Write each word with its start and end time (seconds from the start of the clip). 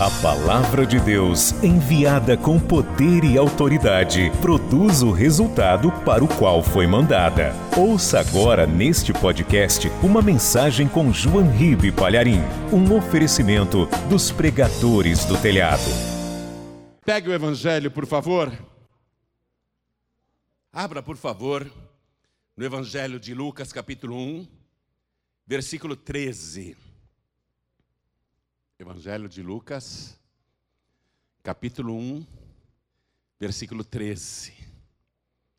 A 0.00 0.08
palavra 0.22 0.86
de 0.86 1.00
Deus, 1.00 1.50
enviada 1.60 2.36
com 2.36 2.56
poder 2.60 3.24
e 3.24 3.36
autoridade, 3.36 4.30
produz 4.40 5.02
o 5.02 5.10
resultado 5.10 5.90
para 6.04 6.22
o 6.22 6.28
qual 6.38 6.62
foi 6.62 6.86
mandada. 6.86 7.52
Ouça 7.76 8.20
agora 8.20 8.64
neste 8.64 9.12
podcast 9.12 9.88
uma 10.00 10.22
mensagem 10.22 10.86
com 10.86 11.12
João 11.12 11.50
Ribe 11.50 11.90
Palharim, 11.90 12.38
um 12.72 12.96
oferecimento 12.96 13.86
dos 14.08 14.30
pregadores 14.30 15.24
do 15.24 15.36
telhado. 15.36 15.90
Pegue 17.04 17.30
o 17.30 17.34
evangelho, 17.34 17.90
por 17.90 18.06
favor. 18.06 18.56
Abra, 20.72 21.02
por 21.02 21.16
favor, 21.16 21.68
no 22.56 22.64
evangelho 22.64 23.18
de 23.18 23.34
Lucas, 23.34 23.72
capítulo 23.72 24.16
1, 24.16 24.46
versículo 25.44 25.96
13. 25.96 26.87
Evangelho 28.80 29.28
de 29.28 29.42
Lucas, 29.42 30.16
capítulo 31.42 31.96
1, 31.96 32.24
versículo 33.36 33.82
13. 33.82 34.52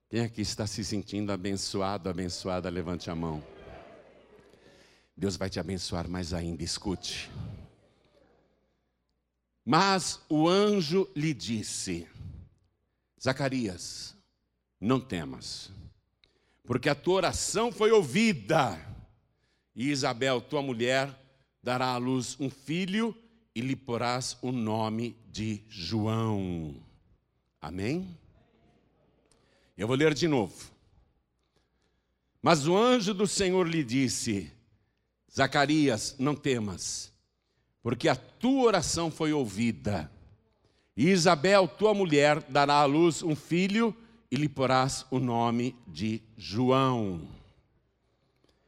Quem 0.07 0.21
aqui 0.21 0.39
está 0.39 0.65
se 0.65 0.85
sentindo 0.85 1.29
abençoado, 1.33 2.07
abençoada, 2.07 2.69
levante 2.69 3.09
a 3.09 3.15
mão. 3.15 3.43
Deus 5.17 5.35
vai 5.35 5.49
te 5.49 5.59
abençoar 5.59 6.07
mais 6.07 6.33
ainda, 6.33 6.63
escute. 6.63 7.29
Mas 9.65 10.21
o 10.29 10.47
anjo 10.47 11.05
lhe 11.13 11.33
disse: 11.33 12.07
Zacarias, 13.21 14.15
não 14.79 14.97
temas, 14.97 15.69
porque 16.63 16.87
a 16.87 16.95
tua 16.95 17.15
oração 17.15 17.69
foi 17.69 17.91
ouvida, 17.91 18.79
e 19.75 19.89
Isabel, 19.89 20.39
tua 20.39 20.61
mulher, 20.61 21.18
dará 21.61 21.87
à 21.87 21.97
luz 21.97 22.37
um 22.39 22.49
filho 22.49 23.15
e 23.53 23.61
lhe 23.61 23.75
porás 23.75 24.37
o 24.41 24.51
nome 24.51 25.15
de 25.31 25.61
João. 25.67 26.75
Amém? 27.61 28.17
Eu 29.77 29.87
vou 29.87 29.95
ler 29.95 30.13
de 30.13 30.27
novo. 30.27 30.71
Mas 32.41 32.67
o 32.67 32.75
anjo 32.75 33.13
do 33.13 33.27
Senhor 33.27 33.67
lhe 33.67 33.83
disse: 33.83 34.51
Zacarias, 35.33 36.15
não 36.17 36.35
temas, 36.35 37.11
porque 37.83 38.07
a 38.07 38.15
tua 38.15 38.63
oração 38.63 39.11
foi 39.11 39.33
ouvida. 39.33 40.09
E 40.95 41.09
Isabel, 41.09 41.67
tua 41.67 41.93
mulher, 41.93 42.41
dará 42.43 42.75
à 42.75 42.85
luz 42.85 43.23
um 43.23 43.35
filho 43.35 43.95
e 44.31 44.35
lhe 44.35 44.49
porás 44.49 45.05
o 45.09 45.19
nome 45.19 45.75
de 45.87 46.21
João. 46.37 47.27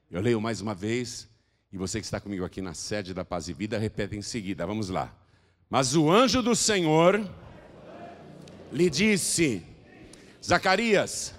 Eu 0.10 0.22
leio 0.22 0.42
mais 0.42 0.60
uma 0.60 0.74
vez. 0.74 1.31
E 1.72 1.78
você 1.78 2.00
que 2.00 2.06
está 2.06 2.20
comigo 2.20 2.44
aqui 2.44 2.62
na 2.62 2.74
sede 2.74 3.14
da 3.14 3.24
Paz 3.24 3.48
e 3.48 3.54
Vida, 3.54 3.78
repete 3.78 4.18
em 4.18 4.22
seguida. 4.22 4.66
Vamos 4.66 4.90
lá. 4.90 5.14
Mas 5.70 5.96
o 5.96 6.12
anjo 6.12 6.42
do 6.42 6.54
Senhor 6.54 7.26
lhe 8.72 8.90
disse: 8.90 9.64
Zacarias, 10.44 11.34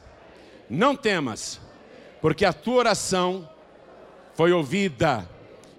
não 0.71 0.97
temas, 0.97 1.61
porque 2.21 2.47
a 2.47 2.53
tua 2.53 2.77
oração 2.77 3.49
foi 4.35 4.53
ouvida, 4.53 5.29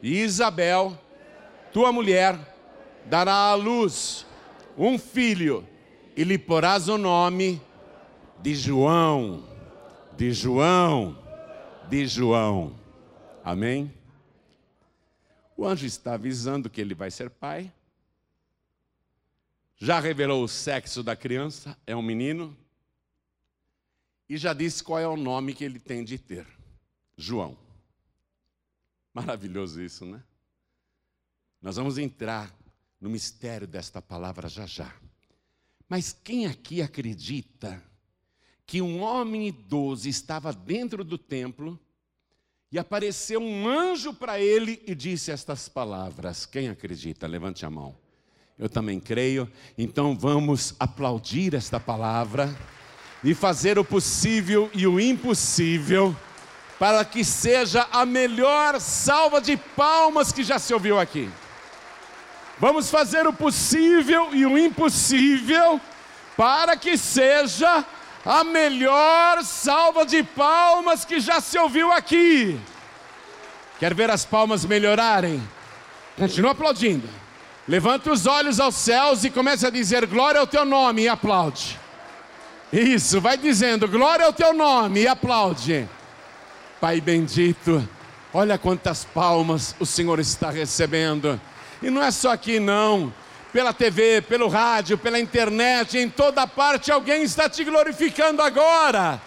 e 0.03 0.19
Isabel, 0.21 0.95
tua 1.71 1.91
mulher, 1.91 2.37
dará 3.05 3.33
à 3.33 3.55
luz 3.55 4.25
um 4.77 4.99
filho, 4.99 5.67
e 6.15 6.23
lhe 6.23 6.37
porás 6.37 6.87
o 6.87 6.97
nome 6.97 7.59
de 8.39 8.53
João, 8.53 9.43
de 10.15 10.31
João, 10.31 11.17
de 11.89 12.05
João. 12.05 12.75
Amém? 13.43 13.91
O 15.55 15.65
anjo 15.65 15.85
está 15.85 16.13
avisando 16.15 16.69
que 16.69 16.81
ele 16.81 16.95
vai 16.95 17.11
ser 17.11 17.29
pai. 17.29 17.71
Já 19.77 19.99
revelou 19.99 20.43
o 20.43 20.47
sexo 20.47 21.03
da 21.03 21.15
criança, 21.15 21.77
é 21.85 21.95
um 21.95 22.01
menino. 22.01 22.55
E 24.27 24.37
já 24.37 24.53
disse 24.53 24.83
qual 24.83 24.99
é 24.99 25.07
o 25.07 25.17
nome 25.17 25.53
que 25.53 25.63
ele 25.63 25.79
tem 25.79 26.03
de 26.03 26.17
ter: 26.17 26.47
João. 27.17 27.57
Maravilhoso 29.13 29.81
isso, 29.81 30.05
né? 30.05 30.23
Nós 31.61 31.75
vamos 31.75 31.97
entrar 31.97 32.53
no 32.99 33.09
mistério 33.09 33.67
desta 33.67 34.01
palavra 34.01 34.49
já 34.49 34.65
já. 34.65 34.93
Mas 35.87 36.11
quem 36.11 36.47
aqui 36.47 36.81
acredita 36.81 37.83
que 38.65 38.81
um 38.81 39.01
homem 39.01 39.49
idoso 39.49 40.07
estava 40.07 40.51
dentro 40.51 41.03
do 41.03 41.17
templo 41.17 41.79
e 42.73 42.79
apareceu 42.79 43.39
um 43.39 43.67
anjo 43.69 44.15
para 44.15 44.39
ele 44.39 44.81
e 44.87 44.95
disse 44.95 45.29
estas 45.29 45.69
palavras. 45.69 46.47
Quem 46.47 46.69
acredita? 46.69 47.27
Levante 47.27 47.63
a 47.63 47.69
mão. 47.69 47.95
Eu 48.57 48.67
também 48.67 48.99
creio. 48.99 49.47
Então 49.77 50.17
vamos 50.17 50.73
aplaudir 50.79 51.53
esta 51.53 51.79
palavra 51.79 52.51
e 53.23 53.35
fazer 53.35 53.77
o 53.77 53.85
possível 53.85 54.71
e 54.73 54.87
o 54.87 54.99
impossível 54.99 56.15
para 56.79 57.05
que 57.05 57.23
seja 57.23 57.87
a 57.91 58.07
melhor 58.07 58.81
salva 58.81 59.39
de 59.39 59.55
palmas 59.55 60.31
que 60.31 60.43
já 60.43 60.57
se 60.57 60.73
ouviu 60.73 60.99
aqui. 60.99 61.29
Vamos 62.57 62.89
fazer 62.89 63.27
o 63.27 63.33
possível 63.33 64.33
e 64.33 64.47
o 64.47 64.57
impossível 64.57 65.79
para 66.35 66.75
que 66.75 66.97
seja 66.97 67.85
a 68.25 68.43
melhor 68.43 69.43
salva 69.43 70.05
de 70.05 70.23
palmas 70.23 71.03
que 71.03 71.19
já 71.19 71.41
se 71.41 71.57
ouviu 71.57 71.91
aqui. 71.91 72.59
Quer 73.79 73.93
ver 73.93 74.09
as 74.09 74.23
palmas 74.23 74.65
melhorarem? 74.65 75.41
Continua 76.17 76.51
aplaudindo. 76.51 77.07
Levanta 77.67 78.11
os 78.11 78.25
olhos 78.25 78.59
aos 78.59 78.75
céus 78.75 79.23
e 79.23 79.29
comece 79.29 79.65
a 79.65 79.69
dizer 79.69 80.05
glória 80.05 80.39
ao 80.39 80.47
teu 80.47 80.63
nome 80.65 81.03
e 81.03 81.09
aplaude. 81.09 81.79
Isso, 82.71 83.19
vai 83.19 83.37
dizendo 83.37 83.87
glória 83.87 84.25
ao 84.25 84.33
teu 84.33 84.53
nome 84.53 85.01
e 85.01 85.07
aplaude. 85.07 85.87
Pai 86.79 86.99
bendito, 86.99 87.87
olha 88.33 88.57
quantas 88.57 89.05
palmas 89.05 89.75
o 89.79 89.85
Senhor 89.85 90.19
está 90.19 90.49
recebendo. 90.49 91.39
E 91.81 91.89
não 91.89 92.01
é 92.01 92.11
só 92.11 92.31
aqui 92.31 92.59
não 92.59 93.13
pela 93.53 93.71
TV, 93.71 94.19
pelo 94.23 94.47
rádio, 94.47 94.97
pela 94.97 95.19
internet, 95.19 95.99
em 95.99 96.09
toda 96.09 96.47
parte 96.47 96.91
alguém 96.91 97.21
está 97.21 97.47
te 97.47 97.63
glorificando 97.63 98.41
agora. 98.41 99.21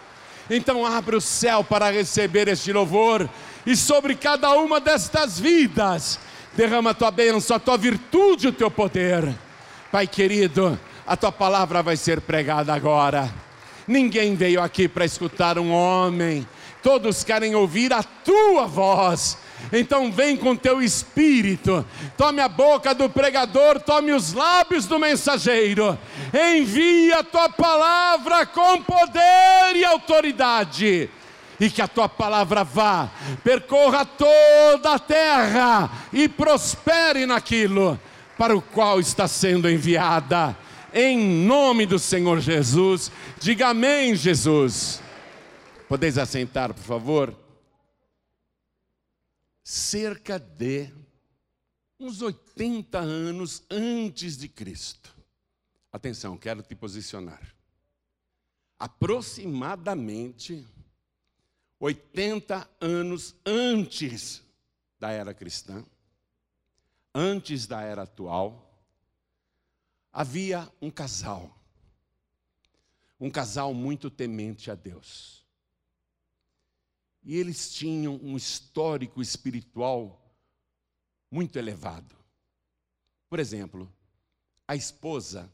Então 0.50 0.84
abre 0.84 1.14
o 1.14 1.20
céu 1.20 1.62
para 1.62 1.90
receber 1.90 2.48
este 2.48 2.72
louvor 2.72 3.30
e 3.64 3.76
sobre 3.76 4.16
cada 4.16 4.52
uma 4.54 4.80
destas 4.80 5.38
vidas 5.38 6.18
derrama 6.54 6.90
a 6.90 6.94
tua 6.94 7.12
bênção, 7.12 7.56
a 7.56 7.60
tua 7.60 7.78
virtude, 7.78 8.48
o 8.48 8.52
teu 8.52 8.70
poder. 8.70 9.32
Pai 9.92 10.08
querido, 10.08 10.78
a 11.06 11.16
tua 11.16 11.30
palavra 11.30 11.80
vai 11.80 11.96
ser 11.96 12.20
pregada 12.20 12.74
agora. 12.74 13.32
Ninguém 13.86 14.34
veio 14.34 14.60
aqui 14.60 14.88
para 14.88 15.04
escutar 15.04 15.56
um 15.56 15.70
homem, 15.70 16.46
todos 16.82 17.22
querem 17.22 17.54
ouvir 17.54 17.92
a 17.92 18.02
tua 18.02 18.66
voz. 18.66 19.38
Então 19.72 20.12
vem 20.12 20.36
com 20.36 20.54
teu 20.54 20.80
espírito, 20.80 21.84
tome 22.16 22.40
a 22.40 22.48
boca 22.48 22.94
do 22.94 23.08
pregador, 23.08 23.80
tome 23.80 24.12
os 24.12 24.32
lábios 24.32 24.86
do 24.86 24.98
mensageiro, 24.98 25.98
envia 26.32 27.18
a 27.18 27.24
tua 27.24 27.48
palavra 27.48 28.46
com 28.46 28.82
poder 28.82 29.74
e 29.74 29.84
autoridade, 29.84 31.10
e 31.58 31.70
que 31.70 31.82
a 31.82 31.88
tua 31.88 32.08
palavra 32.08 32.62
vá, 32.62 33.10
percorra 33.42 34.04
toda 34.04 34.94
a 34.94 34.98
terra 34.98 35.90
e 36.12 36.28
prospere 36.28 37.26
naquilo 37.26 37.98
para 38.38 38.56
o 38.56 38.62
qual 38.62 39.00
está 39.00 39.26
sendo 39.26 39.68
enviada, 39.68 40.56
em 40.94 41.18
nome 41.18 41.86
do 41.86 41.98
Senhor 41.98 42.40
Jesus. 42.40 43.10
Diga 43.40 43.68
amém, 43.68 44.14
Jesus. 44.14 45.02
Podeis 45.88 46.18
assentar, 46.18 46.72
por 46.72 46.82
favor? 46.82 47.45
Cerca 49.68 50.38
de 50.38 50.94
uns 51.98 52.22
80 52.22 53.00
anos 53.00 53.64
antes 53.68 54.36
de 54.36 54.48
Cristo. 54.48 55.12
Atenção, 55.90 56.38
quero 56.38 56.62
te 56.62 56.76
posicionar. 56.76 57.52
Aproximadamente 58.78 60.64
80 61.80 62.70
anos 62.80 63.34
antes 63.44 64.40
da 65.00 65.10
era 65.10 65.34
cristã, 65.34 65.84
antes 67.12 67.66
da 67.66 67.82
era 67.82 68.02
atual, 68.02 68.72
havia 70.12 70.72
um 70.80 70.92
casal. 70.92 71.52
Um 73.18 73.32
casal 73.32 73.74
muito 73.74 74.12
temente 74.12 74.70
a 74.70 74.76
Deus. 74.76 75.44
E 77.26 77.36
eles 77.36 77.74
tinham 77.74 78.20
um 78.22 78.36
histórico 78.36 79.20
espiritual 79.20 80.24
muito 81.28 81.58
elevado. 81.58 82.14
Por 83.28 83.40
exemplo, 83.40 83.92
a 84.66 84.76
esposa 84.76 85.52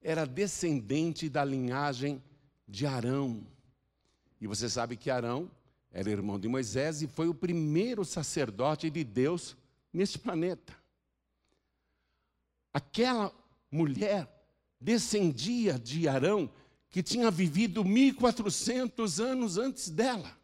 era 0.00 0.24
descendente 0.24 1.28
da 1.28 1.44
linhagem 1.44 2.22
de 2.66 2.86
Arão. 2.86 3.46
E 4.40 4.46
você 4.46 4.70
sabe 4.70 4.96
que 4.96 5.10
Arão 5.10 5.50
era 5.90 6.10
irmão 6.10 6.40
de 6.40 6.48
Moisés 6.48 7.02
e 7.02 7.06
foi 7.06 7.28
o 7.28 7.34
primeiro 7.34 8.06
sacerdote 8.06 8.88
de 8.88 9.04
Deus 9.04 9.54
neste 9.92 10.18
planeta. 10.18 10.74
aquela 12.72 13.30
mulher 13.70 14.26
descendia 14.80 15.78
de 15.78 16.08
Arão, 16.08 16.50
que 16.88 17.02
tinha 17.02 17.30
vivido 17.30 17.84
1400 17.84 19.20
anos 19.20 19.58
antes 19.58 19.90
dela. 19.90 20.41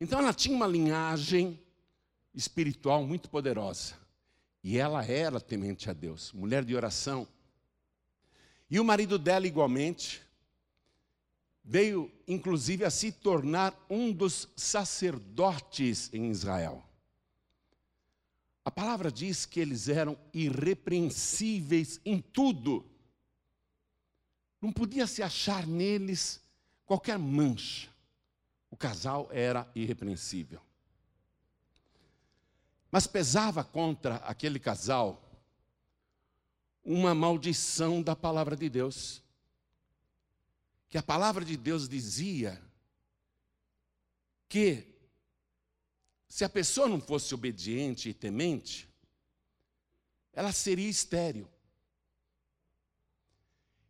Então 0.00 0.18
ela 0.18 0.34
tinha 0.34 0.54
uma 0.54 0.66
linhagem 0.66 1.58
espiritual 2.34 3.04
muito 3.06 3.30
poderosa. 3.30 3.94
E 4.62 4.78
ela 4.78 5.04
era 5.04 5.40
temente 5.40 5.88
a 5.88 5.92
Deus, 5.92 6.32
mulher 6.32 6.64
de 6.64 6.74
oração. 6.74 7.26
E 8.68 8.80
o 8.80 8.84
marido 8.84 9.18
dela, 9.18 9.46
igualmente, 9.46 10.22
veio 11.64 12.12
inclusive 12.26 12.84
a 12.84 12.90
se 12.90 13.10
tornar 13.10 13.74
um 13.88 14.12
dos 14.12 14.48
sacerdotes 14.56 16.12
em 16.12 16.30
Israel. 16.30 16.84
A 18.64 18.70
palavra 18.70 19.12
diz 19.12 19.46
que 19.46 19.60
eles 19.60 19.88
eram 19.88 20.18
irrepreensíveis 20.34 22.00
em 22.04 22.20
tudo. 22.20 22.84
Não 24.60 24.72
podia 24.72 25.06
se 25.06 25.22
achar 25.22 25.64
neles 25.64 26.40
qualquer 26.84 27.18
mancha. 27.18 27.88
O 28.76 28.78
casal 28.78 29.26
era 29.32 29.66
irrepreensível. 29.74 30.60
Mas 32.90 33.06
pesava 33.06 33.64
contra 33.64 34.16
aquele 34.16 34.60
casal 34.60 35.26
uma 36.84 37.14
maldição 37.14 38.02
da 38.02 38.14
palavra 38.14 38.54
de 38.54 38.68
Deus. 38.68 39.22
Que 40.90 40.98
a 40.98 41.02
palavra 41.02 41.42
de 41.42 41.56
Deus 41.56 41.88
dizia 41.88 42.62
que 44.46 44.94
se 46.28 46.44
a 46.44 46.48
pessoa 46.50 46.86
não 46.86 47.00
fosse 47.00 47.34
obediente 47.34 48.10
e 48.10 48.14
temente, 48.14 48.94
ela 50.34 50.52
seria 50.52 50.90
estéril. 50.90 51.48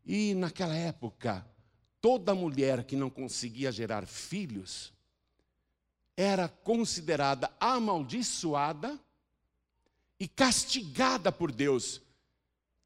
E 0.05 0.33
naquela 0.33 0.77
época, 0.77 1.44
toda 2.00 2.34
mulher 2.34 2.84
que 2.84 2.96
não 2.96 3.10
conseguia 3.10 3.72
gerar 3.72 4.06
filhos 4.06 4.93
era 6.16 6.48
considerada 6.48 7.50
amaldiçoada 7.60 8.98
e 10.19 10.26
castigada 10.26 11.31
por 11.31 11.52
Deus. 11.52 12.00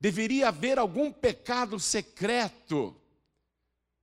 Deveria 0.00 0.48
haver 0.48 0.78
algum 0.78 1.12
pecado 1.12 1.78
secreto. 1.78 2.96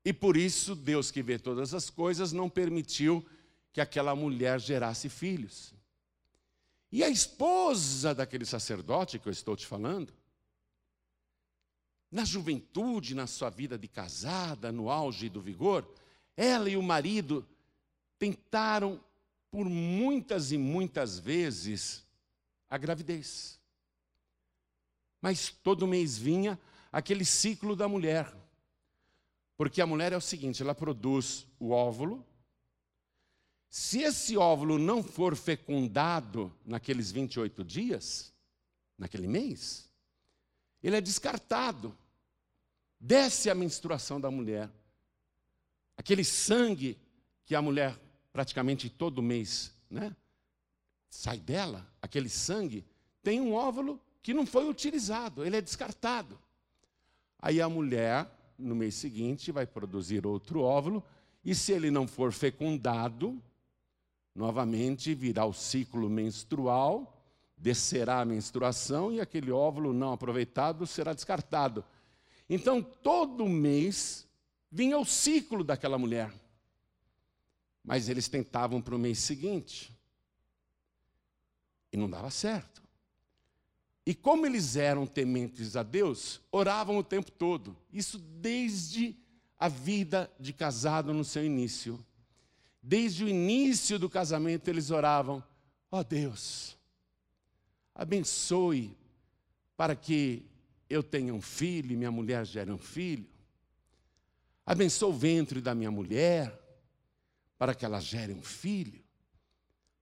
E 0.06 0.14
por 0.14 0.38
isso, 0.38 0.76
Deus 0.76 1.12
que 1.12 1.22
vê 1.22 1.38
todas 1.38 1.74
as 1.74 1.90
coisas 1.90 2.32
não 2.32 2.50
permitiu 2.50 3.26
que 3.74 3.82
aquela 3.82 4.16
mulher 4.16 4.60
gerasse 4.60 5.10
filhos. 5.10 5.74
E 6.92 7.04
a 7.04 7.10
esposa 7.10 8.16
daquele 8.16 8.46
sacerdote 8.46 9.20
que 9.20 9.28
eu 9.28 9.32
estou 9.32 9.56
te 9.56 9.68
falando, 9.68 10.14
na 12.12 12.24
juventude, 12.24 13.14
na 13.14 13.28
sua 13.28 13.50
vida 13.50 13.78
de 13.78 13.88
casada, 13.88 14.72
no 14.72 14.90
auge 14.90 15.30
do 15.30 15.42
vigor, 15.42 15.88
ela 16.36 16.70
e 16.70 16.78
o 16.78 16.84
marido 16.84 17.48
tentaram 18.18 19.00
por 19.52 19.66
muitas 19.66 20.52
e 20.52 20.58
muitas 20.58 21.20
vezes 21.20 22.06
a 22.70 22.78
gravidez. 22.78 23.60
Mas 25.22 25.50
todo 25.50 25.88
mês 25.88 26.18
vinha 26.18 26.60
aquele 26.92 27.26
ciclo 27.26 27.76
da 27.76 27.88
mulher. 27.88 28.34
Porque 29.58 29.82
a 29.82 29.88
mulher 29.88 30.14
é 30.14 30.18
o 30.18 30.22
seguinte: 30.22 30.62
ela 30.62 30.76
produz 30.76 31.48
o 31.60 31.72
óvulo. 31.72 32.26
Se 33.70 34.02
esse 34.02 34.38
óvulo 34.38 34.78
não 34.78 35.04
for 35.04 35.36
fecundado 35.36 36.54
naqueles 36.66 37.12
28 37.12 37.64
dias, 37.64 38.34
naquele 38.98 39.28
mês, 39.28 39.87
ele 40.84 40.96
é 40.96 41.02
descartado. 41.02 41.96
Desce 43.00 43.50
a 43.50 43.56
menstruação 43.56 44.20
da 44.20 44.32
mulher. 44.32 44.70
Aquele 45.96 46.24
sangue 46.24 46.98
que 47.46 47.56
a 47.56 47.62
mulher 47.62 47.98
praticamente 48.32 48.88
todo 48.88 49.22
mês, 49.22 49.74
né? 49.90 50.16
Sai 51.10 51.40
dela, 51.40 51.88
aquele 52.02 52.30
sangue, 52.30 52.86
tem 53.24 53.42
um 53.42 53.54
óvulo 53.54 54.00
que 54.22 54.34
não 54.34 54.46
foi 54.46 54.70
utilizado, 54.70 55.44
ele 55.44 55.58
é 55.58 55.62
descartado. 55.62 56.38
Aí 57.40 57.60
a 57.60 57.68
mulher, 57.68 58.30
no 58.58 58.76
mês 58.76 58.94
seguinte, 58.94 59.52
vai 59.52 59.66
produzir 59.66 60.28
outro 60.28 60.62
óvulo, 60.62 61.04
e 61.44 61.56
se 61.56 61.72
ele 61.72 61.90
não 61.90 62.08
for 62.08 62.32
fecundado, 62.32 63.42
novamente 64.36 65.16
virá 65.16 65.46
o 65.46 65.54
ciclo 65.54 66.08
menstrual, 66.10 67.17
descerá 67.58 68.22
a 68.22 68.26
menstruação 68.26 69.12
e 69.12 69.20
aquele 69.20 69.52
óvulo 69.52 69.92
não 69.92 70.14
aproveitado 70.14 70.86
será 70.86 71.14
descartado. 71.14 71.84
Então, 72.50 72.82
todo 72.82 73.48
mês 73.50 74.28
vinha 74.72 74.98
o 74.98 75.06
ciclo 75.06 75.64
daquela 75.64 75.98
mulher. 75.98 76.32
Mas 77.84 78.10
eles 78.10 78.28
tentavam 78.28 78.82
para 78.82 78.96
o 78.96 79.00
mês 79.00 79.20
seguinte. 79.20 79.94
E 81.92 81.98
não 81.98 82.10
dava 82.10 82.30
certo. 82.30 82.82
E 84.06 84.14
como 84.14 84.46
eles 84.46 84.76
eram 84.76 85.06
tementes 85.06 85.76
a 85.76 85.84
Deus, 85.84 86.40
oravam 86.52 86.98
o 86.98 87.04
tempo 87.04 87.32
todo. 87.32 87.76
Isso 87.92 88.18
desde 88.18 89.18
a 89.60 89.68
vida 89.68 90.32
de 90.40 90.54
casado 90.54 91.14
no 91.14 91.26
seu 91.26 91.44
início. 91.44 92.00
Desde 92.82 93.26
o 93.26 93.28
início 93.28 94.00
do 94.00 94.10
casamento, 94.10 94.70
eles 94.70 94.92
oravam: 94.92 95.44
Ó 95.92 96.00
oh 96.00 96.04
Deus, 96.06 96.77
abençoe 97.98 98.96
para 99.76 99.96
que 99.96 100.46
eu 100.88 101.02
tenha 101.02 101.34
um 101.34 101.42
filho 101.42 101.92
e 101.92 101.96
minha 101.98 102.12
mulher 102.12 102.46
gere 102.46 102.72
um 102.72 102.78
filho. 102.78 103.28
Abençoe 104.64 105.10
o 105.10 105.14
ventre 105.14 105.60
da 105.60 105.74
minha 105.74 105.90
mulher 105.90 106.58
para 107.58 107.74
que 107.74 107.84
ela 107.84 108.00
gere 108.00 108.34
um 108.34 108.42
filho. 108.42 109.04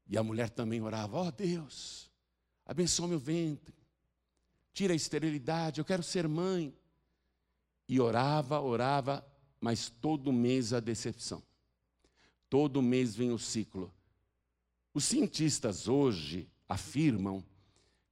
E 0.07 0.17
a 0.17 0.23
mulher 0.23 0.49
também 0.49 0.81
orava: 0.81 1.17
Ó 1.17 1.27
oh, 1.27 1.31
Deus, 1.31 2.11
abençoa 2.65 3.07
meu 3.07 3.17
ventre, 3.17 3.73
tira 4.73 4.91
a 4.91 4.95
esterilidade, 4.95 5.79
eu 5.79 5.85
quero 5.85 6.03
ser 6.03 6.27
mãe. 6.27 6.75
E 7.87 7.99
orava, 7.99 8.59
orava, 8.59 9.25
mas 9.61 9.89
todo 9.89 10.33
mês 10.33 10.73
a 10.73 10.79
decepção. 10.79 11.41
Todo 12.49 12.81
mês 12.81 13.15
vem 13.15 13.31
o 13.31 13.39
ciclo. 13.39 13.93
Os 14.93 15.05
cientistas 15.05 15.87
hoje 15.87 16.49
afirmam 16.67 17.43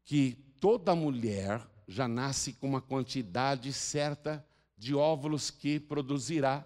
que 0.04 0.34
toda 0.60 0.96
mulher 0.96 1.66
já 1.88 2.08
nasce 2.08 2.54
com 2.54 2.68
uma 2.68 2.82
quantidade 2.82 3.72
certa 3.74 4.46
de 4.77 4.96
óvulos 4.96 5.50
que 5.50 5.80
produzirá 5.80 6.66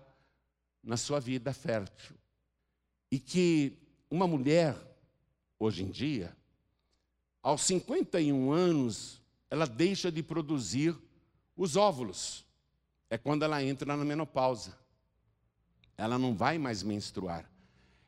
na 0.83 0.97
sua 0.97 1.19
vida 1.19 1.53
fértil. 1.53 2.15
E 3.11 3.19
que 3.19 3.77
uma 4.09 4.27
mulher, 4.27 4.75
hoje 5.59 5.83
em 5.83 5.89
dia, 5.89 6.35
aos 7.41 7.61
51 7.61 8.51
anos, 8.51 9.21
ela 9.49 9.65
deixa 9.65 10.11
de 10.11 10.21
produzir 10.21 10.95
os 11.55 11.75
óvulos. 11.75 12.45
É 13.09 13.17
quando 13.17 13.43
ela 13.43 13.63
entra 13.63 13.95
na 13.95 14.03
menopausa. 14.03 14.77
Ela 15.97 16.17
não 16.17 16.35
vai 16.35 16.57
mais 16.57 16.83
menstruar. 16.83 17.49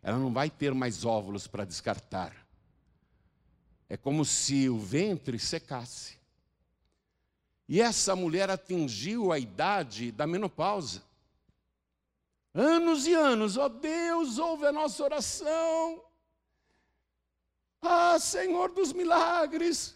Ela 0.02 0.18
não 0.18 0.32
vai 0.32 0.50
ter 0.50 0.74
mais 0.74 1.06
óvulos 1.06 1.48
para 1.48 1.66
descartar. 1.66 2.36
É 3.90 3.98
como 3.98 4.24
se 4.24 4.70
o 4.70 4.78
ventre 4.78 5.40
secasse. 5.40 6.20
E 7.68 7.82
essa 7.82 8.16
mulher 8.16 8.50
atingiu 8.50 9.32
a 9.32 9.40
idade 9.40 10.12
da 10.12 10.28
menopausa. 10.28 11.04
Anos 12.54 13.08
e 13.08 13.14
anos, 13.14 13.58
ó 13.58 13.66
oh 13.66 13.70
Deus, 13.70 14.38
ouve 14.38 14.66
a 14.66 14.72
nossa 14.72 15.04
oração. 15.04 16.04
Ah, 17.82 18.20
Senhor 18.20 18.72
dos 18.72 18.94
milagres, 18.94 19.96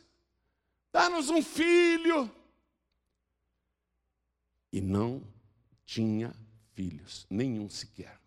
dá-nos 0.91 1.29
um 1.29 1.41
filho. 1.41 2.31
E 4.71 4.81
não 4.81 5.21
tinha 5.85 6.33
filhos, 6.73 7.27
nenhum 7.29 7.69
sequer. 7.69 8.19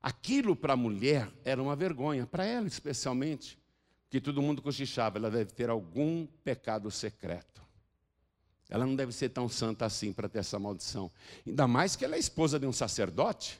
Aquilo 0.00 0.56
para 0.56 0.72
a 0.72 0.76
mulher 0.76 1.32
era 1.44 1.62
uma 1.62 1.76
vergonha, 1.76 2.26
para 2.26 2.44
ela 2.44 2.66
especialmente, 2.66 3.61
que 4.12 4.20
todo 4.20 4.42
mundo 4.42 4.60
cochichava, 4.60 5.16
ela 5.16 5.30
deve 5.30 5.52
ter 5.52 5.70
algum 5.70 6.26
pecado 6.44 6.90
secreto. 6.90 7.62
Ela 8.68 8.84
não 8.84 8.94
deve 8.94 9.10
ser 9.10 9.30
tão 9.30 9.48
santa 9.48 9.86
assim 9.86 10.12
para 10.12 10.28
ter 10.28 10.40
essa 10.40 10.58
maldição. 10.58 11.10
Ainda 11.46 11.66
mais 11.66 11.96
que 11.96 12.04
ela 12.04 12.14
é 12.14 12.18
esposa 12.18 12.60
de 12.60 12.66
um 12.66 12.74
sacerdote. 12.74 13.58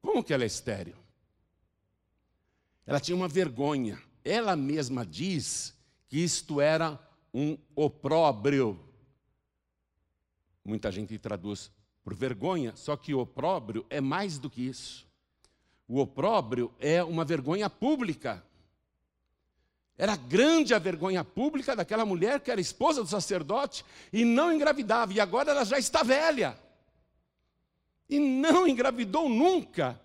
Como 0.00 0.24
que 0.24 0.32
ela 0.32 0.42
é 0.42 0.46
estéreo? 0.46 0.96
Ela 2.86 2.98
tinha 2.98 3.14
uma 3.14 3.28
vergonha. 3.28 4.02
Ela 4.24 4.56
mesma 4.56 5.04
diz 5.04 5.76
que 6.08 6.16
isto 6.16 6.62
era 6.62 6.98
um 7.34 7.58
opróbrio. 7.76 8.80
Muita 10.64 10.90
gente 10.90 11.18
traduz 11.18 11.70
por 12.02 12.14
vergonha, 12.14 12.74
só 12.74 12.96
que 12.96 13.12
o 13.12 13.18
opróbrio 13.18 13.84
é 13.90 14.00
mais 14.00 14.38
do 14.38 14.48
que 14.48 14.62
isso. 14.62 15.06
O 15.86 16.00
opróbrio 16.00 16.72
é 16.80 17.04
uma 17.04 17.22
vergonha 17.22 17.68
pública. 17.68 18.42
Era 19.98 20.14
grande 20.14 20.72
a 20.72 20.78
vergonha 20.78 21.24
pública 21.24 21.74
daquela 21.74 22.06
mulher 22.06 22.38
que 22.38 22.52
era 22.52 22.60
esposa 22.60 23.02
do 23.02 23.08
sacerdote 23.08 23.84
e 24.12 24.24
não 24.24 24.52
engravidava, 24.52 25.12
e 25.12 25.18
agora 25.18 25.50
ela 25.50 25.64
já 25.64 25.76
está 25.76 26.04
velha. 26.04 26.56
E 28.08 28.20
não 28.20 28.66
engravidou 28.66 29.28
nunca. 29.28 30.00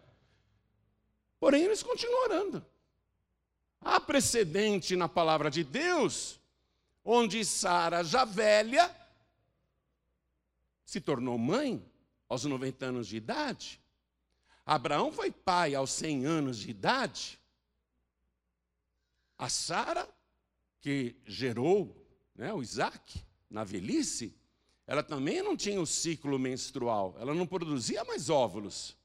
Porém, 1.40 1.64
eles 1.64 1.84
continuam 1.84 2.24
orando. 2.24 2.66
Há 3.80 4.00
precedente 4.00 4.96
na 4.96 5.08
palavra 5.08 5.52
de 5.52 5.64
Deus, 5.64 6.40
onde 7.06 7.46
Sara, 7.46 8.04
já 8.04 8.26
velha, 8.26 8.90
se 10.84 11.00
tornou 11.00 11.38
mãe 11.38 11.86
aos 12.28 12.46
90 12.46 12.86
anos 12.86 13.08
de 13.08 13.18
idade. 13.18 13.80
Abraão 14.66 15.12
foi 15.12 15.30
pai 15.30 15.76
aos 15.76 15.92
100 15.92 16.26
anos 16.26 16.58
de 16.58 16.72
idade. 16.72 17.40
A 19.44 19.50
Sara, 19.50 20.08
que 20.80 21.18
gerou 21.26 21.94
né, 22.34 22.54
o 22.54 22.62
Isaac 22.62 23.22
na 23.50 23.66
velhice, 23.66 24.34
ela 24.88 25.04
também 25.04 25.44
não 25.44 25.58
tinha 25.58 25.82
o 25.82 25.86
ciclo 25.86 26.40
menstrual, 26.40 27.14
ela 27.20 27.34
não 27.34 27.46
produzia 27.46 28.06
mais 28.06 28.30
óvulos. 28.30 28.96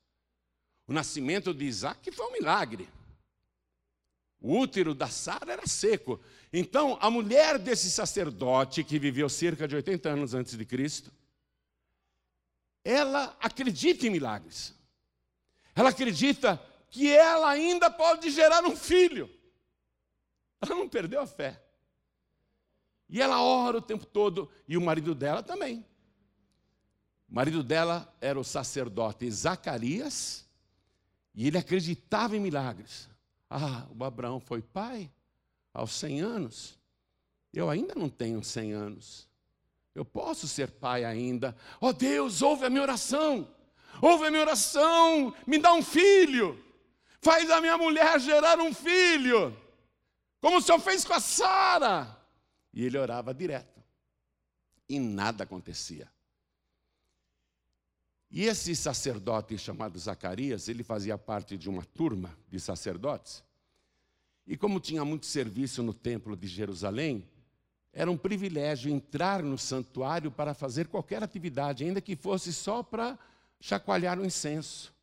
O 0.86 0.92
nascimento 0.92 1.52
de 1.52 1.64
Isaac 1.64 2.12
foi 2.12 2.24
um 2.24 2.32
milagre. 2.34 2.88
O 4.40 4.56
útero 4.56 4.94
da 4.94 5.08
Sara 5.08 5.54
era 5.54 5.66
seco. 5.66 6.20
Então, 6.52 6.96
a 7.00 7.10
mulher 7.10 7.58
desse 7.58 7.90
sacerdote, 7.90 8.84
que 8.84 8.96
viveu 8.96 9.28
cerca 9.28 9.66
de 9.66 9.74
80 9.74 10.08
anos 10.08 10.34
antes 10.34 10.56
de 10.56 10.64
Cristo, 10.64 11.10
ela 12.84 13.36
acredita 13.40 14.06
em 14.06 14.10
milagres. 14.10 14.72
Ela 15.74 15.88
acredita 15.88 16.64
que 16.90 17.10
ela 17.10 17.50
ainda 17.50 17.90
pode 17.90 18.30
gerar 18.30 18.64
um 18.64 18.76
filho. 18.76 19.36
Ela 20.60 20.74
não 20.74 20.88
perdeu 20.88 21.20
a 21.20 21.26
fé. 21.26 21.62
E 23.08 23.22
ela 23.22 23.42
ora 23.42 23.78
o 23.78 23.82
tempo 23.82 24.04
todo, 24.04 24.50
e 24.66 24.76
o 24.76 24.80
marido 24.80 25.14
dela 25.14 25.42
também. 25.42 25.84
O 27.28 27.34
marido 27.34 27.62
dela 27.62 28.12
era 28.20 28.38
o 28.38 28.44
sacerdote 28.44 29.30
Zacarias, 29.30 30.46
e 31.34 31.46
ele 31.46 31.58
acreditava 31.58 32.36
em 32.36 32.40
milagres. 32.40 33.08
Ah, 33.48 33.86
o 33.96 34.04
Abraão 34.04 34.40
foi 34.40 34.60
pai 34.60 35.10
aos 35.72 35.92
100 35.92 36.20
anos. 36.20 36.78
Eu 37.52 37.70
ainda 37.70 37.94
não 37.94 38.08
tenho 38.08 38.42
100 38.42 38.72
anos. 38.72 39.28
Eu 39.94 40.04
posso 40.04 40.46
ser 40.46 40.70
pai 40.70 41.04
ainda. 41.04 41.56
Oh 41.80 41.92
Deus, 41.92 42.42
ouve 42.42 42.66
a 42.66 42.70
minha 42.70 42.82
oração. 42.82 43.48
Ouve 44.02 44.26
a 44.26 44.30
minha 44.30 44.42
oração. 44.42 45.34
Me 45.46 45.58
dá 45.58 45.72
um 45.72 45.82
filho. 45.82 46.62
Faz 47.20 47.50
a 47.50 47.60
minha 47.60 47.76
mulher 47.78 48.20
gerar 48.20 48.60
um 48.60 48.72
filho. 48.72 49.56
Como 50.40 50.58
o 50.58 50.60
Senhor 50.62 50.80
fez 50.80 51.04
com 51.04 51.14
a 51.14 51.20
Sara. 51.20 52.16
E 52.72 52.84
ele 52.84 52.98
orava 52.98 53.34
direto. 53.34 53.82
E 54.88 54.98
nada 54.98 55.44
acontecia. 55.44 56.10
E 58.30 58.44
esse 58.44 58.76
sacerdote 58.76 59.56
chamado 59.56 59.98
Zacarias, 59.98 60.68
ele 60.68 60.82
fazia 60.82 61.16
parte 61.16 61.56
de 61.56 61.68
uma 61.68 61.84
turma 61.84 62.36
de 62.48 62.60
sacerdotes. 62.60 63.42
E 64.46 64.56
como 64.56 64.80
tinha 64.80 65.04
muito 65.04 65.26
serviço 65.26 65.82
no 65.82 65.94
templo 65.94 66.36
de 66.36 66.46
Jerusalém, 66.46 67.26
era 67.92 68.10
um 68.10 68.16
privilégio 68.16 68.92
entrar 68.92 69.42
no 69.42 69.58
santuário 69.58 70.30
para 70.30 70.54
fazer 70.54 70.88
qualquer 70.88 71.22
atividade, 71.22 71.84
ainda 71.84 72.00
que 72.00 72.14
fosse 72.14 72.52
só 72.52 72.82
para 72.82 73.18
chacoalhar 73.60 74.18
o 74.18 74.24
incenso. 74.24 74.94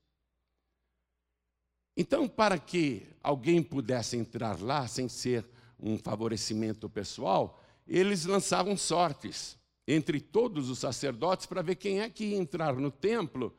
Então, 1.98 2.28
para 2.28 2.58
que 2.60 3.08
alguém 3.24 3.64
pudesse 3.64 4.18
entrar 4.18 4.62
lá 4.62 4.88
sem 4.88 5.08
ser 5.08 5.46
um 5.80 5.98
favorecimento 5.98 6.90
pessoal, 6.90 7.62
eles 7.88 8.25
lançavam 8.25 8.75
sortes 8.75 9.58
entre 9.88 10.20
todos 10.20 10.70
os 10.70 10.80
sacerdotes 10.80 11.46
para 11.46 11.62
ver 11.62 11.75
quem 11.75 12.02
é 12.02 12.10
que 12.10 12.25
ia 12.25 12.38
entrar 12.38 12.74
no 12.75 12.92
templo 12.92 13.56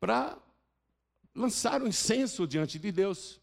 para 0.00 0.36
lançar 1.34 1.80
o 1.80 1.84
um 1.84 1.88
incenso 1.88 2.46
diante 2.46 2.78
de 2.78 2.90
Deus. 2.90 3.40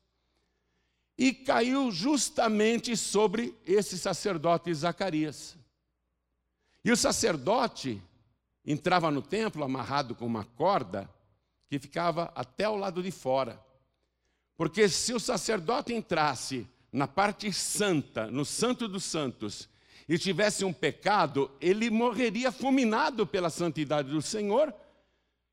E 1.17 1.33
caiu 1.33 1.89
justamente 1.91 2.95
sobre 2.97 3.55
esse 3.65 3.97
sacerdote 3.97 4.73
Zacarias. 4.73 5.55
E 6.83 6.91
o 6.91 6.97
sacerdote 6.97 8.01
entrava 8.65 9.09
no 9.09 9.21
templo 9.21 9.63
amarrado 9.63 10.13
com 10.13 10.25
uma 10.25 10.43
corda 10.43 11.09
que 11.69 11.79
ficava 11.79 12.31
até 12.35 12.67
o 12.67 12.75
lado 12.75 13.01
de 13.01 13.11
fora. 13.11 13.63
Porque 14.57 14.87
se 14.87 15.13
o 15.13 15.19
sacerdote 15.19 15.93
entrasse 15.93 16.67
na 16.91 17.07
parte 17.07 17.51
santa, 17.51 18.27
no 18.27 18.45
Santo 18.45 18.87
dos 18.87 19.03
Santos, 19.03 19.69
e 20.07 20.17
tivesse 20.17 20.63
um 20.63 20.71
pecado, 20.71 21.51
ele 21.59 21.89
morreria 21.89 22.51
fulminado 22.51 23.25
pela 23.25 23.49
santidade 23.49 24.09
do 24.09 24.21
Senhor. 24.21 24.73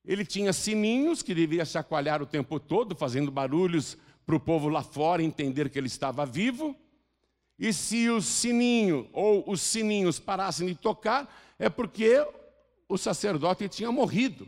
Ele 0.04 0.24
tinha 0.24 0.52
sininhos 0.52 1.22
que 1.22 1.34
devia 1.34 1.64
chacoalhar 1.64 2.22
o 2.22 2.26
tempo 2.26 2.60
todo, 2.60 2.94
fazendo 2.94 3.30
barulhos 3.30 3.96
para 4.26 4.36
o 4.36 4.40
povo 4.40 4.68
lá 4.68 4.82
fora 4.82 5.22
entender 5.22 5.70
que 5.70 5.78
ele 5.78 5.86
estava 5.86 6.26
vivo. 6.26 6.76
E 7.58 7.72
se 7.72 8.08
o 8.10 8.20
sininho 8.20 9.08
ou 9.12 9.44
os 9.50 9.60
sininhos 9.60 10.18
parassem 10.18 10.66
de 10.66 10.74
tocar, 10.74 11.32
é 11.58 11.68
porque 11.68 12.24
o 12.88 12.98
sacerdote 12.98 13.68
tinha 13.68 13.90
morrido. 13.90 14.46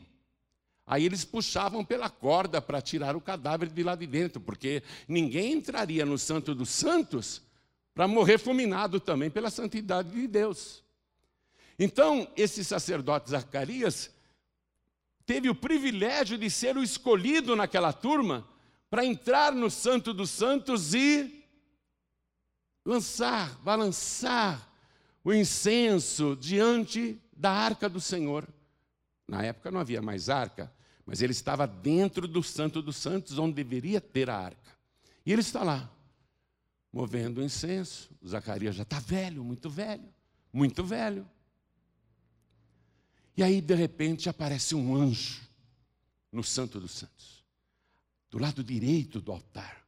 Aí 0.87 1.05
eles 1.05 1.25
puxavam 1.25 1.85
pela 1.85 2.11
corda 2.11 2.61
para 2.61 2.83
tirar 2.83 3.17
o 3.17 3.21
cadáver 3.21 3.69
de 3.69 3.83
lá 3.83 3.95
de 3.95 4.07
dentro, 4.07 4.41
porque 4.41 4.83
ninguém 5.09 5.55
entraria 5.55 6.05
no 6.05 6.19
Santo 6.19 6.55
dos 6.55 6.69
Santos 6.69 7.41
para 7.95 8.07
morrer 8.07 8.39
fulminado 8.39 9.01
também 9.01 9.31
pela 9.31 9.51
santidade 9.51 10.11
de 10.11 10.27
Deus. 10.27 10.83
Então, 11.79 12.29
esse 12.37 12.65
sacerdote 12.65 13.31
Zacarias 13.31 14.11
teve 15.25 15.49
o 15.49 15.55
privilégio 15.55 16.37
de 16.37 16.51
ser 16.51 16.77
o 16.77 16.83
escolhido 16.83 17.57
naquela 17.57 17.93
turma 17.93 18.47
para 18.91 19.05
entrar 19.05 19.53
no 19.53 19.71
Santo 19.71 20.13
dos 20.13 20.31
Santos 20.31 20.93
e 20.93 21.45
lançar, 22.85 23.57
balançar 23.61 24.69
o 25.25 25.33
incenso 25.33 26.37
diante 26.37 27.19
da 27.33 27.51
arca 27.51 27.89
do 27.89 28.01
Senhor. 28.01 28.47
Na 29.27 29.43
época 29.43 29.71
não 29.71 29.81
havia 29.81 30.03
mais 30.03 30.29
arca, 30.29 30.71
mas 31.07 31.21
ele 31.21 31.33
estava 31.33 31.67
dentro 31.67 32.27
do 32.27 32.43
Santo 32.43 32.81
dos 32.81 32.97
Santos, 32.97 33.39
onde 33.39 33.55
deveria 33.55 34.01
ter 34.01 34.31
a 34.31 34.37
arca. 34.37 34.73
E 35.25 35.33
ele 35.33 35.43
está 35.43 35.63
lá, 35.63 35.91
movendo 36.93 37.39
o 37.39 37.45
incenso. 37.45 38.11
Zacarias 38.27 38.75
já 38.75 38.83
está 38.85 38.99
velho, 39.01 39.45
muito 39.45 39.69
velho, 39.69 40.09
muito 40.53 40.85
velho. 40.85 41.29
E 43.37 43.43
aí, 43.43 43.61
de 43.61 43.75
repente, 43.75 44.29
aparece 44.29 44.75
um 44.75 44.95
anjo 44.95 45.43
no 46.31 46.43
Santo 46.43 46.81
dos 46.81 46.93
Santos, 46.93 47.45
do 48.31 48.39
lado 48.39 48.63
direito 48.63 49.21
do 49.21 49.33
altar. 49.33 49.85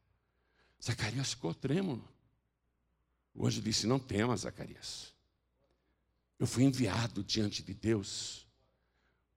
Zacarias 0.83 1.31
ficou 1.31 1.53
trêmulo. 1.53 2.07
O 3.33 3.47
anjo 3.47 3.61
disse: 3.61 3.87
Não 3.87 3.99
temas, 3.99 4.41
Zacarias. 4.41 5.13
Eu 6.37 6.45
fui 6.45 6.63
enviado 6.63 7.23
diante 7.23 7.63
de 7.63 7.73
Deus 7.73 8.45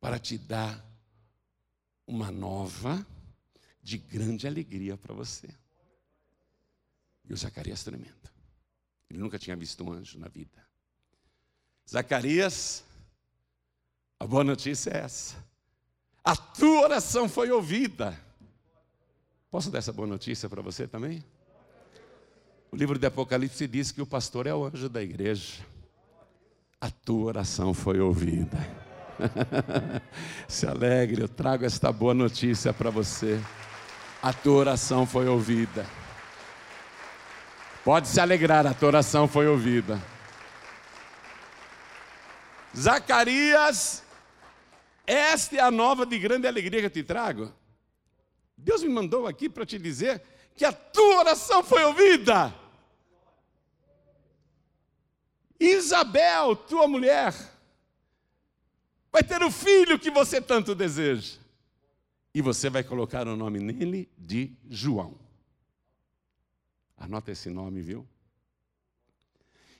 para 0.00 0.18
te 0.18 0.36
dar 0.36 0.89
uma 2.10 2.32
nova 2.32 3.06
de 3.80 3.96
grande 3.96 4.46
alegria 4.46 4.96
para 4.96 5.14
você. 5.14 5.48
E 7.24 7.32
o 7.32 7.36
Zacarias 7.36 7.84
tremendo. 7.84 8.28
Ele 9.08 9.20
nunca 9.20 9.38
tinha 9.38 9.54
visto 9.54 9.84
um 9.84 9.92
anjo 9.92 10.18
na 10.18 10.26
vida. 10.26 10.60
Zacarias, 11.88 12.84
a 14.18 14.26
boa 14.26 14.42
notícia 14.42 14.90
é 14.90 14.98
essa. 14.98 15.36
A 16.24 16.36
tua 16.36 16.82
oração 16.82 17.28
foi 17.28 17.50
ouvida. 17.50 18.20
Posso 19.48 19.70
dar 19.70 19.78
essa 19.78 19.92
boa 19.92 20.06
notícia 20.06 20.48
para 20.48 20.60
você 20.60 20.88
também? 20.88 21.24
O 22.72 22.76
livro 22.76 22.98
de 22.98 23.06
Apocalipse 23.06 23.66
diz 23.68 23.92
que 23.92 24.02
o 24.02 24.06
pastor 24.06 24.46
é 24.48 24.54
o 24.54 24.64
anjo 24.64 24.88
da 24.88 25.02
igreja. 25.02 25.64
A 26.80 26.90
tua 26.90 27.26
oração 27.26 27.72
foi 27.72 28.00
ouvida. 28.00 28.89
Se 30.48 30.66
alegre, 30.66 31.22
eu 31.22 31.28
trago 31.28 31.64
esta 31.64 31.92
boa 31.92 32.14
notícia 32.14 32.72
para 32.72 32.90
você. 32.90 33.40
A 34.22 34.32
tua 34.32 34.58
oração 34.58 35.06
foi 35.06 35.28
ouvida. 35.28 35.86
Pode 37.84 38.08
se 38.08 38.20
alegrar, 38.20 38.66
a 38.66 38.74
tua 38.74 38.88
oração 38.88 39.26
foi 39.26 39.48
ouvida. 39.48 40.00
Zacarias, 42.76 44.04
esta 45.06 45.56
é 45.56 45.60
a 45.60 45.70
nova 45.70 46.06
de 46.06 46.18
grande 46.18 46.46
alegria 46.46 46.80
que 46.80 46.86
eu 46.86 46.90
te 46.90 47.02
trago. 47.02 47.52
Deus 48.56 48.82
me 48.82 48.90
mandou 48.90 49.26
aqui 49.26 49.48
para 49.48 49.64
te 49.64 49.78
dizer 49.78 50.22
que 50.54 50.64
a 50.64 50.72
tua 50.72 51.20
oração 51.20 51.64
foi 51.64 51.82
ouvida. 51.84 52.54
Isabel, 55.58 56.54
tua 56.54 56.86
mulher, 56.86 57.34
vai 59.12 59.22
ter 59.22 59.42
o 59.42 59.50
filho 59.50 59.98
que 59.98 60.10
você 60.10 60.40
tanto 60.40 60.74
deseja. 60.74 61.38
E 62.34 62.40
você 62.40 62.70
vai 62.70 62.84
colocar 62.84 63.26
o 63.26 63.36
nome 63.36 63.58
nele 63.58 64.08
de 64.16 64.56
João. 64.68 65.18
Anota 66.96 67.32
esse 67.32 67.50
nome, 67.50 67.80
viu? 67.80 68.06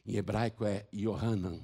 Em 0.05 0.17
hebraico 0.17 0.65
é 0.65 0.87
Yohanan. 0.93 1.61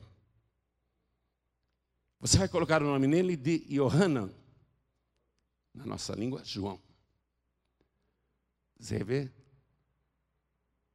Você 2.21 2.39
vai 2.39 2.49
colocar 2.49 2.83
o 2.83 2.87
nome 2.87 3.07
nele 3.07 3.37
de 3.37 3.67
Yohanan. 3.71 4.31
Na 5.75 5.85
nossa 5.85 6.15
língua, 6.15 6.43
João. 6.45 6.81
Você 8.79 9.03
vê? 9.03 9.31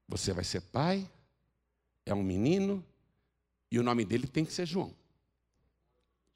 Você 0.08 0.34
vai 0.34 0.44
ser 0.44 0.62
pai, 0.62 1.10
é 2.06 2.14
um 2.14 2.24
menino, 2.24 2.86
e 3.72 3.80
o 3.80 3.84
nome 3.84 4.04
dele 4.04 4.28
tem 4.28 4.44
que 4.44 4.52
ser 4.52 4.66
João. 4.66 4.94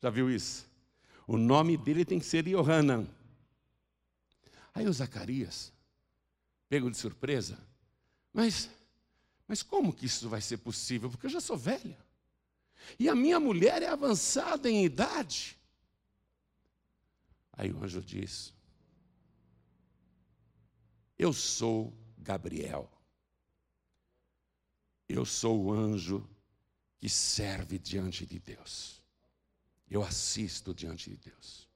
Já 0.05 0.11
viu 0.11 0.29
isso? 0.29 0.69
O 1.25 1.35
nome 1.35 1.75
dele 1.75 2.05
tem 2.05 2.19
que 2.19 2.25
ser 2.27 2.47
Yohanan. 2.47 3.07
Aí 4.71 4.85
o 4.85 4.93
Zacarias, 4.93 5.73
pego 6.69 6.91
de 6.91 6.95
surpresa, 6.95 7.57
mas, 8.31 8.69
mas 9.47 9.63
como 9.63 9.91
que 9.91 10.05
isso 10.05 10.29
vai 10.29 10.41
ser 10.41 10.57
possível? 10.57 11.09
Porque 11.09 11.25
eu 11.25 11.31
já 11.31 11.41
sou 11.41 11.57
velha. 11.57 11.97
E 12.99 13.09
a 13.09 13.15
minha 13.15 13.39
mulher 13.39 13.81
é 13.81 13.87
avançada 13.87 14.69
em 14.69 14.85
idade. 14.85 15.57
Aí 17.53 17.71
o 17.71 17.83
anjo 17.83 17.99
diz: 17.99 18.53
Eu 21.17 21.33
sou 21.33 21.91
Gabriel. 22.19 22.87
Eu 25.09 25.25
sou 25.25 25.63
o 25.63 25.73
anjo 25.73 26.29
que 26.99 27.09
serve 27.09 27.79
diante 27.79 28.23
de 28.23 28.37
Deus. 28.37 28.94
Eu 29.89 30.03
assisto 30.03 30.73
diante 30.73 31.09
de 31.09 31.17
Deus. 31.17 31.67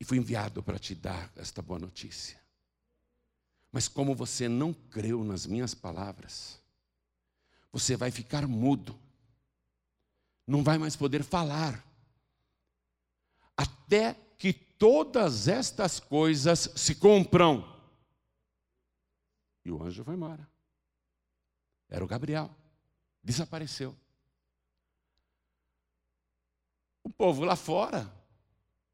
E 0.00 0.04
fui 0.04 0.18
enviado 0.18 0.62
para 0.62 0.78
te 0.78 0.94
dar 0.94 1.30
esta 1.36 1.62
boa 1.62 1.78
notícia. 1.78 2.40
Mas 3.70 3.88
como 3.88 4.14
você 4.14 4.48
não 4.48 4.72
creu 4.74 5.24
nas 5.24 5.46
minhas 5.46 5.74
palavras, 5.74 6.60
você 7.72 7.96
vai 7.96 8.10
ficar 8.10 8.46
mudo, 8.46 8.98
não 10.46 10.62
vai 10.62 10.76
mais 10.76 10.94
poder 10.94 11.22
falar, 11.24 11.82
até 13.56 14.14
que 14.36 14.52
todas 14.52 15.48
estas 15.48 15.98
coisas 16.00 16.68
se 16.76 16.96
cumpram. 16.96 17.64
E 19.64 19.70
o 19.70 19.82
anjo 19.82 20.04
foi 20.04 20.14
embora. 20.14 20.46
Era 21.88 22.04
o 22.04 22.08
Gabriel, 22.08 22.50
desapareceu. 23.22 23.96
O 27.01 27.01
povo 27.12 27.44
lá 27.44 27.56
fora 27.56 28.12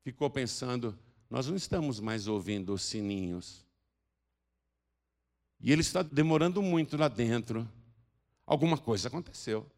ficou 0.02 0.28
pensando: 0.28 0.98
nós 1.30 1.46
não 1.46 1.56
estamos 1.56 2.00
mais 2.00 2.26
ouvindo 2.26 2.72
os 2.72 2.82
sininhos. 2.82 3.66
E 5.60 5.72
ele 5.72 5.82
está 5.82 6.02
demorando 6.02 6.62
muito 6.62 6.96
lá 6.96 7.08
dentro. 7.08 7.68
Alguma 8.46 8.78
coisa 8.78 9.08
aconteceu. 9.08 9.70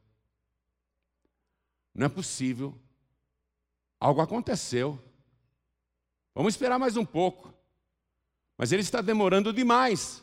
Não 1.95 2.07
é 2.07 2.09
possível. 2.09 2.79
Algo 3.99 4.21
aconteceu. 4.21 5.03
Vamos 6.35 6.55
esperar 6.55 6.79
mais 6.79 6.97
um 6.97 7.05
pouco. 7.05 7.53
Mas 8.57 8.73
ele 8.73 8.83
está 8.83 9.01
demorando 9.01 9.53
demais. 9.53 10.23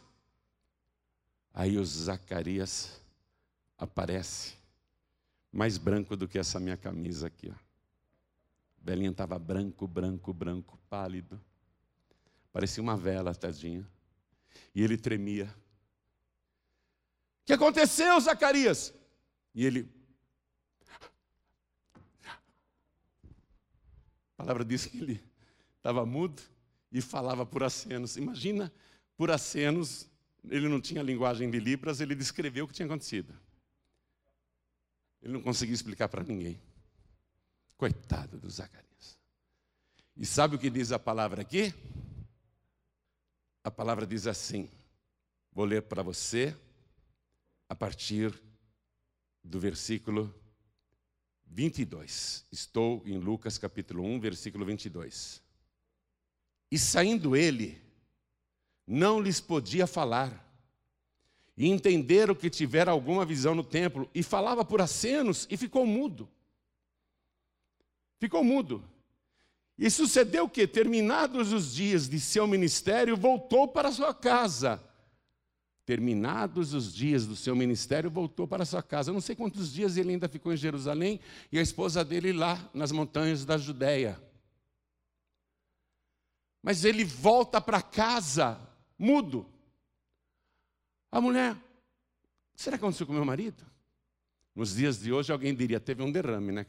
Aí 1.54 1.78
o 1.78 1.84
Zacarias 1.84 3.02
aparece, 3.78 4.56
mais 5.52 5.78
branco 5.78 6.16
do 6.16 6.28
que 6.28 6.38
essa 6.38 6.60
minha 6.60 6.78
camisa 6.78 7.28
aqui. 7.28 7.52
Ó. 7.52 7.67
Belinha 8.88 9.12
estava 9.12 9.38
branco, 9.38 9.86
branco, 9.86 10.34
branco, 10.34 10.80
pálido. 10.90 11.38
Parecia 12.54 12.82
uma 12.82 12.96
vela, 12.96 13.36
tadinha. 13.36 13.86
E 14.74 14.82
ele 14.82 14.98
tremia 14.98 15.54
que 17.46 17.52
aconteceu, 17.52 18.18
Zacarias? 18.20 18.94
E 19.54 19.66
ele. 19.66 19.90
A 24.38 24.44
palavra 24.44 24.64
diz 24.64 24.86
que 24.86 24.98
ele 24.98 25.24
estava 25.78 26.06
mudo 26.06 26.42
e 26.90 27.02
falava 27.02 27.46
por 27.46 27.64
acenos. 27.64 28.16
Imagina, 28.16 28.72
por 29.18 29.32
acenos, 29.32 30.10
ele 30.50 30.70
não 30.70 30.80
tinha 30.80 31.02
linguagem 31.02 31.50
de 31.50 31.60
Libras, 31.60 32.00
ele 32.00 32.16
descreveu 32.16 32.64
o 32.64 32.68
que 32.70 32.74
tinha 32.74 32.86
acontecido. 32.86 33.34
Ele 35.22 35.34
não 35.34 35.42
conseguia 35.42 35.76
explicar 35.76 36.08
para 36.08 36.24
ninguém. 36.24 36.58
Coitado 37.78 38.40
do 38.40 38.50
Zacarias. 38.50 39.20
E 40.16 40.26
sabe 40.26 40.56
o 40.56 40.60
que 40.60 40.70
diz 40.70 40.92
a 40.92 40.98
palavra 40.98 41.44
aqui? 41.44 41.72
A 43.64 43.70
palavra 43.70 44.08
diz 44.08 44.26
assim: 44.26 44.68
vou 45.52 45.64
ler 45.64 45.84
para 45.84 46.02
você 46.02 46.58
a 47.70 47.76
partir 47.76 48.34
do 49.44 49.60
versículo 49.60 50.34
22. 51.46 52.46
Estou 52.52 53.04
em 53.06 53.20
Lucas 53.20 53.60
capítulo 53.60 54.04
1, 54.04 54.20
versículo 54.20 54.66
22. 54.66 55.42
E 56.72 56.80
saindo 56.80 57.36
ele, 57.36 57.80
não 58.88 59.22
lhes 59.22 59.40
podia 59.40 59.86
falar. 59.86 60.46
E 61.56 61.68
entenderam 61.68 62.36
que 62.36 62.50
tivera 62.50 62.92
alguma 62.92 63.26
visão 63.26 63.54
no 63.56 63.64
templo, 63.64 64.10
e 64.14 64.22
falava 64.22 64.64
por 64.64 64.82
acenos, 64.82 65.48
e 65.50 65.58
ficou 65.58 65.86
mudo. 65.86 66.30
Ficou 68.20 68.44
mudo. 68.44 68.84
E 69.78 69.90
sucedeu 69.90 70.50
que, 70.50 70.68
terminados 70.68 71.54
os 71.54 71.74
dias 71.74 72.10
de 72.10 72.20
seu 72.20 72.48
ministério, 72.48 73.16
voltou 73.16 73.68
para 73.68 73.92
sua 73.92 74.14
casa 74.14 74.84
Terminados 75.88 76.74
os 76.74 76.94
dias 76.94 77.26
do 77.26 77.34
seu 77.34 77.56
ministério, 77.56 78.12
voltou 78.12 78.46
para 78.46 78.66
sua 78.66 78.84
casa. 78.84 79.10
Eu 79.10 79.14
não 79.14 79.22
sei 79.22 79.38
quantos 79.38 79.72
dias 79.72 79.96
ele 79.96 80.10
ainda 80.10 80.28
ficou 80.28 80.52
em 80.52 80.58
Jerusalém 80.58 81.18
e 81.50 81.58
a 81.58 81.62
esposa 81.62 82.04
dele 82.04 82.34
lá 82.34 82.70
nas 82.74 82.92
montanhas 82.92 83.46
da 83.46 83.58
Judéia. 83.58 84.22
Mas 86.62 86.84
ele 86.84 87.06
volta 87.06 87.62
para 87.62 87.82
casa 87.82 88.60
mudo. 89.00 89.50
A 91.10 91.22
mulher, 91.22 91.56
será 92.54 92.78
que 92.78 92.84
aconteceu 92.84 93.08
com 93.08 93.14
meu 93.14 93.24
marido? 93.24 93.66
Nos 94.54 94.76
dias 94.76 95.00
de 95.00 95.14
hoje 95.14 95.32
alguém 95.32 95.56
diria, 95.56 95.80
teve 95.80 96.04
um 96.04 96.12
derrame, 96.12 96.52
né? 96.52 96.66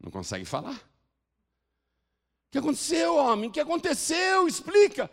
Não 0.00 0.10
consegue 0.10 0.44
falar. 0.44 0.76
O 0.76 2.50
que 2.50 2.58
aconteceu, 2.58 3.16
homem? 3.16 3.50
O 3.50 3.52
que 3.52 3.60
aconteceu? 3.60 4.48
Explica. 4.48 5.10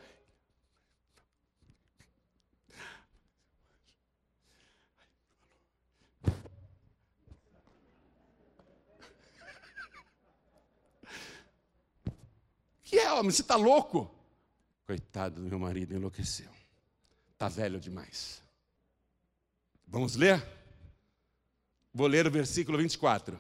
que 12.95 12.99
é, 12.99 13.11
homem? 13.11 13.29
Você 13.29 13.41
está 13.41 13.57
louco? 13.57 14.09
Coitado 14.85 15.41
do 15.41 15.49
meu 15.49 15.59
marido, 15.59 15.93
enlouqueceu. 15.93 16.49
Está 17.33 17.49
velho 17.49 17.77
demais. 17.77 18.41
Vamos 19.85 20.15
ler? 20.15 20.41
Vou 21.93 22.07
ler 22.07 22.25
o 22.25 22.31
versículo 22.31 22.77
24. 22.77 23.37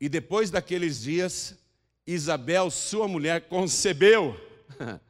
E 0.00 0.08
depois 0.08 0.50
daqueles 0.50 1.02
dias, 1.02 1.54
Isabel, 2.06 2.70
sua 2.70 3.08
mulher, 3.08 3.42
concebeu. 3.48 4.38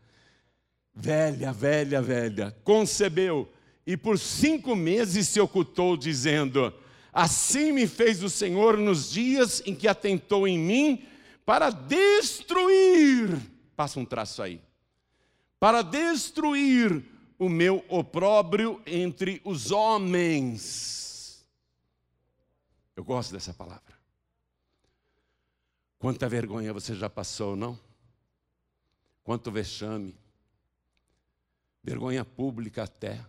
velha, 0.95 1.53
velha, 1.53 2.01
velha. 2.01 2.57
Concebeu. 2.63 3.51
E 3.87 3.97
por 3.97 4.19
cinco 4.19 4.75
meses 4.75 5.29
se 5.29 5.41
ocultou, 5.41 5.97
dizendo: 5.97 6.73
Assim 7.13 7.73
me 7.73 7.87
fez 7.87 8.23
o 8.23 8.31
Senhor 8.31 8.77
nos 8.77 9.11
dias 9.11 9.63
em 9.65 9.75
que 9.75 9.89
atentou 9.89 10.47
em 10.47 10.59
mim 10.59 11.07
para 11.45 11.71
destruir, 11.71 13.41
passa 13.77 14.01
um 14.01 14.05
traço 14.05 14.43
aí, 14.43 14.61
para 15.61 15.83
destruir 15.83 17.05
o 17.39 17.49
meu 17.49 17.85
opróbrio 17.89 18.83
entre 18.85 19.41
os 19.45 19.71
homens. 19.71 21.47
Eu 22.97 23.05
gosto 23.05 23.33
dessa 23.33 23.55
palavra. 23.55 23.86
Quanta 25.99 26.29
vergonha 26.29 26.73
você 26.73 26.95
já 26.95 27.09
passou, 27.09 27.57
não? 27.57 27.79
Quanto 29.25 29.51
vexame, 29.51 30.17
vergonha 31.83 32.25
pública 32.25 32.85
até. 32.85 33.25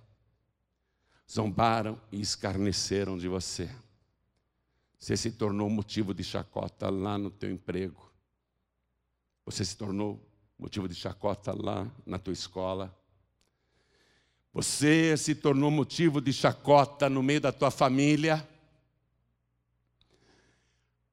Zombaram 1.30 1.99
e 2.12 2.21
escarneceram 2.21 3.17
de 3.17 3.27
você. 3.27 3.69
Você 4.97 5.15
se 5.15 5.32
tornou 5.32 5.69
motivo 5.69 6.13
de 6.13 6.23
chacota 6.23 6.89
lá 6.89 7.17
no 7.17 7.30
teu 7.30 7.51
emprego. 7.51 8.12
Você 9.45 9.63
se 9.63 9.77
tornou 9.77 10.25
motivo 10.58 10.88
de 10.88 10.95
chacota 10.95 11.53
lá 11.53 11.89
na 12.06 12.17
tua 12.17 12.34
escola. 12.34 12.95
Você 14.53 15.15
se 15.15 15.36
tornou 15.36 15.69
motivo 15.69 16.19
de 16.19 16.34
chacota 16.34 17.10
no 17.10 17.21
meio 17.21 17.39
da 17.39 17.51
tua 17.51 17.69
família. 17.69 18.47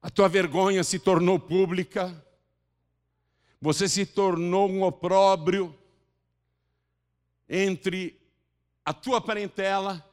A 0.05 0.09
tua 0.11 0.29
vergonha 0.29 0.83
se 0.83 0.99
tornou 0.99 1.39
pública. 1.39 2.13
Você 3.59 3.89
se 3.89 4.05
tornou 4.05 4.69
um 4.69 4.83
opróbrio 4.83 5.75
entre 7.49 8.21
a 8.85 8.93
tua 8.93 9.19
parentela 9.19 10.05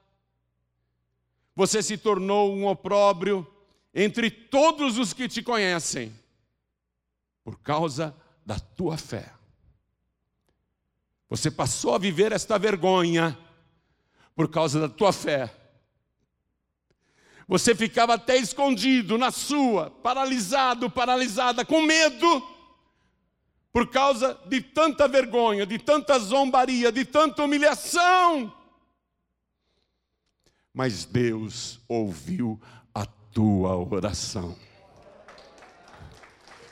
você 1.55 1.83
se 1.83 1.99
tornou 1.99 2.55
um 2.55 2.67
opróbrio 2.67 3.47
entre 3.95 4.31
todos 4.31 4.99
os 4.99 5.13
que 5.13 5.29
te 5.29 5.43
conhecem, 5.43 6.13
por 7.45 7.59
causa 7.59 8.17
da 8.45 8.59
tua 8.59 8.97
fé. 8.97 9.33
Você 11.29 11.51
passou 11.51 11.95
a 11.95 11.99
viver 11.99 12.33
esta 12.33 12.59
vergonha 12.59 13.39
por 14.35 14.49
causa 14.49 14.81
da 14.81 14.89
tua 14.89 15.13
fé. 15.13 15.55
Você 17.49 17.75
ficava 17.75 18.15
até 18.15 18.37
escondido 18.37 19.19
na 19.19 19.31
sua, 19.31 19.91
paralisado, 19.91 20.89
paralisada, 20.91 21.65
com 21.65 21.83
medo, 21.83 22.43
por 23.73 23.89
causa 23.89 24.39
de 24.47 24.61
tanta 24.61 25.09
vergonha, 25.09 25.67
de 25.67 25.79
tanta 25.79 26.19
zombaria, 26.19 26.93
de 26.93 27.05
tanta 27.05 27.43
humilhação. 27.43 28.53
Mas 30.73 31.05
Deus 31.05 31.81
ouviu 31.89 32.61
a 32.95 33.05
tua 33.05 33.77
oração. 33.77 34.57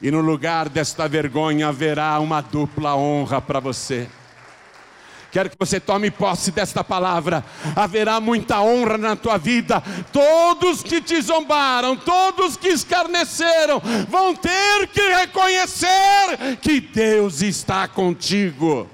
E 0.00 0.10
no 0.10 0.20
lugar 0.20 0.68
desta 0.68 1.06
vergonha 1.06 1.68
haverá 1.68 2.18
uma 2.20 2.40
dupla 2.40 2.96
honra 2.96 3.40
para 3.40 3.60
você. 3.60 4.08
Quero 5.30 5.48
que 5.48 5.56
você 5.58 5.78
tome 5.78 6.10
posse 6.10 6.50
desta 6.50 6.82
palavra. 6.82 7.44
Haverá 7.76 8.20
muita 8.20 8.60
honra 8.60 8.98
na 8.98 9.14
tua 9.14 9.38
vida. 9.38 9.82
Todos 10.12 10.82
que 10.82 11.00
te 11.00 11.20
zombaram, 11.22 11.96
todos 11.96 12.56
que 12.56 12.68
escarneceram, 12.68 13.80
vão 14.08 14.34
ter 14.34 14.88
que 14.88 15.00
reconhecer 15.00 16.56
que 16.60 16.80
Deus 16.80 17.42
está 17.42 17.86
contigo. 17.86 18.88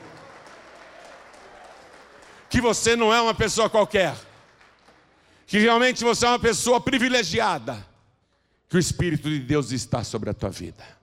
Que 2.51 2.61
você 2.61 2.95
não 2.95 3.13
é 3.13 3.21
uma 3.21 3.35
pessoa 3.35 3.71
qualquer. 3.71 4.15
Que 5.47 5.59
realmente 5.59 6.05
você 6.05 6.27
é 6.27 6.29
uma 6.29 6.39
pessoa 6.39 6.81
privilegiada. 6.81 7.87
Que 8.69 8.77
o 8.77 8.81
Espírito 8.81 9.29
de 9.29 9.39
Deus 9.39 9.71
está 9.71 10.05
sobre 10.05 10.29
a 10.29 10.35
tua 10.35 10.51
vida. 10.51 10.96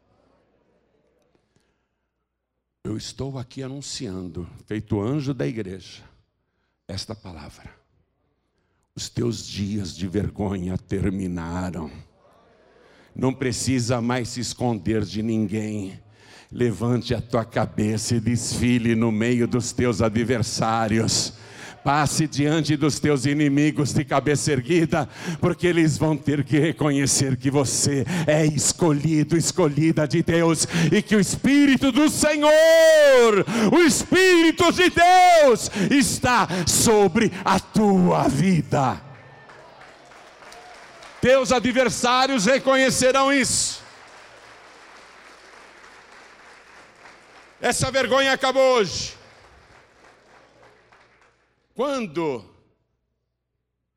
Eu 2.86 2.98
estou 2.98 3.40
aqui 3.40 3.64
anunciando, 3.64 4.46
feito 4.68 5.00
anjo 5.02 5.34
da 5.34 5.48
igreja, 5.48 6.04
esta 6.86 7.16
palavra. 7.16 7.72
Os 8.94 9.08
teus 9.08 9.48
dias 9.48 9.96
de 9.96 10.06
vergonha 10.06 10.78
terminaram. 10.78 11.90
Não 13.16 13.34
precisa 13.34 14.02
mais 14.02 14.28
se 14.28 14.42
esconder 14.42 15.06
de 15.06 15.24
ninguém. 15.24 15.98
Levante 16.52 17.16
a 17.16 17.22
tua 17.22 17.46
cabeça 17.46 18.16
e 18.16 18.20
desfile 18.20 18.96
no 18.96 19.14
meio 19.14 19.48
dos 19.48 19.72
teus 19.72 20.02
adversários 20.02 21.34
Passe 21.84 22.28
diante 22.28 22.78
dos 22.78 23.00
teus 23.00 23.26
inimigos 23.26 23.94
de 23.94 24.06
cabeça 24.06 24.52
erguida, 24.52 25.08
porque 25.42 25.68
eles 25.68 25.98
vão 25.98 26.16
ter 26.16 26.44
que 26.44 26.58
reconhecer 26.58 27.36
que 27.36 27.52
você 27.52 28.06
é 28.26 28.46
escolhido, 28.46 29.36
escolhida 29.36 30.08
de 30.08 30.24
Deus, 30.24 30.66
e 30.92 31.02
que 31.02 31.16
o 31.16 31.20
Espírito 31.20 31.92
do 31.92 32.10
Senhor, 32.10 32.52
o 33.72 33.80
Espírito 33.80 34.72
de 34.72 34.90
Deus, 34.90 35.70
está 35.92 36.48
sobre 36.66 37.32
a 37.44 37.60
tua 37.60 38.30
vida. 38.30 39.02
Teus 41.20 41.52
adversários 41.52 42.46
reconhecerão 42.46 43.32
isso. 43.32 43.82
Essa 47.62 47.90
vergonha 47.90 48.34
acabou 48.34 48.78
hoje. 48.78 49.23
Quando 51.74 52.44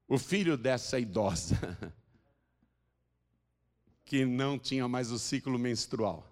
o 0.08 0.18
filho 0.18 0.56
dessa 0.56 0.98
idosa, 0.98 1.56
que 4.04 4.24
não 4.24 4.58
tinha 4.58 4.88
mais 4.88 5.10
o 5.10 5.18
ciclo 5.18 5.58
menstrual, 5.58 6.26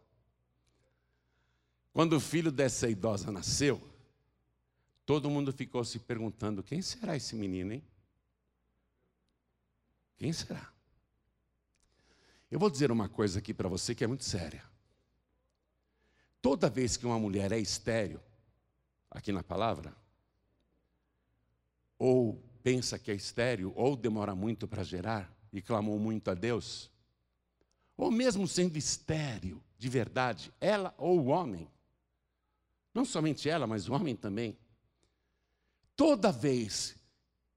quando 1.92 2.14
o 2.14 2.20
filho 2.20 2.50
dessa 2.50 2.88
idosa 2.88 3.30
nasceu, 3.30 3.80
todo 5.04 5.30
mundo 5.30 5.52
ficou 5.52 5.84
se 5.84 5.98
perguntando: 5.98 6.62
quem 6.62 6.80
será 6.80 7.14
esse 7.14 7.36
menino, 7.36 7.74
hein? 7.74 7.84
Quem 10.16 10.32
será? 10.32 10.72
Eu 12.50 12.58
vou 12.58 12.70
dizer 12.70 12.90
uma 12.90 13.08
coisa 13.08 13.38
aqui 13.38 13.52
para 13.52 13.68
você 13.68 13.94
que 13.94 14.04
é 14.04 14.06
muito 14.06 14.24
séria. 14.24 14.64
Toda 16.40 16.70
vez 16.70 16.96
que 16.96 17.04
uma 17.04 17.18
mulher 17.18 17.52
é 17.52 17.58
estéreo, 17.58 18.20
aqui 19.10 19.32
na 19.32 19.42
palavra, 19.42 19.94
ou 21.98 22.42
pensa 22.62 22.98
que 22.98 23.10
é 23.10 23.14
estéreo, 23.14 23.72
ou 23.76 23.96
demora 23.96 24.34
muito 24.34 24.66
para 24.66 24.82
gerar 24.82 25.32
e 25.52 25.60
clamou 25.60 25.98
muito 25.98 26.30
a 26.30 26.34
Deus, 26.34 26.90
ou 27.96 28.10
mesmo 28.10 28.48
sendo 28.48 28.76
estéreo 28.76 29.62
de 29.78 29.88
verdade, 29.88 30.52
ela 30.60 30.94
ou 30.96 31.20
o 31.20 31.26
homem, 31.26 31.70
não 32.94 33.04
somente 33.04 33.48
ela, 33.48 33.66
mas 33.66 33.88
o 33.88 33.92
homem 33.92 34.16
também, 34.16 34.56
toda 35.94 36.32
vez 36.32 36.96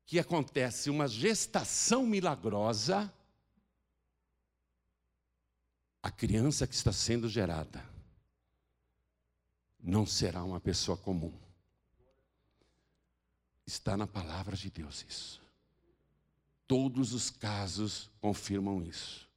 que 0.06 0.20
acontece 0.20 0.90
uma 0.90 1.08
gestação 1.08 2.06
milagrosa, 2.06 3.14
a 6.02 6.12
criança 6.12 6.66
que 6.66 6.76
está 6.76 6.92
sendo 6.92 7.28
gerada 7.28 7.84
não 9.80 10.06
será 10.06 10.44
uma 10.44 10.60
pessoa 10.60 10.98
comum. 10.98 11.34
Está 13.68 13.98
na 13.98 14.08
palavra 14.08 14.56
de 14.56 14.70
Deus 14.70 15.06
isso. 15.08 15.42
Todos 16.66 17.14
os 17.14 17.30
casos 17.30 18.10
confirmam 18.22 18.82
isso. 18.82 19.28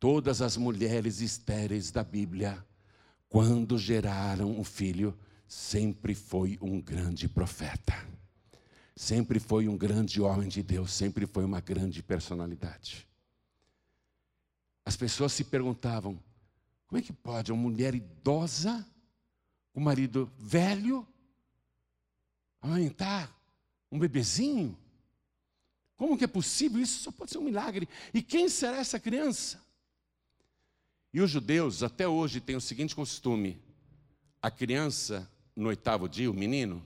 Todas 0.00 0.42
as 0.42 0.56
mulheres 0.56 1.20
estéreis 1.20 1.92
da 1.92 2.02
Bíblia, 2.02 2.64
quando 3.28 3.78
geraram 3.78 4.50
um 4.50 4.64
filho, 4.64 5.16
sempre 5.46 6.12
foi 6.12 6.58
um 6.60 6.80
grande 6.80 7.28
profeta. 7.28 7.94
Sempre 8.96 9.38
foi 9.38 9.68
um 9.68 9.76
grande 9.76 10.20
homem 10.20 10.48
de 10.48 10.60
Deus, 10.60 10.92
sempre 10.92 11.24
foi 11.24 11.44
uma 11.44 11.60
grande 11.60 12.02
personalidade. 12.02 13.06
As 14.84 14.96
pessoas 14.96 15.32
se 15.32 15.44
perguntavam: 15.44 16.18
como 16.88 16.98
é 16.98 17.02
que 17.02 17.12
pode 17.12 17.52
uma 17.52 17.62
mulher 17.62 17.94
idosa, 17.94 18.84
com 19.72 19.80
um 19.80 19.84
marido 19.84 20.30
velho, 20.36 21.06
amamentar 22.60 23.41
um 23.92 23.98
bebezinho? 23.98 24.76
Como 25.96 26.16
que 26.16 26.24
é 26.24 26.26
possível? 26.26 26.80
Isso 26.80 27.00
só 27.00 27.12
pode 27.12 27.30
ser 27.30 27.38
um 27.38 27.44
milagre. 27.44 27.88
E 28.12 28.22
quem 28.22 28.48
será 28.48 28.78
essa 28.78 28.98
criança? 28.98 29.62
E 31.12 31.20
os 31.20 31.30
judeus 31.30 31.82
até 31.82 32.08
hoje 32.08 32.40
têm 32.40 32.56
o 32.56 32.60
seguinte 32.60 32.96
costume: 32.96 33.62
a 34.40 34.50
criança, 34.50 35.30
no 35.54 35.68
oitavo 35.68 36.08
dia, 36.08 36.30
o 36.30 36.34
menino, 36.34 36.82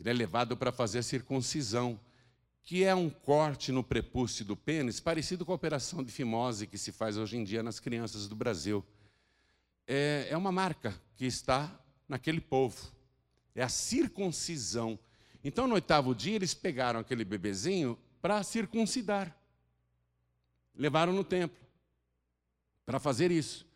ele 0.00 0.08
é 0.08 0.12
levado 0.12 0.56
para 0.56 0.72
fazer 0.72 1.00
a 1.00 1.02
circuncisão, 1.02 2.00
que 2.64 2.82
é 2.82 2.94
um 2.94 3.10
corte 3.10 3.70
no 3.70 3.84
prepúcio 3.84 4.44
do 4.44 4.56
pênis, 4.56 5.00
parecido 5.00 5.44
com 5.44 5.52
a 5.52 5.56
operação 5.56 6.02
de 6.02 6.10
fimose 6.10 6.66
que 6.66 6.78
se 6.78 6.90
faz 6.90 7.18
hoje 7.18 7.36
em 7.36 7.44
dia 7.44 7.62
nas 7.62 7.78
crianças 7.78 8.26
do 8.26 8.34
Brasil. 8.34 8.84
É, 9.86 10.28
é 10.30 10.36
uma 10.36 10.50
marca 10.50 10.98
que 11.16 11.26
está 11.26 11.78
naquele 12.08 12.40
povo. 12.40 12.90
É 13.54 13.62
a 13.62 13.68
circuncisão. 13.68 14.98
Então, 15.42 15.66
no 15.66 15.74
oitavo 15.74 16.14
dia, 16.14 16.36
eles 16.36 16.54
pegaram 16.54 17.00
aquele 17.00 17.24
bebezinho 17.24 17.98
para 18.20 18.42
circuncidar. 18.42 19.36
Levaram 20.74 21.12
no 21.12 21.24
templo 21.24 21.58
para 22.84 22.98
fazer 22.98 23.30
isso. 23.30 23.66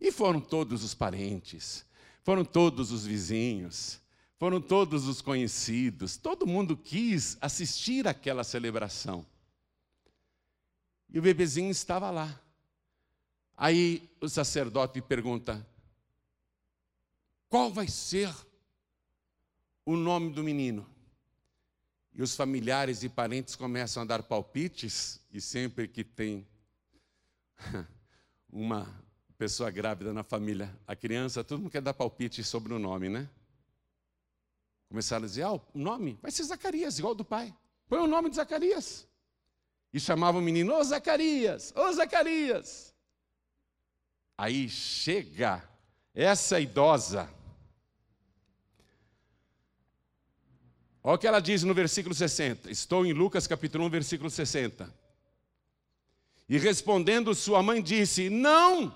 E 0.00 0.12
foram 0.12 0.40
todos 0.40 0.84
os 0.84 0.94
parentes, 0.94 1.86
foram 2.22 2.44
todos 2.44 2.92
os 2.92 3.06
vizinhos, 3.06 4.00
foram 4.38 4.60
todos 4.60 5.06
os 5.06 5.22
conhecidos, 5.22 6.16
todo 6.16 6.46
mundo 6.46 6.76
quis 6.76 7.38
assistir 7.40 8.06
àquela 8.06 8.44
celebração. 8.44 9.24
E 11.08 11.18
o 11.18 11.22
bebezinho 11.22 11.70
estava 11.70 12.10
lá. 12.10 12.38
Aí 13.56 14.10
o 14.20 14.28
sacerdote 14.28 15.00
pergunta: 15.00 15.66
qual 17.48 17.72
vai 17.72 17.88
ser 17.88 18.34
o 19.84 19.96
nome 19.96 20.32
do 20.32 20.44
menino? 20.44 20.86
E 22.16 22.22
os 22.22 22.34
familiares 22.34 23.02
e 23.02 23.10
parentes 23.10 23.54
começam 23.54 24.02
a 24.02 24.06
dar 24.06 24.22
palpites, 24.22 25.20
e 25.30 25.38
sempre 25.38 25.86
que 25.86 26.02
tem 26.02 26.48
uma 28.50 28.88
pessoa 29.36 29.70
grávida 29.70 30.14
na 30.14 30.24
família, 30.24 30.74
a 30.86 30.96
criança, 30.96 31.44
todo 31.44 31.60
mundo 31.60 31.70
quer 31.70 31.82
dar 31.82 31.92
palpite 31.92 32.42
sobre 32.42 32.72
o 32.72 32.78
nome, 32.78 33.10
né? 33.10 33.28
Começaram 34.88 35.24
a 35.24 35.28
dizer: 35.28 35.42
ah, 35.42 35.52
o 35.52 35.62
nome 35.74 36.18
vai 36.22 36.30
ser 36.30 36.44
Zacarias, 36.44 36.98
igual 36.98 37.14
do 37.14 37.22
pai. 37.22 37.54
Põe 37.86 37.98
o 37.98 38.06
nome 38.06 38.30
de 38.30 38.36
Zacarias. 38.36 39.06
E 39.92 40.00
chamavam 40.00 40.40
o 40.40 40.44
menino: 40.44 40.74
Ô 40.74 40.82
Zacarias, 40.82 41.70
ô 41.76 41.92
Zacarias. 41.92 42.94
Aí 44.38 44.70
chega 44.70 45.62
essa 46.14 46.58
idosa 46.58 47.28
Olha 51.08 51.14
o 51.14 51.18
que 51.18 51.26
ela 51.28 51.38
diz 51.38 51.62
no 51.62 51.72
versículo 51.72 52.12
60. 52.12 52.68
Estou 52.68 53.06
em 53.06 53.12
Lucas 53.12 53.46
capítulo 53.46 53.84
1, 53.84 53.90
versículo 53.90 54.28
60. 54.28 54.92
E 56.48 56.58
respondendo, 56.58 57.32
sua 57.32 57.62
mãe 57.62 57.80
disse: 57.80 58.28
Não, 58.28 58.92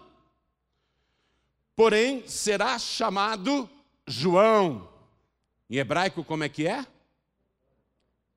porém 1.76 2.26
será 2.26 2.76
chamado 2.80 3.70
João. 4.08 4.90
Em 5.70 5.76
hebraico, 5.76 6.24
como 6.24 6.42
é 6.42 6.48
que 6.48 6.66
é? 6.66 6.84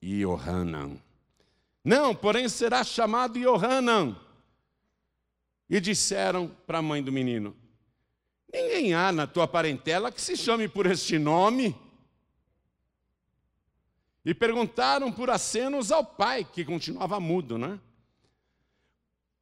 Yohanan. 0.03 0.97
Não, 1.83 2.13
porém 2.13 2.47
será 2.49 2.83
chamado 2.83 3.39
Yohanan. 3.39 4.15
E 5.67 5.79
disseram 5.79 6.47
para 6.67 6.77
a 6.77 6.83
mãe 6.83 7.01
do 7.01 7.11
menino: 7.11 7.57
Ninguém 8.53 8.93
há 8.93 9.11
na 9.11 9.25
tua 9.25 9.47
parentela 9.47 10.11
que 10.11 10.21
se 10.21 10.37
chame 10.37 10.67
por 10.67 10.85
este 10.85 11.17
nome. 11.17 11.75
E 14.25 14.33
perguntaram 14.33 15.11
por 15.11 15.29
acenos 15.29 15.91
ao 15.91 16.05
pai, 16.05 16.45
que 16.45 16.63
continuava 16.63 17.19
mudo, 17.19 17.57
né? 17.57 17.79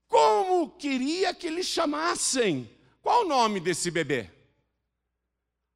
Como 0.08 0.70
queria 0.72 1.34
que 1.34 1.50
lhe 1.50 1.63
chamassem? 1.63 2.70
Qual 3.02 3.24
o 3.24 3.28
nome 3.28 3.60
desse 3.60 3.91
bebê? 3.91 4.30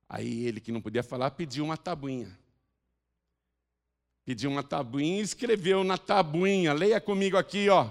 Aí 0.10 0.46
ele, 0.46 0.60
que 0.60 0.72
não 0.72 0.82
podia 0.82 1.04
falar, 1.04 1.32
pediu 1.32 1.64
uma 1.64 1.78
tabuinha. 1.78 2.38
Pediu 4.24 4.50
uma 4.50 4.64
tabuinha 4.64 5.20
e 5.20 5.24
escreveu 5.24 5.84
na 5.84 5.98
tabuinha. 5.98 6.74
Leia 6.74 7.00
comigo 7.00 7.38
aqui, 7.38 7.70
ó. 7.70 7.90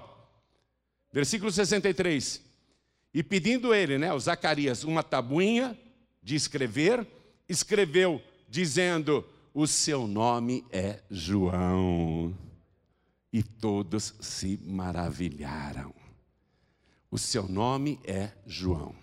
Versículo 1.12 1.50
63. 1.50 2.42
E 3.12 3.22
pedindo 3.22 3.72
ele, 3.72 3.98
né, 3.98 4.12
o 4.12 4.18
Zacarias, 4.18 4.82
uma 4.82 5.02
tabuinha 5.02 5.78
de 6.20 6.34
escrever, 6.34 7.06
escreveu 7.48 8.20
dizendo: 8.48 9.24
O 9.56 9.68
seu 9.68 10.08
nome 10.08 10.64
é 10.68 11.00
João. 11.08 12.36
E 13.32 13.40
todos 13.40 14.12
se 14.20 14.58
maravilharam. 14.64 15.94
O 17.08 17.16
seu 17.16 17.48
nome 17.48 18.00
é 18.02 18.32
João. 18.44 18.96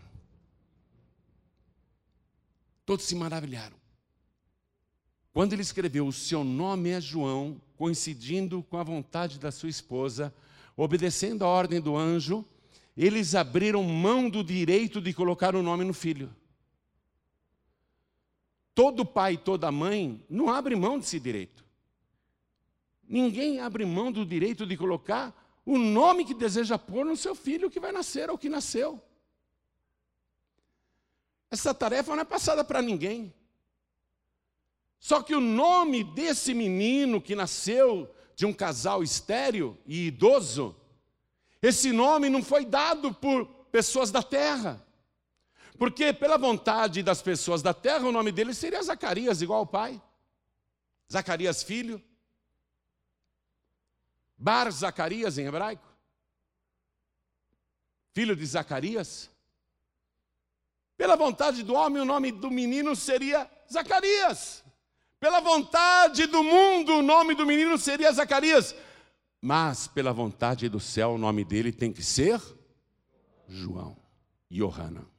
Todos 2.86 3.06
se 3.06 3.16
maravilharam. 3.16 3.78
Quando 5.32 5.54
ele 5.54 5.62
escreveu: 5.62 6.06
O 6.06 6.12
seu 6.12 6.44
nome 6.44 6.90
é 6.90 7.00
João, 7.00 7.62
coincidindo 7.78 8.62
com 8.64 8.76
a 8.76 8.84
vontade 8.84 9.40
da 9.40 9.54
sua 9.54 9.70
esposa, 9.70 10.34
obedecendo 10.76 11.46
a 11.46 11.48
ordem 11.48 11.80
do 11.80 11.96
anjo, 11.96 12.46
eles 12.98 13.36
abriram 13.36 13.84
mão 13.84 14.30
do 14.30 14.44
direito 14.44 15.00
de 15.00 15.14
colocar 15.14 15.56
o 15.56 15.64
nome 15.64 15.86
no 15.86 15.94
filho. 15.94 16.30
Todo 18.74 19.06
pai 19.06 19.34
e 19.34 19.38
toda 19.38 19.72
mãe 19.72 20.24
não 20.30 20.50
abre 20.50 20.76
mão 20.76 20.98
desse 20.98 21.20
direito. 21.20 21.64
Ninguém 23.08 23.60
abre 23.60 23.86
mão 23.86 24.12
do 24.12 24.26
direito 24.26 24.66
de 24.66 24.78
colocar 24.78 25.38
o 25.66 25.78
nome 25.78 26.26
que 26.26 26.34
deseja 26.34 26.78
pôr 26.78 27.06
no 27.06 27.18
seu 27.18 27.36
filho 27.36 27.70
que 27.70 27.80
vai 27.80 27.92
nascer 27.92 28.30
ou 28.30 28.38
que 28.38 28.50
nasceu. 28.50 29.02
Essa 31.50 31.74
tarefa 31.74 32.16
não 32.16 32.22
é 32.22 32.26
passada 32.26 32.64
para 32.64 32.82
ninguém. 32.82 33.34
Só 35.00 35.22
que 35.22 35.36
o 35.36 35.42
nome 35.42 36.04
desse 36.04 36.54
menino 36.54 37.20
que 37.20 37.36
nasceu 37.36 38.10
de 38.36 38.46
um 38.46 38.54
casal 38.54 39.04
estéreo 39.04 39.78
e 39.86 40.08
idoso 40.08 40.76
esse 41.62 41.92
nome 41.92 42.28
não 42.28 42.42
foi 42.42 42.66
dado 42.66 43.14
por 43.14 43.46
pessoas 43.72 44.10
da 44.10 44.24
terra. 44.24 44.84
Porque, 45.82 46.14
pela 46.14 46.38
vontade 46.38 47.02
das 47.02 47.24
pessoas 47.24 47.64
da 47.64 47.74
terra, 47.74 48.08
o 48.08 48.12
nome 48.12 48.32
dele 48.32 48.54
seria 48.54 48.84
Zacarias, 48.84 49.42
igual 49.42 49.62
ao 49.62 49.66
pai. 49.66 50.00
Zacarias, 51.12 51.64
filho. 51.64 52.00
Bar 54.38 54.70
Zacarias 54.70 55.40
em 55.40 55.48
hebraico. 55.48 55.84
Filho 58.14 58.36
de 58.36 58.46
Zacarias. 58.46 59.32
Pela 60.96 61.16
vontade 61.16 61.64
do 61.64 61.74
homem, 61.74 62.00
o 62.00 62.06
nome 62.06 62.32
do 62.32 62.52
menino 62.52 62.96
seria 62.96 63.50
Zacarias. 63.68 64.64
Pela 65.20 65.40
vontade 65.40 66.28
do 66.28 66.44
mundo, 66.44 66.98
o 66.98 67.02
nome 67.02 67.34
do 67.34 67.44
menino 67.44 67.76
seria 67.80 68.12
Zacarias. 68.12 68.76
Mas, 69.42 69.88
pela 69.88 70.14
vontade 70.14 70.70
do 70.70 70.80
céu, 70.80 71.14
o 71.14 71.18
nome 71.18 71.44
dele 71.44 71.72
tem 71.72 71.92
que 71.92 72.04
ser 72.04 72.40
João. 73.48 73.98
Johanna. 74.48 75.11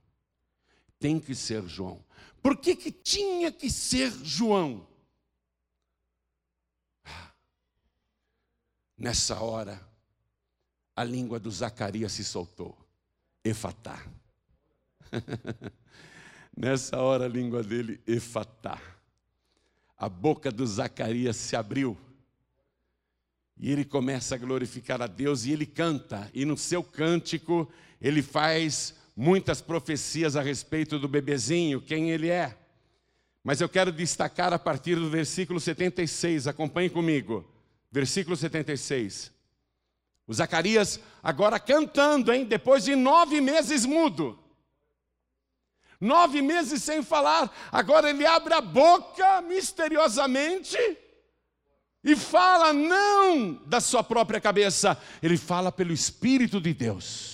Tem 1.03 1.19
que 1.19 1.35
ser 1.35 1.67
João. 1.67 2.01
Por 2.41 2.57
que, 2.57 2.77
que 2.77 2.93
tinha 2.93 3.51
que 3.51 3.69
ser 3.69 4.13
João? 4.23 4.87
Nessa 8.97 9.41
hora, 9.41 9.85
a 10.95 11.03
língua 11.03 11.41
do 11.41 11.51
Zacarias 11.51 12.13
se 12.13 12.23
soltou. 12.23 12.79
Efatá. 13.43 14.01
Nessa 16.57 16.99
hora, 16.99 17.25
a 17.25 17.29
língua 17.29 17.65
dele, 17.65 18.01
Efatá. 18.07 18.81
A 19.99 20.09
boca 20.09 20.53
do 20.53 20.65
Zacarias 20.65 21.35
se 21.35 21.57
abriu 21.57 21.99
e 23.57 23.73
ele 23.73 23.85
começa 23.85 24.37
a 24.37 24.39
glorificar 24.39 25.03
a 25.03 25.09
Deus 25.09 25.45
e 25.45 25.53
ele 25.53 25.67
canta, 25.67 26.31
e 26.33 26.45
no 26.45 26.57
seu 26.57 26.83
cântico 26.83 27.69
ele 28.01 28.23
faz 28.23 29.02
muitas 29.17 29.61
profecias 29.61 30.37
a 30.37 30.43
respeito 30.43 30.99
do 30.99 31.09
bebezinho, 31.09 31.81
quem 31.81 32.11
ele 32.11 32.29
é. 32.29 32.57
Mas 33.45 33.61
eu 33.61 33.69
quero 33.69 33.91
destacar 33.91 34.53
a 34.53 34.59
partir 34.59 34.95
do 34.97 35.11
versículo 35.11 35.59
76, 35.59 36.47
acompanhe 36.47 36.89
comigo. 36.89 37.45
Versículo 37.91 38.37
76. 38.37 39.33
O 40.27 40.33
Zacarias 40.33 41.01
agora 41.23 41.59
cantando, 41.59 42.33
hein? 42.33 42.45
Depois 42.45 42.85
de 42.85 42.95
nove 42.95 43.41
meses 43.41 43.85
mudo. 43.85 44.39
Nove 46.01 46.43
meses 46.43 46.83
sem 46.83 47.03
falar, 47.03 47.55
agora 47.71 48.11
ele 48.11 48.27
abre 48.27 48.53
a 48.55 48.61
boca 48.61 49.41
misteriosamente 49.43 50.77
e 52.03 52.17
fala 52.17 52.73
não 52.73 53.55
da 53.67 53.81
sua 53.81 54.03
própria 54.03 54.41
cabeça, 54.41 55.01
ele 55.23 55.37
fala 55.37 55.71
pelo 55.71 55.93
Espírito 55.93 56.61
de 56.61 56.75
Deus. 56.75 57.32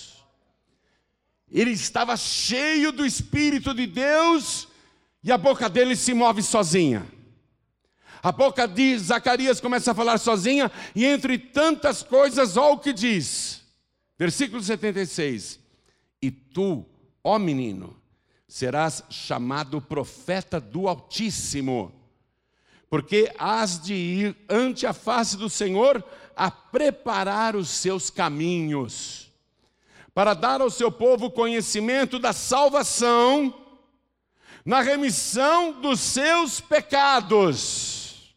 Ele 1.51 1.71
estava 1.71 2.17
cheio 2.17 2.93
do 2.93 3.05
Espírito 3.05 3.73
de 3.73 3.87
Deus 3.87 4.69
e 5.23 5.33
a 5.33 5.39
boca 5.39 5.69
dele 5.69 5.97
se 5.97 6.13
move 6.15 6.43
sozinha. 6.43 7.07
A 8.23 8.33
boca 8.33 8.67
de 8.67 8.99
Zacarias 8.99 9.61
começa 9.61 9.93
a 9.93 9.95
falar 9.95 10.19
sozinha, 10.19 10.71
e 10.95 11.05
entre 11.05 11.39
tantas 11.39 12.03
coisas, 12.03 12.57
olha 12.57 12.75
o 12.75 12.79
que 12.79 12.93
diz. 12.93 13.63
Versículo 14.19 14.61
76. 14.61 15.61
E 16.21 16.31
tu, 16.31 16.85
ó 17.23 17.39
menino, 17.39 17.97
serás 18.49 19.05
chamado 19.09 19.81
profeta 19.81 20.61
do 20.61 20.89
Altíssimo 20.89 21.99
porque 22.91 23.33
has 23.39 23.81
de 23.81 23.95
ir 23.95 24.37
ante 24.49 24.87
a 24.87 24.93
face 24.93 25.37
do 25.37 25.51
Senhor 25.51 26.03
a 26.35 26.51
preparar 26.51 27.55
os 27.55 27.69
seus 27.69 28.11
caminhos, 28.11 29.28
para 30.19 30.35
dar 30.35 30.61
ao 30.61 30.69
seu 30.69 30.91
povo 30.91 31.31
conhecimento 31.31 32.19
da 32.19 32.33
salvação, 32.33 33.55
na 34.65 34.81
remissão 34.81 35.81
dos 35.81 36.01
seus 36.01 36.61
pecados. 36.61 38.35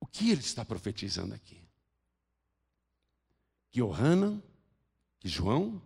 O 0.00 0.08
que 0.08 0.32
ele 0.32 0.40
está 0.40 0.64
profetizando 0.64 1.32
aqui? 1.36 1.62
Que 3.70 3.78
Johanan, 3.78 4.42
que 5.20 5.28
João, 5.28 5.80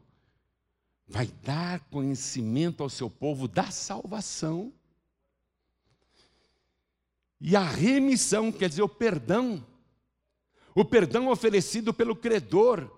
vai 1.06 1.26
dar 1.26 1.78
conhecimento 1.90 2.82
ao 2.82 2.88
seu 2.88 3.10
povo 3.10 3.46
da 3.46 3.70
salvação. 3.70 4.72
E 7.38 7.54
a 7.54 7.62
remissão, 7.62 8.50
quer 8.50 8.70
dizer, 8.70 8.80
o 8.80 8.88
perdão. 8.88 9.70
O 10.74 10.84
perdão 10.84 11.28
oferecido 11.28 11.92
pelo 11.92 12.16
credor, 12.16 12.90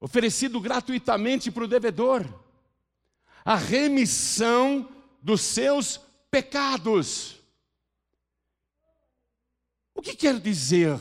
oferecido 0.00 0.60
gratuitamente 0.60 1.50
para 1.50 1.64
o 1.64 1.68
devedor. 1.68 2.26
A 3.44 3.56
remissão 3.56 4.88
dos 5.22 5.40
seus 5.40 5.98
pecados. 6.30 7.40
O 9.94 10.02
que 10.02 10.16
quer 10.16 10.40
dizer? 10.40 11.00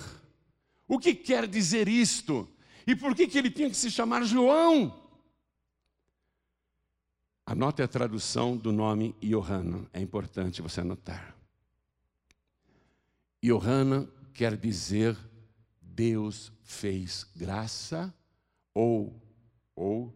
O 0.87 0.99
que 0.99 1.15
quer 1.15 1.47
dizer 1.47 1.87
isto? 1.87 2.47
E 2.85 2.95
por 2.95 3.15
que, 3.15 3.27
que 3.27 3.37
ele 3.37 3.49
tinha 3.49 3.69
que 3.69 3.75
se 3.75 3.89
chamar 3.89 4.23
João? 4.23 5.01
Anote 7.45 7.81
a 7.81 7.87
tradução 7.87 8.55
do 8.55 8.71
nome 8.71 9.15
Johanna, 9.21 9.85
é 9.91 9.99
importante 9.99 10.61
você 10.61 10.79
anotar. 10.79 11.35
Johanna 13.43 14.07
quer 14.33 14.57
dizer 14.57 15.17
Deus 15.81 16.51
fez 16.63 17.23
graça 17.35 18.13
ou 18.73 19.21
ou 19.75 20.13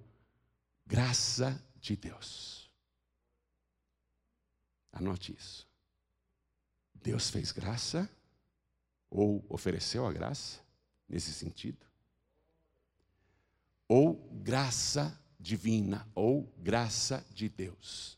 graça 0.86 1.64
de 1.80 1.96
Deus. 1.96 2.70
Anote 4.92 5.36
isso. 5.38 5.68
Deus 6.96 7.30
fez 7.30 7.52
graça 7.52 8.10
Ou 9.10 9.46
ofereceu 9.50 10.06
a 10.06 10.12
graça, 10.12 10.60
nesse 11.08 11.32
sentido? 11.32 11.86
Ou 13.88 14.16
graça 14.44 15.18
divina, 15.40 16.06
ou 16.14 16.44
graça 16.58 17.26
de 17.32 17.48
Deus. 17.48 18.18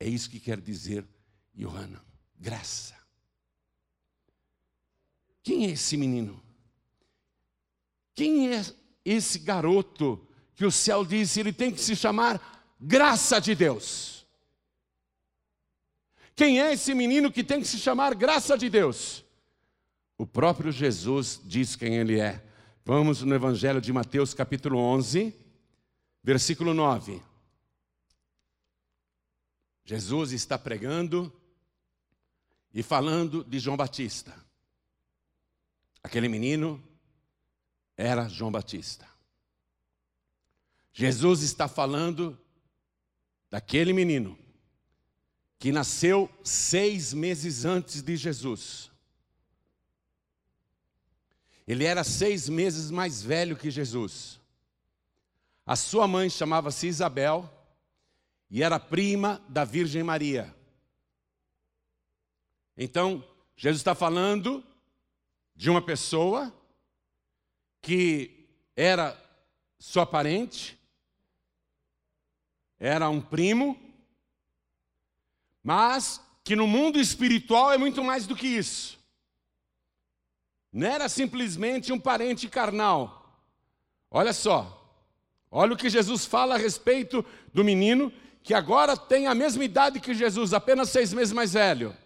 É 0.00 0.08
isso 0.08 0.28
que 0.28 0.40
quer 0.40 0.60
dizer 0.60 1.06
Johanna, 1.54 2.04
graça. 2.38 2.95
Quem 5.46 5.64
é 5.64 5.70
esse 5.70 5.96
menino? 5.96 6.42
Quem 8.16 8.52
é 8.52 8.64
esse 9.04 9.38
garoto 9.38 10.26
que 10.56 10.64
o 10.64 10.72
céu 10.72 11.04
disse 11.04 11.38
ele 11.38 11.52
tem 11.52 11.70
que 11.70 11.80
se 11.80 11.94
chamar 11.94 12.74
graça 12.80 13.40
de 13.40 13.54
Deus? 13.54 14.26
Quem 16.34 16.60
é 16.60 16.72
esse 16.72 16.92
menino 16.94 17.30
que 17.30 17.44
tem 17.44 17.60
que 17.60 17.68
se 17.68 17.78
chamar 17.78 18.12
graça 18.16 18.58
de 18.58 18.68
Deus? 18.68 19.24
O 20.18 20.26
próprio 20.26 20.72
Jesus 20.72 21.40
diz 21.44 21.76
quem 21.76 21.94
ele 21.94 22.18
é. 22.18 22.44
Vamos 22.84 23.22
no 23.22 23.32
Evangelho 23.32 23.80
de 23.80 23.92
Mateus, 23.92 24.34
capítulo 24.34 24.80
11, 24.80 25.32
versículo 26.24 26.74
9. 26.74 27.22
Jesus 29.84 30.32
está 30.32 30.58
pregando 30.58 31.32
e 32.74 32.82
falando 32.82 33.44
de 33.44 33.60
João 33.60 33.76
Batista. 33.76 34.44
Aquele 36.06 36.28
menino 36.28 36.80
era 37.96 38.28
João 38.28 38.52
Batista. 38.52 39.08
Jesus 40.92 41.42
está 41.42 41.66
falando 41.66 42.38
daquele 43.50 43.92
menino 43.92 44.38
que 45.58 45.72
nasceu 45.72 46.30
seis 46.44 47.12
meses 47.12 47.64
antes 47.64 48.02
de 48.02 48.16
Jesus. 48.16 48.88
Ele 51.66 51.82
era 51.82 52.04
seis 52.04 52.48
meses 52.48 52.88
mais 52.88 53.20
velho 53.20 53.56
que 53.56 53.68
Jesus. 53.68 54.38
A 55.66 55.74
sua 55.74 56.06
mãe 56.06 56.30
chamava-se 56.30 56.86
Isabel 56.86 57.52
e 58.48 58.62
era 58.62 58.78
prima 58.78 59.44
da 59.48 59.64
Virgem 59.64 60.04
Maria. 60.04 60.54
Então, 62.78 63.28
Jesus 63.56 63.80
está 63.80 63.92
falando 63.92 64.62
de 65.56 65.70
uma 65.70 65.80
pessoa 65.80 66.52
que 67.80 68.46
era 68.76 69.20
sua 69.78 70.04
parente, 70.04 70.78
era 72.78 73.08
um 73.08 73.20
primo, 73.20 73.78
mas 75.62 76.20
que 76.44 76.54
no 76.54 76.66
mundo 76.66 77.00
espiritual 77.00 77.72
é 77.72 77.78
muito 77.78 78.04
mais 78.04 78.26
do 78.26 78.36
que 78.36 78.46
isso. 78.46 78.98
Não 80.72 80.86
era 80.86 81.08
simplesmente 81.08 81.92
um 81.92 81.98
parente 81.98 82.48
carnal. 82.48 83.40
Olha 84.10 84.32
só, 84.32 84.94
olha 85.50 85.72
o 85.72 85.76
que 85.76 85.88
Jesus 85.88 86.26
fala 86.26 86.54
a 86.54 86.58
respeito 86.58 87.24
do 87.52 87.64
menino 87.64 88.12
que 88.42 88.54
agora 88.54 88.96
tem 88.96 89.26
a 89.26 89.34
mesma 89.34 89.64
idade 89.64 89.98
que 89.98 90.14
Jesus, 90.14 90.52
apenas 90.52 90.90
seis 90.90 91.12
meses 91.12 91.32
mais 91.32 91.54
velho. 91.54 91.96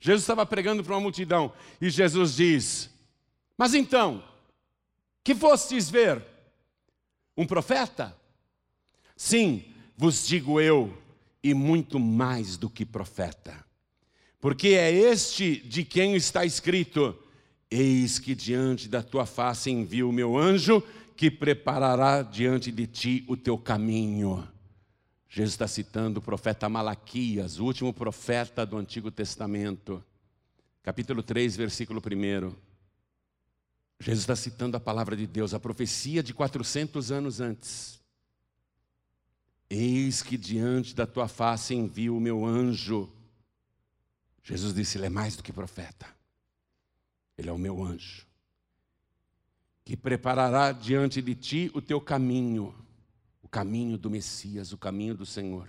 Jesus 0.00 0.22
estava 0.22 0.46
pregando 0.46 0.84
para 0.84 0.94
uma 0.94 1.00
multidão 1.00 1.52
e 1.80 1.90
Jesus 1.90 2.36
diz: 2.36 2.90
Mas 3.56 3.74
então, 3.74 4.22
que 5.24 5.34
fostes 5.34 5.90
ver? 5.90 6.24
Um 7.36 7.46
profeta? 7.46 8.16
Sim, 9.16 9.64
vos 9.96 10.26
digo 10.26 10.60
eu, 10.60 10.96
e 11.42 11.52
muito 11.54 11.98
mais 11.98 12.56
do 12.56 12.70
que 12.70 12.84
profeta. 12.84 13.64
Porque 14.40 14.68
é 14.68 14.92
este 14.92 15.56
de 15.56 15.84
quem 15.84 16.14
está 16.14 16.44
escrito: 16.44 17.16
Eis 17.70 18.18
que 18.18 18.34
diante 18.34 18.88
da 18.88 19.02
tua 19.02 19.26
face 19.26 19.70
envio 19.70 20.08
o 20.08 20.12
meu 20.12 20.36
anjo, 20.36 20.82
que 21.16 21.30
preparará 21.30 22.22
diante 22.22 22.70
de 22.70 22.86
ti 22.86 23.24
o 23.26 23.36
teu 23.36 23.58
caminho. 23.58 24.46
Jesus 25.28 25.52
está 25.52 25.68
citando 25.68 26.20
o 26.20 26.22
profeta 26.22 26.68
Malaquias, 26.68 27.58
o 27.58 27.64
último 27.64 27.92
profeta 27.92 28.64
do 28.64 28.78
Antigo 28.78 29.10
Testamento, 29.10 30.02
capítulo 30.82 31.22
3, 31.22 31.54
versículo 31.54 32.00
1. 32.00 32.56
Jesus 34.00 34.20
está 34.20 34.34
citando 34.34 34.76
a 34.76 34.80
palavra 34.80 35.14
de 35.14 35.26
Deus, 35.26 35.52
a 35.52 35.60
profecia 35.60 36.22
de 36.22 36.32
400 36.32 37.12
anos 37.12 37.40
antes. 37.40 38.00
Eis 39.68 40.22
que 40.22 40.38
diante 40.38 40.94
da 40.94 41.06
tua 41.06 41.28
face 41.28 41.74
envio 41.74 42.16
o 42.16 42.20
meu 42.20 42.46
anjo. 42.46 43.12
Jesus 44.42 44.72
disse: 44.72 44.96
Ele 44.96 45.06
é 45.06 45.10
mais 45.10 45.36
do 45.36 45.42
que 45.42 45.52
profeta, 45.52 46.06
ele 47.36 47.50
é 47.50 47.52
o 47.52 47.58
meu 47.58 47.84
anjo, 47.84 48.26
que 49.84 49.94
preparará 49.94 50.72
diante 50.72 51.20
de 51.20 51.34
ti 51.34 51.70
o 51.74 51.82
teu 51.82 52.00
caminho, 52.00 52.74
o 53.48 53.50
caminho 53.50 53.96
do 53.96 54.10
Messias, 54.10 54.74
o 54.74 54.76
caminho 54.76 55.14
do 55.14 55.24
Senhor, 55.24 55.66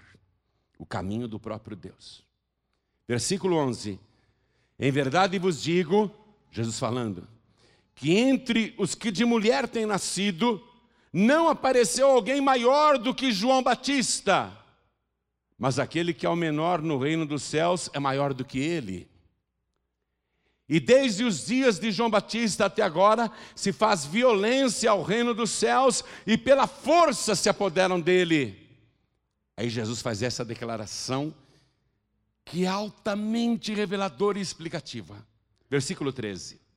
o 0.77 0.85
caminho 0.85 1.29
do 1.29 1.39
próprio 1.39 1.77
Deus. 1.77 2.25
Versículo 3.07 3.55
11: 3.55 3.97
Em 4.77 4.91
verdade 4.91 5.39
vos 5.39 5.63
digo, 5.63 6.11
Jesus 6.51 6.77
falando, 6.77 7.25
que 7.95 8.17
entre 8.17 8.75
os 8.77 8.95
que 8.95 9.09
de 9.09 9.23
mulher 9.23 9.65
têm 9.65 9.85
nascido, 9.85 10.61
não 11.13 11.47
apareceu 11.47 12.09
alguém 12.09 12.41
maior 12.41 12.97
do 12.97 13.15
que 13.15 13.31
João 13.31 13.63
Batista, 13.63 14.51
mas 15.57 15.79
aquele 15.79 16.13
que 16.13 16.25
é 16.25 16.29
o 16.29 16.35
menor 16.35 16.81
no 16.81 16.97
reino 16.97 17.25
dos 17.25 17.43
céus 17.43 17.89
é 17.93 17.99
maior 17.99 18.33
do 18.33 18.43
que 18.43 18.59
ele. 18.59 19.09
E 20.69 20.79
desde 20.79 21.23
os 21.23 21.47
dias 21.47 21.79
de 21.79 21.91
João 21.91 22.09
Batista 22.09 22.65
até 22.65 22.83
agora, 22.83 23.31
se 23.55 23.73
faz 23.73 24.05
violência 24.05 24.91
ao 24.91 25.01
reino 25.01 25.33
dos 25.33 25.49
céus 25.49 26.03
e 26.27 26.37
pela 26.37 26.67
força 26.67 27.35
se 27.35 27.49
apoderam 27.49 27.99
dele. 27.99 28.69
Aí 29.57 29.69
Jesus 29.69 30.01
faz 30.01 30.21
essa 30.21 30.45
declaração 30.45 31.33
que 32.45 32.65
é 32.65 32.67
altamente 32.67 33.73
reveladora 33.73 34.37
e 34.37 34.41
explicativa. 34.41 35.15
Versículo 35.69 36.13
13 36.13 36.69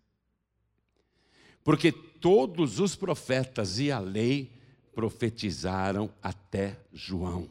porque 1.65 1.93
todos 1.93 2.81
os 2.81 2.97
profetas 2.97 3.79
e 3.79 3.91
a 3.91 3.99
lei 3.99 4.53
profetizaram 4.95 6.13
até 6.23 6.79
João. 6.93 7.49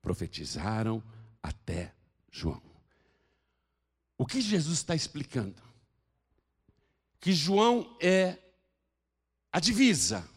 Profetizaram 0.00 1.02
até 1.42 1.92
João. 2.30 2.67
O 4.18 4.26
que 4.26 4.40
Jesus 4.40 4.78
está 4.78 4.96
explicando? 4.96 5.62
Que 7.20 7.32
João 7.32 7.96
é 8.00 8.36
a 9.52 9.60
divisa 9.60 10.28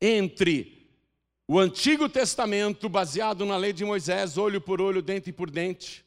entre 0.00 0.88
o 1.46 1.58
Antigo 1.58 2.08
Testamento, 2.08 2.88
baseado 2.88 3.44
na 3.44 3.56
lei 3.56 3.72
de 3.72 3.84
Moisés, 3.84 4.38
olho 4.38 4.60
por 4.60 4.80
olho, 4.80 5.02
dente 5.02 5.32
por 5.32 5.50
dente, 5.50 6.04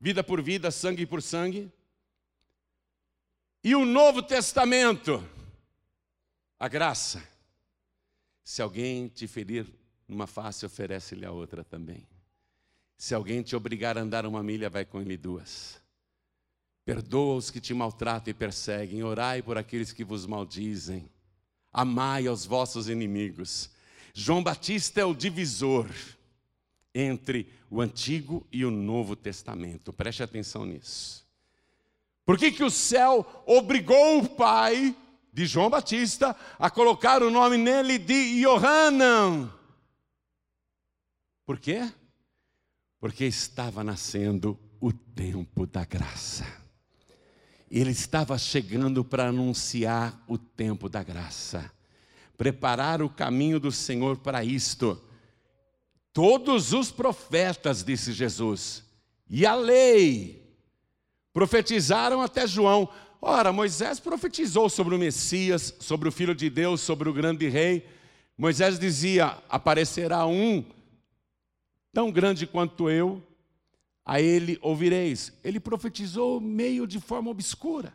vida 0.00 0.22
por 0.22 0.40
vida, 0.40 0.70
sangue 0.70 1.04
por 1.04 1.20
sangue, 1.20 1.72
e 3.64 3.74
o 3.74 3.84
Novo 3.84 4.22
Testamento, 4.22 5.26
a 6.58 6.68
graça. 6.68 7.26
Se 8.44 8.62
alguém 8.62 9.08
te 9.08 9.26
ferir 9.26 9.66
numa 10.06 10.26
face, 10.26 10.64
oferece-lhe 10.64 11.26
a 11.26 11.32
outra 11.32 11.64
também. 11.64 12.06
Se 12.98 13.14
alguém 13.14 13.42
te 13.42 13.54
obrigar 13.54 13.96
a 13.96 14.00
andar 14.00 14.26
uma 14.26 14.42
milha, 14.42 14.68
vai 14.68 14.84
com 14.84 15.00
ele 15.00 15.16
duas. 15.16 15.80
Perdoa 16.84 17.36
os 17.36 17.48
que 17.48 17.60
te 17.60 17.72
maltratam 17.72 18.32
e 18.32 18.34
perseguem, 18.34 19.04
orai 19.04 19.40
por 19.40 19.56
aqueles 19.56 19.92
que 19.92 20.02
vos 20.02 20.26
maldizem, 20.26 21.08
amai 21.72 22.26
aos 22.26 22.44
vossos 22.44 22.88
inimigos. 22.88 23.70
João 24.12 24.42
Batista 24.42 25.00
é 25.00 25.04
o 25.04 25.14
divisor 25.14 25.88
entre 26.92 27.48
o 27.70 27.80
Antigo 27.80 28.44
e 28.50 28.64
o 28.64 28.70
Novo 28.70 29.14
Testamento, 29.14 29.92
preste 29.92 30.22
atenção 30.22 30.66
nisso. 30.66 31.24
Por 32.24 32.36
que, 32.36 32.50
que 32.50 32.64
o 32.64 32.70
céu 32.70 33.44
obrigou 33.46 34.18
o 34.18 34.28
pai 34.28 34.96
de 35.32 35.46
João 35.46 35.70
Batista 35.70 36.34
a 36.58 36.68
colocar 36.68 37.22
o 37.22 37.30
nome 37.30 37.56
nele 37.56 37.96
de 37.96 38.42
Yohanan? 38.42 39.52
Por 41.46 41.60
quê? 41.60 41.90
Porque 43.00 43.24
estava 43.24 43.84
nascendo 43.84 44.58
o 44.80 44.92
tempo 44.92 45.66
da 45.66 45.84
graça. 45.84 46.46
Ele 47.70 47.90
estava 47.90 48.36
chegando 48.38 49.04
para 49.04 49.28
anunciar 49.28 50.22
o 50.26 50.38
tempo 50.38 50.88
da 50.88 51.02
graça, 51.02 51.70
preparar 52.36 53.02
o 53.02 53.10
caminho 53.10 53.60
do 53.60 53.70
Senhor 53.70 54.16
para 54.18 54.42
isto. 54.42 55.00
Todos 56.12 56.72
os 56.72 56.90
profetas, 56.90 57.84
disse 57.84 58.12
Jesus, 58.12 58.82
e 59.28 59.44
a 59.44 59.54
lei 59.54 60.48
Profetizaram 61.38 62.20
até 62.20 62.48
João. 62.48 62.88
Ora, 63.22 63.52
Moisés 63.52 64.00
profetizou 64.00 64.68
sobre 64.68 64.96
o 64.96 64.98
Messias, 64.98 65.72
sobre 65.78 66.08
o 66.08 66.12
Filho 66.12 66.34
de 66.34 66.50
Deus, 66.50 66.80
sobre 66.80 67.08
o 67.08 67.12
grande 67.12 67.48
rei. 67.48 67.86
Moisés 68.36 68.76
dizia: 68.76 69.38
aparecerá 69.48 70.26
um 70.26 70.64
tão 71.92 72.10
grande 72.10 72.46
quanto 72.46 72.88
eu, 72.88 73.22
a 74.04 74.20
ele 74.20 74.58
ouvireis. 74.62 75.32
Ele 75.44 75.60
profetizou 75.60 76.40
meio 76.40 76.86
de 76.86 77.00
forma 77.00 77.30
obscura. 77.30 77.92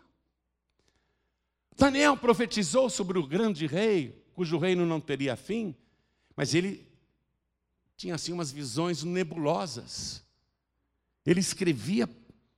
Daniel 1.76 2.16
profetizou 2.16 2.90
sobre 2.90 3.18
o 3.18 3.26
grande 3.26 3.66
rei, 3.66 4.24
cujo 4.34 4.58
reino 4.58 4.86
não 4.86 5.00
teria 5.00 5.36
fim, 5.36 5.76
mas 6.36 6.54
ele 6.54 6.88
tinha 7.98 8.16
assim 8.16 8.32
umas 8.32 8.52
visões 8.52 9.04
nebulosas. 9.04 10.24
Ele 11.26 11.40
escrevia 11.40 12.08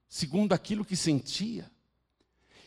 segundo 0.08 0.54
aquilo 0.54 0.86
que 0.86 0.96
sentia. 0.96 1.70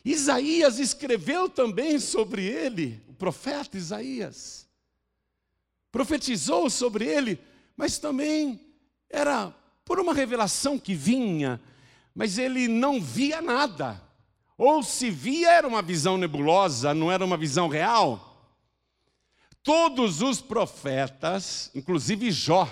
Isaías 0.04 0.78
escreveu 0.78 1.48
também 1.48 1.98
sobre 1.98 2.44
ele, 2.44 3.02
o 3.08 3.14
profeta 3.14 3.76
Isaías. 3.76 4.66
Profetizou 5.90 6.70
sobre 6.70 7.04
ele, 7.04 7.38
mas 7.78 7.96
também 7.96 8.60
era 9.08 9.54
por 9.84 10.00
uma 10.00 10.12
revelação 10.12 10.76
que 10.76 10.94
vinha, 10.94 11.60
mas 12.12 12.36
ele 12.36 12.66
não 12.66 13.00
via 13.00 13.40
nada. 13.40 14.02
Ou 14.58 14.82
se 14.82 15.08
via, 15.08 15.52
era 15.52 15.68
uma 15.68 15.80
visão 15.80 16.18
nebulosa, 16.18 16.92
não 16.92 17.10
era 17.10 17.24
uma 17.24 17.36
visão 17.36 17.68
real. 17.68 18.52
Todos 19.62 20.20
os 20.20 20.40
profetas, 20.40 21.70
inclusive 21.72 22.32
Jó, 22.32 22.68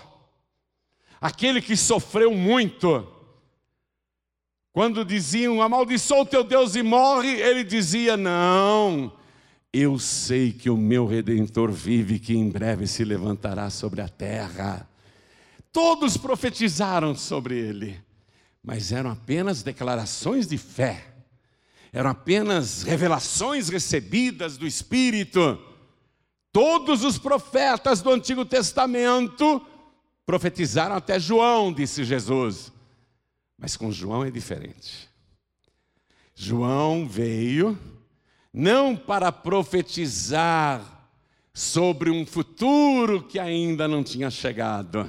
aquele 1.21 1.63
que 1.63 1.77
sofreu 1.77 2.35
muito, 2.35 3.07
quando 4.73 5.05
diziam, 5.05 5.63
amaldiçoa 5.63 6.23
o 6.23 6.27
teu 6.27 6.43
Deus 6.43 6.75
e 6.75 6.83
morre, 6.83 7.41
ele 7.41 7.63
dizia, 7.63 8.17
não, 8.17 9.13
eu 9.73 9.99
sei 10.01 10.53
que 10.53 10.69
o 10.69 10.77
meu 10.77 11.07
Redentor 11.07 11.71
vive, 11.71 12.19
que 12.19 12.37
em 12.37 12.51
breve 12.51 12.89
se 12.89 13.05
levantará 13.05 13.71
sobre 13.71 14.01
a 14.01 14.09
terra. 14.09 14.89
Todos 15.77 16.17
profetizaram 16.17 17.15
sobre 17.15 17.59
ele, 17.59 18.03
mas 18.63 18.93
eram 18.93 19.11
apenas 19.11 19.63
declarações 19.63 20.47
de 20.47 20.57
fé, 20.57 21.07
eram 21.93 22.09
apenas 22.09 22.83
revelações 22.83 23.69
recebidas 23.69 24.57
do 24.57 24.67
Espírito. 24.67 25.63
Todos 26.51 27.05
os 27.05 27.19
profetas 27.19 28.01
do 28.01 28.11
Antigo 28.11 28.43
Testamento 28.47 29.61
profetizaram 30.25 30.97
até 30.97 31.21
João, 31.21 31.71
disse 31.71 32.05
Jesus. 32.05 32.73
Mas 33.59 33.77
com 33.77 33.93
João 33.93 34.25
é 34.25 34.31
diferente. 34.31 35.11
João 36.35 37.07
veio 37.07 37.79
não 38.51 38.97
para 38.97 39.31
profetizar 39.31 41.11
sobre 41.53 42.09
um 42.09 42.25
futuro 42.25 43.25
que 43.25 43.39
ainda 43.39 43.87
não 43.87 44.03
tinha 44.03 44.31
chegado. 44.31 45.07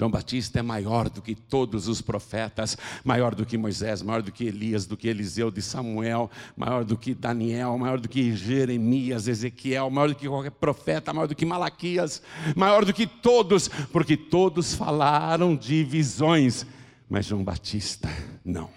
João 0.00 0.10
Batista 0.10 0.60
é 0.60 0.62
maior 0.62 1.10
do 1.10 1.20
que 1.20 1.34
todos 1.34 1.86
os 1.86 2.00
profetas, 2.00 2.74
maior 3.04 3.34
do 3.34 3.44
que 3.44 3.58
Moisés, 3.58 4.00
maior 4.00 4.22
do 4.22 4.32
que 4.32 4.44
Elias, 4.44 4.86
do 4.86 4.96
que 4.96 5.06
Eliseu 5.06 5.50
de 5.50 5.60
Samuel, 5.60 6.30
maior 6.56 6.86
do 6.86 6.96
que 6.96 7.12
Daniel, 7.12 7.76
maior 7.76 8.00
do 8.00 8.08
que 8.08 8.34
Jeremias, 8.34 9.28
Ezequiel, 9.28 9.90
maior 9.90 10.08
do 10.08 10.14
que 10.14 10.26
qualquer 10.26 10.52
profeta, 10.52 11.12
maior 11.12 11.26
do 11.26 11.34
que 11.34 11.44
Malaquias, 11.44 12.22
maior 12.56 12.86
do 12.86 12.94
que 12.94 13.06
todos, 13.06 13.68
porque 13.68 14.16
todos 14.16 14.72
falaram 14.72 15.54
de 15.54 15.84
visões 15.84 16.64
mas 17.06 17.26
João 17.26 17.44
Batista, 17.44 18.08
não. 18.42 18.70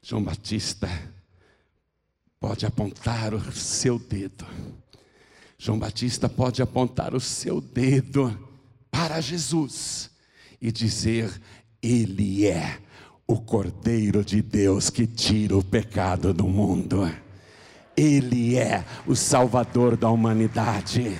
João 0.00 0.22
Batista 0.22 0.88
pode 2.38 2.64
apontar 2.64 3.34
o 3.34 3.50
seu 3.50 3.98
dedo. 3.98 4.46
João 5.58 5.76
Batista 5.76 6.28
pode 6.28 6.62
apontar 6.62 7.16
o 7.16 7.20
seu 7.20 7.60
dedo 7.60 8.38
para 8.92 9.20
Jesus 9.20 10.14
e 10.60 10.72
dizer: 10.72 11.40
Ele 11.82 12.46
é 12.46 12.78
o 13.26 13.40
Cordeiro 13.40 14.24
de 14.24 14.40
Deus 14.40 14.90
que 14.90 15.06
tira 15.06 15.56
o 15.56 15.64
pecado 15.64 16.32
do 16.32 16.46
mundo. 16.46 17.10
Ele 17.96 18.56
é 18.56 18.84
o 19.06 19.16
Salvador 19.16 19.96
da 19.96 20.08
humanidade. 20.10 21.18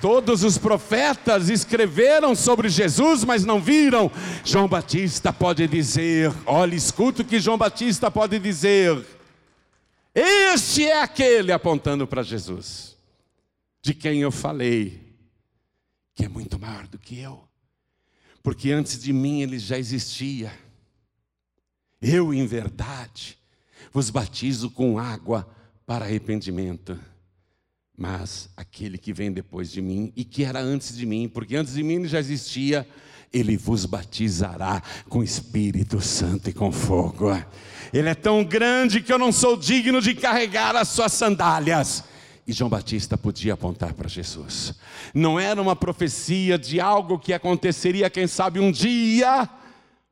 Todos 0.00 0.44
os 0.44 0.56
profetas 0.56 1.50
escreveram 1.50 2.34
sobre 2.34 2.68
Jesus, 2.68 3.24
mas 3.24 3.44
não 3.44 3.60
viram. 3.60 4.10
João 4.44 4.68
Batista 4.68 5.32
pode 5.32 5.66
dizer: 5.66 6.32
olha, 6.46 6.74
escuta 6.74 7.22
o 7.22 7.24
que 7.24 7.40
João 7.40 7.58
Batista 7.58 8.10
pode 8.10 8.38
dizer. 8.38 9.04
Este 10.14 10.86
é 10.86 11.02
aquele 11.02 11.52
apontando 11.52 12.06
para 12.06 12.22
Jesus, 12.22 12.96
de 13.82 13.94
quem 13.94 14.20
eu 14.20 14.32
falei, 14.32 15.00
que 16.14 16.24
é 16.24 16.28
muito 16.28 16.58
maior 16.58 16.86
do 16.86 16.98
que 16.98 17.18
eu, 17.18 17.40
porque 18.42 18.70
antes 18.70 19.00
de 19.00 19.12
mim 19.12 19.42
ele 19.42 19.58
já 19.58 19.78
existia. 19.78 20.52
Eu, 22.00 22.32
em 22.32 22.46
verdade, 22.46 23.38
vos 23.92 24.10
batizo 24.10 24.70
com 24.70 24.98
água 24.98 25.48
para 25.86 26.04
arrependimento 26.04 26.98
mas 28.00 28.48
aquele 28.56 28.96
que 28.96 29.12
vem 29.12 29.30
depois 29.30 29.70
de 29.70 29.82
mim 29.82 30.10
e 30.16 30.24
que 30.24 30.42
era 30.42 30.58
antes 30.58 30.96
de 30.96 31.04
mim, 31.04 31.28
porque 31.28 31.54
antes 31.54 31.74
de 31.74 31.82
mim 31.82 31.96
ele 31.96 32.08
já 32.08 32.18
existia, 32.18 32.88
ele 33.30 33.58
vos 33.58 33.84
batizará 33.84 34.82
com 35.06 35.22
Espírito 35.22 36.00
Santo 36.00 36.48
e 36.48 36.52
com 36.54 36.72
fogo. 36.72 37.30
Ele 37.92 38.08
é 38.08 38.14
tão 38.14 38.42
grande 38.42 39.02
que 39.02 39.12
eu 39.12 39.18
não 39.18 39.30
sou 39.30 39.54
digno 39.54 40.00
de 40.00 40.14
carregar 40.14 40.74
as 40.76 40.88
suas 40.88 41.12
sandálias. 41.12 42.02
E 42.50 42.52
João 42.52 42.68
Batista 42.68 43.16
podia 43.16 43.54
apontar 43.54 43.94
para 43.94 44.08
Jesus. 44.08 44.74
Não 45.14 45.38
era 45.38 45.62
uma 45.62 45.76
profecia 45.76 46.58
de 46.58 46.80
algo 46.80 47.16
que 47.16 47.32
aconteceria, 47.32 48.10
quem 48.10 48.26
sabe, 48.26 48.58
um 48.58 48.72
dia 48.72 49.48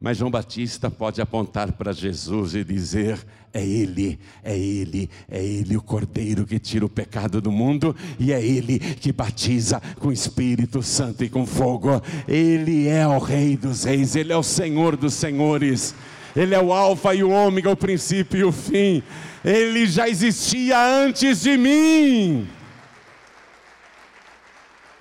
mas 0.01 0.16
João 0.16 0.30
Batista 0.30 0.89
pode 0.89 1.20
apontar 1.20 1.72
para 1.72 1.93
Jesus 1.93 2.55
e 2.55 2.62
dizer: 2.62 3.18
é 3.53 3.66
Ele, 3.66 4.16
é 4.45 4.57
Ele, 4.57 5.11
é 5.28 5.45
Ele 5.45 5.76
o 5.76 5.82
Cordeiro 5.82 6.47
que 6.47 6.61
tira 6.61 6.86
o 6.86 6.89
pecado 6.89 7.41
do 7.41 7.51
mundo, 7.51 7.97
e 8.16 8.32
é 8.32 8.41
Ele 8.41 8.78
que 8.78 9.12
batiza 9.12 9.82
com 9.99 10.12
Espírito 10.12 10.84
Santo 10.84 11.24
e 11.24 11.28
com 11.28 11.45
fogo. 11.45 12.01
Ele 12.28 12.86
é 12.86 13.09
o 13.09 13.18
Rei 13.18 13.57
dos 13.57 13.82
Reis, 13.82 14.14
Ele 14.14 14.32
é 14.32 14.36
o 14.36 14.43
Senhor 14.43 14.97
dos 14.97 15.14
Senhores, 15.14 15.97
Ele 16.39 16.55
é 16.55 16.61
o 16.61 16.72
Alfa 16.72 17.14
e 17.14 17.24
o 17.24 17.30
Ômega, 17.30 17.70
o 17.70 17.76
princípio 17.76 18.39
e 18.39 18.45
o 18.45 18.53
fim. 18.53 19.03
Ele 19.45 19.86
já 19.86 20.09
existia 20.09 20.78
antes 20.78 21.43
de 21.43 21.57
mim. 21.57 22.49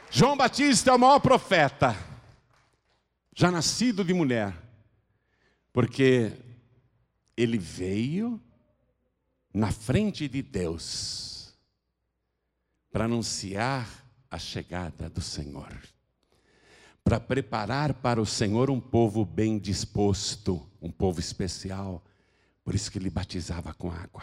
João 0.09 0.35
Batista 0.35 0.91
é 0.91 0.93
o 0.93 0.99
maior 0.99 1.19
profeta, 1.19 1.95
já 3.35 3.51
nascido 3.51 4.03
de 4.03 4.13
mulher 4.13 4.53
porque 5.77 6.31
ele 7.37 7.59
veio 7.59 8.41
na 9.53 9.71
frente 9.71 10.27
de 10.27 10.41
Deus 10.41 11.55
para 12.91 13.05
anunciar 13.05 13.87
a 14.31 14.39
chegada 14.39 15.07
do 15.07 15.21
Senhor, 15.21 15.71
para 17.07 17.21
preparar 17.21 17.93
para 17.93 18.21
o 18.21 18.25
Senhor 18.25 18.69
um 18.69 18.81
povo 18.81 19.23
bem 19.23 19.57
disposto, 19.57 20.69
um 20.81 20.91
povo 20.91 21.21
especial. 21.21 22.03
Por 22.65 22.75
isso 22.75 22.91
que 22.91 22.97
ele 22.97 23.09
batizava 23.09 23.73
com 23.73 23.89
água. 23.89 24.21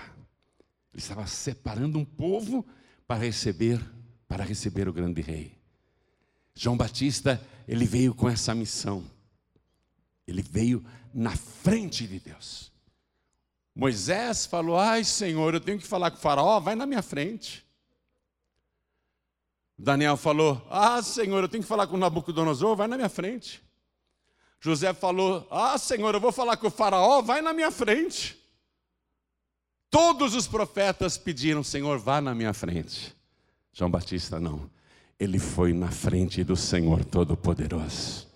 Ele 0.93 1.01
estava 1.01 1.27
separando 1.27 1.99
um 1.99 2.05
povo 2.05 2.63
para 3.09 3.25
receber, 3.25 3.81
para 4.29 4.45
receber 4.45 4.87
o 4.87 4.93
grande 4.93 5.23
rei. 5.23 5.57
João 6.55 6.77
Batista, 6.77 7.43
ele 7.67 7.87
veio 7.87 8.15
com 8.15 8.29
essa 8.29 8.55
missão. 8.55 9.03
Ele 10.27 10.43
veio 10.43 10.85
na 11.15 11.35
frente 11.35 12.07
de 12.07 12.21
Deus. 12.21 12.71
Moisés 13.75 14.45
falou: 14.45 14.77
Ai, 14.79 15.05
Senhor, 15.05 15.55
eu 15.55 15.61
tenho 15.61 15.79
que 15.79 15.87
falar 15.87 16.11
com 16.11 16.19
o 16.19 16.21
Faraó, 16.21 16.61
vai 16.61 16.75
na 16.75 16.85
minha 16.85 17.01
frente. 17.01 17.64
Daniel 19.79 20.17
falou: 20.17 20.65
Ah, 20.71 21.03
Senhor, 21.03 21.43
eu 21.43 21.49
tenho 21.49 21.63
que 21.63 21.69
falar 21.69 21.87
com 21.87 21.97
Nabucodonosor, 21.97 22.77
vai 22.77 22.87
na 22.87 22.97
minha 22.97 23.09
frente. 23.09 23.63
José 24.61 24.93
falou: 24.93 25.47
Ah, 25.51 25.77
Senhor, 25.79 26.15
eu 26.15 26.21
vou 26.21 26.33
falar 26.33 26.57
com 26.57 26.69
o 26.69 26.71
Faraó, 26.71 27.23
vai 27.23 27.43
na 27.43 27.53
minha 27.53 27.71
frente. 27.71 28.39
Todos 29.91 30.35
os 30.35 30.47
profetas 30.47 31.19
pediram: 31.19 31.63
Senhor, 31.63 31.99
vá 31.99 32.21
na 32.21 32.35
minha 32.35 32.53
frente. 32.53 33.15
João 33.73 33.91
Batista 33.91 34.39
não. 34.39 34.71
Ele 35.19 35.39
foi 35.39 35.73
na 35.73 35.91
frente 35.91 36.43
do 36.43 36.57
Senhor 36.57 37.05
Todo-Poderoso 37.05 38.35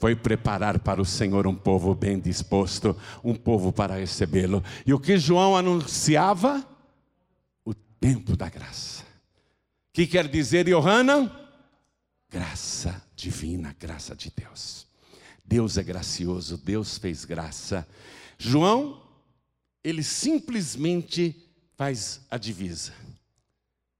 foi 0.00 0.16
preparar 0.16 0.78
para 0.78 1.02
o 1.02 1.04
Senhor 1.04 1.46
um 1.46 1.54
povo 1.54 1.94
bem 1.94 2.18
disposto, 2.18 2.96
um 3.22 3.34
povo 3.34 3.70
para 3.70 3.96
recebê-lo. 3.96 4.64
E 4.86 4.94
o 4.94 4.98
que 4.98 5.18
João 5.18 5.54
anunciava? 5.54 6.66
O 7.62 7.74
tempo 7.74 8.34
da 8.34 8.48
graça. 8.48 9.04
Que 9.92 10.06
quer 10.06 10.28
dizer, 10.28 10.66
Johanna? 10.66 11.36
Graça 12.30 13.02
divina, 13.16 13.74
graça 13.78 14.14
de 14.14 14.30
Deus. 14.30 14.86
Deus 15.44 15.76
é 15.76 15.82
gracioso, 15.82 16.56
Deus 16.56 16.96
fez 16.96 17.24
graça. 17.24 17.86
João, 18.38 19.02
ele 19.82 20.02
simplesmente 20.02 21.50
faz 21.76 22.20
a 22.30 22.38
divisa. 22.38 22.92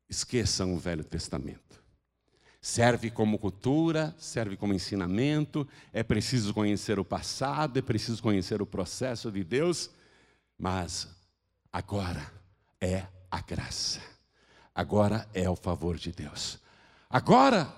Esqueçam 0.08 0.74
o 0.74 0.78
Velho 0.78 1.02
Testamento. 1.02 1.82
Serve 2.62 3.10
como 3.10 3.38
cultura, 3.38 4.14
serve 4.18 4.56
como 4.56 4.74
ensinamento, 4.74 5.66
é 5.92 6.02
preciso 6.02 6.52
conhecer 6.52 6.98
o 6.98 7.04
passado, 7.04 7.78
é 7.78 7.82
preciso 7.82 8.22
conhecer 8.22 8.60
o 8.60 8.66
processo 8.66 9.32
de 9.32 9.42
Deus, 9.42 9.90
mas 10.58 11.08
agora 11.72 12.30
é 12.80 13.06
a 13.30 13.40
graça. 13.40 14.00
Agora 14.80 15.28
é 15.34 15.48
o 15.48 15.54
favor 15.54 15.96
de 15.96 16.10
Deus. 16.10 16.58
Agora, 17.08 17.72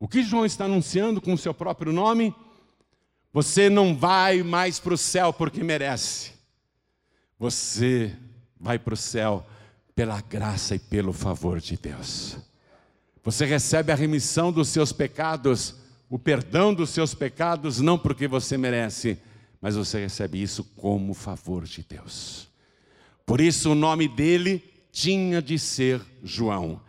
o 0.00 0.08
que 0.08 0.22
João 0.22 0.44
está 0.44 0.64
anunciando 0.64 1.20
com 1.20 1.32
o 1.32 1.38
seu 1.38 1.54
próprio 1.54 1.92
nome? 1.92 2.34
Você 3.32 3.70
não 3.70 3.96
vai 3.96 4.42
mais 4.42 4.80
para 4.80 4.94
o 4.94 4.98
céu 4.98 5.32
porque 5.32 5.62
merece. 5.62 6.32
Você 7.38 8.14
vai 8.58 8.78
para 8.78 8.94
o 8.94 8.96
céu 8.96 9.46
pela 9.94 10.20
graça 10.20 10.74
e 10.74 10.78
pelo 10.78 11.12
favor 11.12 11.60
de 11.60 11.76
Deus. 11.76 12.36
Você 13.22 13.46
recebe 13.46 13.92
a 13.92 13.96
remissão 13.96 14.50
dos 14.50 14.68
seus 14.68 14.92
pecados, 14.92 15.76
o 16.10 16.18
perdão 16.18 16.74
dos 16.74 16.90
seus 16.90 17.14
pecados, 17.14 17.80
não 17.80 17.96
porque 17.96 18.26
você 18.26 18.58
merece, 18.58 19.18
mas 19.60 19.76
você 19.76 20.00
recebe 20.00 20.42
isso 20.42 20.64
como 20.76 21.14
favor 21.14 21.64
de 21.64 21.86
Deus. 21.88 22.48
Por 23.24 23.40
isso 23.40 23.70
o 23.70 23.76
nome 23.76 24.08
dele 24.08 24.71
tinha 24.92 25.40
de 25.40 25.58
ser 25.58 26.00
João. 26.22 26.80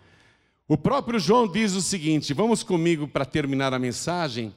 O 0.67 0.77
próprio 0.77 1.19
João 1.19 1.47
diz 1.47 1.73
o 1.73 1.81
seguinte: 1.81 2.33
vamos 2.33 2.61
comigo 2.61 3.07
para 3.07 3.25
terminar 3.25 3.73
a 3.73 3.79
mensagem, 3.79 4.53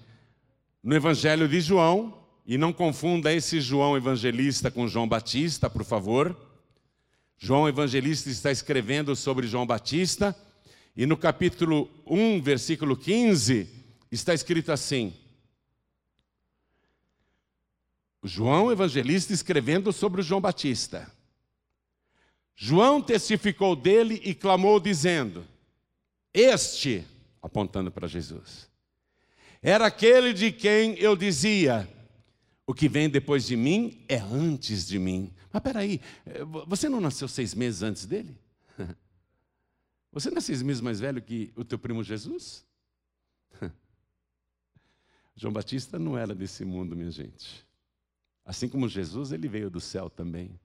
no 0.82 0.94
Evangelho 0.94 1.48
de 1.48 1.60
João, 1.60 2.18
e 2.44 2.58
não 2.58 2.72
confunda 2.72 3.32
esse 3.32 3.60
João 3.60 3.96
evangelista 3.96 4.70
com 4.70 4.86
João 4.86 5.08
Batista, 5.08 5.70
por 5.70 5.84
favor. 5.84 6.36
João 7.38 7.68
evangelista 7.68 8.30
está 8.30 8.50
escrevendo 8.50 9.14
sobre 9.14 9.46
João 9.46 9.66
Batista, 9.66 10.34
e 10.96 11.06
no 11.06 11.16
capítulo 11.16 11.90
1, 12.06 12.40
versículo 12.40 12.96
15, 12.96 13.68
está 14.10 14.32
escrito 14.32 14.72
assim: 14.72 15.12
João 18.22 18.72
evangelista 18.72 19.32
escrevendo 19.32 19.92
sobre 19.92 20.22
João 20.22 20.40
Batista. 20.40 21.15
João 22.56 23.02
testificou 23.02 23.76
dele 23.76 24.20
e 24.24 24.34
clamou, 24.34 24.80
dizendo: 24.80 25.46
Este, 26.32 27.04
apontando 27.42 27.90
para 27.92 28.08
Jesus, 28.08 28.68
era 29.60 29.86
aquele 29.86 30.32
de 30.32 30.50
quem 30.50 30.98
eu 30.98 31.14
dizia: 31.14 31.86
O 32.66 32.72
que 32.72 32.88
vem 32.88 33.10
depois 33.10 33.46
de 33.46 33.56
mim 33.56 34.02
é 34.08 34.16
antes 34.16 34.86
de 34.88 34.98
mim. 34.98 35.30
Mas 35.52 35.62
peraí, 35.62 36.00
você 36.66 36.88
não 36.88 37.00
nasceu 37.00 37.28
seis 37.28 37.54
meses 37.54 37.82
antes 37.82 38.06
dele? 38.06 38.38
Você 40.12 40.30
não 40.30 40.38
é 40.38 40.40
seis 40.40 40.62
meses 40.62 40.80
mais 40.80 40.98
velho 40.98 41.20
que 41.20 41.52
o 41.54 41.62
teu 41.62 41.78
primo 41.78 42.02
Jesus? 42.02 42.64
João 45.36 45.52
Batista 45.52 45.98
não 45.98 46.16
era 46.16 46.34
desse 46.34 46.64
mundo, 46.64 46.96
minha 46.96 47.10
gente. 47.10 47.66
Assim 48.42 48.66
como 48.66 48.88
Jesus, 48.88 49.30
ele 49.30 49.46
veio 49.46 49.68
do 49.68 49.78
céu 49.78 50.08
também. 50.08 50.58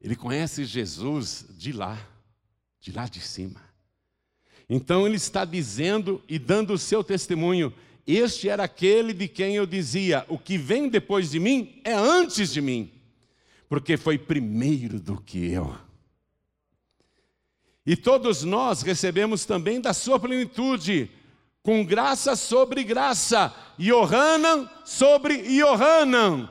Ele 0.00 0.16
conhece 0.16 0.64
Jesus 0.64 1.46
de 1.50 1.72
lá, 1.72 1.98
de 2.80 2.90
lá 2.90 3.06
de 3.06 3.20
cima. 3.20 3.60
Então 4.68 5.06
ele 5.06 5.16
está 5.16 5.44
dizendo 5.44 6.22
e 6.28 6.38
dando 6.38 6.72
o 6.72 6.78
seu 6.78 7.04
testemunho: 7.04 7.74
Este 8.06 8.48
era 8.48 8.64
aquele 8.64 9.12
de 9.12 9.28
quem 9.28 9.56
eu 9.56 9.66
dizia: 9.66 10.24
O 10.28 10.38
que 10.38 10.56
vem 10.56 10.88
depois 10.88 11.30
de 11.30 11.38
mim 11.38 11.80
é 11.84 11.92
antes 11.92 12.52
de 12.52 12.60
mim, 12.60 12.90
porque 13.68 13.96
foi 13.96 14.16
primeiro 14.16 14.98
do 14.98 15.20
que 15.20 15.50
eu. 15.50 15.76
E 17.84 17.96
todos 17.96 18.44
nós 18.44 18.82
recebemos 18.82 19.44
também 19.44 19.80
da 19.80 19.92
sua 19.92 20.18
plenitude, 20.18 21.10
com 21.62 21.84
graça 21.84 22.36
sobre 22.36 22.84
graça, 22.84 23.54
Yohanan 23.78 24.70
sobre 24.84 25.34
Yohanan. 25.34 26.48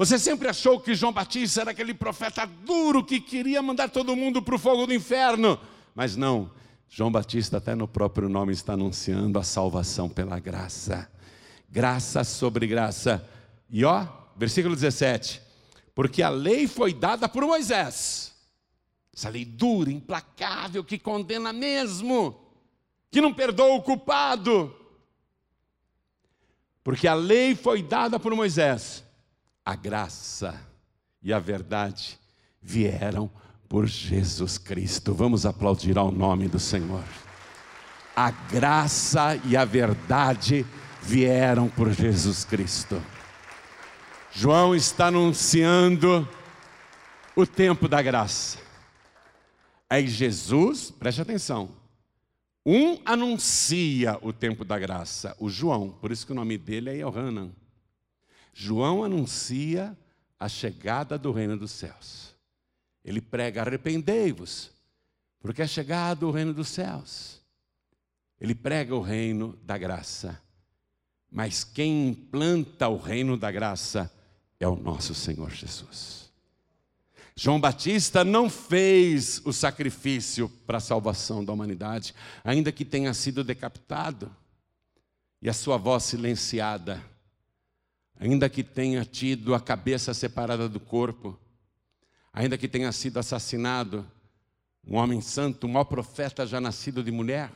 Você 0.00 0.18
sempre 0.18 0.48
achou 0.48 0.80
que 0.80 0.94
João 0.94 1.12
Batista 1.12 1.60
era 1.60 1.72
aquele 1.72 1.92
profeta 1.92 2.46
duro 2.46 3.04
que 3.04 3.20
queria 3.20 3.60
mandar 3.60 3.90
todo 3.90 4.16
mundo 4.16 4.40
para 4.40 4.54
o 4.54 4.58
fogo 4.58 4.86
do 4.86 4.94
inferno. 4.94 5.60
Mas 5.94 6.16
não, 6.16 6.50
João 6.88 7.12
Batista, 7.12 7.58
até 7.58 7.74
no 7.74 7.86
próprio 7.86 8.26
nome, 8.26 8.50
está 8.50 8.72
anunciando 8.72 9.38
a 9.38 9.42
salvação 9.42 10.08
pela 10.08 10.38
graça. 10.38 11.06
Graça 11.68 12.24
sobre 12.24 12.66
graça. 12.66 13.28
E 13.68 13.84
ó, 13.84 14.06
versículo 14.34 14.74
17: 14.74 15.42
Porque 15.94 16.22
a 16.22 16.30
lei 16.30 16.66
foi 16.66 16.94
dada 16.94 17.28
por 17.28 17.44
Moisés, 17.44 18.34
essa 19.14 19.28
lei 19.28 19.44
dura, 19.44 19.92
implacável, 19.92 20.82
que 20.82 20.98
condena 20.98 21.52
mesmo, 21.52 22.40
que 23.10 23.20
não 23.20 23.34
perdoa 23.34 23.74
o 23.74 23.82
culpado. 23.82 24.74
Porque 26.82 27.06
a 27.06 27.12
lei 27.12 27.54
foi 27.54 27.82
dada 27.82 28.18
por 28.18 28.34
Moisés 28.34 29.04
a 29.70 29.76
graça 29.76 30.60
e 31.22 31.32
a 31.32 31.38
verdade 31.38 32.18
vieram 32.60 33.30
por 33.68 33.86
Jesus 33.86 34.58
Cristo. 34.58 35.14
Vamos 35.14 35.46
aplaudir 35.46 35.96
ao 35.96 36.10
nome 36.10 36.48
do 36.48 36.58
Senhor. 36.58 37.04
A 38.16 38.32
graça 38.32 39.40
e 39.44 39.56
a 39.56 39.64
verdade 39.64 40.66
vieram 41.00 41.68
por 41.68 41.92
Jesus 41.92 42.44
Cristo. 42.44 43.00
João 44.32 44.74
está 44.74 45.06
anunciando 45.06 46.28
o 47.36 47.46
tempo 47.46 47.86
da 47.86 48.02
graça. 48.02 48.58
Aí 49.88 50.08
Jesus, 50.08 50.90
preste 50.90 51.20
atenção, 51.20 51.70
um 52.66 52.98
anuncia 53.04 54.18
o 54.20 54.32
tempo 54.32 54.64
da 54.64 54.80
graça, 54.80 55.36
o 55.38 55.48
João, 55.48 55.90
por 55.90 56.10
isso 56.10 56.26
que 56.26 56.32
o 56.32 56.34
nome 56.34 56.58
dele 56.58 56.90
é 56.90 56.94
Yohanan. 57.06 57.52
João 58.52 59.04
anuncia 59.04 59.96
a 60.38 60.48
chegada 60.48 61.18
do 61.18 61.32
reino 61.32 61.56
dos 61.56 61.70
céus. 61.70 62.34
Ele 63.04 63.20
prega: 63.20 63.62
arrependei-vos, 63.62 64.70
porque 65.40 65.62
é 65.62 65.66
chegado 65.66 66.28
o 66.28 66.30
reino 66.30 66.52
dos 66.52 66.68
céus. 66.68 67.40
Ele 68.40 68.54
prega 68.54 68.94
o 68.94 69.02
reino 69.02 69.58
da 69.62 69.76
graça. 69.76 70.40
Mas 71.30 71.62
quem 71.62 72.08
implanta 72.08 72.88
o 72.88 72.96
reino 72.96 73.36
da 73.36 73.52
graça 73.52 74.10
é 74.58 74.66
o 74.66 74.74
nosso 74.74 75.14
Senhor 75.14 75.50
Jesus. 75.50 76.30
João 77.36 77.60
Batista 77.60 78.24
não 78.24 78.50
fez 78.50 79.40
o 79.44 79.52
sacrifício 79.52 80.48
para 80.66 80.78
a 80.78 80.80
salvação 80.80 81.44
da 81.44 81.52
humanidade, 81.52 82.14
ainda 82.42 82.72
que 82.72 82.84
tenha 82.84 83.14
sido 83.14 83.44
decapitado 83.44 84.34
e 85.40 85.48
a 85.48 85.54
sua 85.54 85.76
voz 85.78 86.04
silenciada 86.04 87.02
ainda 88.20 88.50
que 88.50 88.62
tenha 88.62 89.02
tido 89.02 89.54
a 89.54 89.60
cabeça 89.60 90.12
separada 90.12 90.68
do 90.68 90.78
corpo, 90.78 91.40
ainda 92.30 92.58
que 92.58 92.68
tenha 92.68 92.92
sido 92.92 93.18
assassinado, 93.18 94.06
um 94.86 94.96
homem 94.96 95.22
santo, 95.22 95.64
o 95.64 95.68
maior 95.70 95.84
profeta 95.84 96.46
já 96.46 96.60
nascido 96.60 97.02
de 97.02 97.10
mulher, 97.10 97.50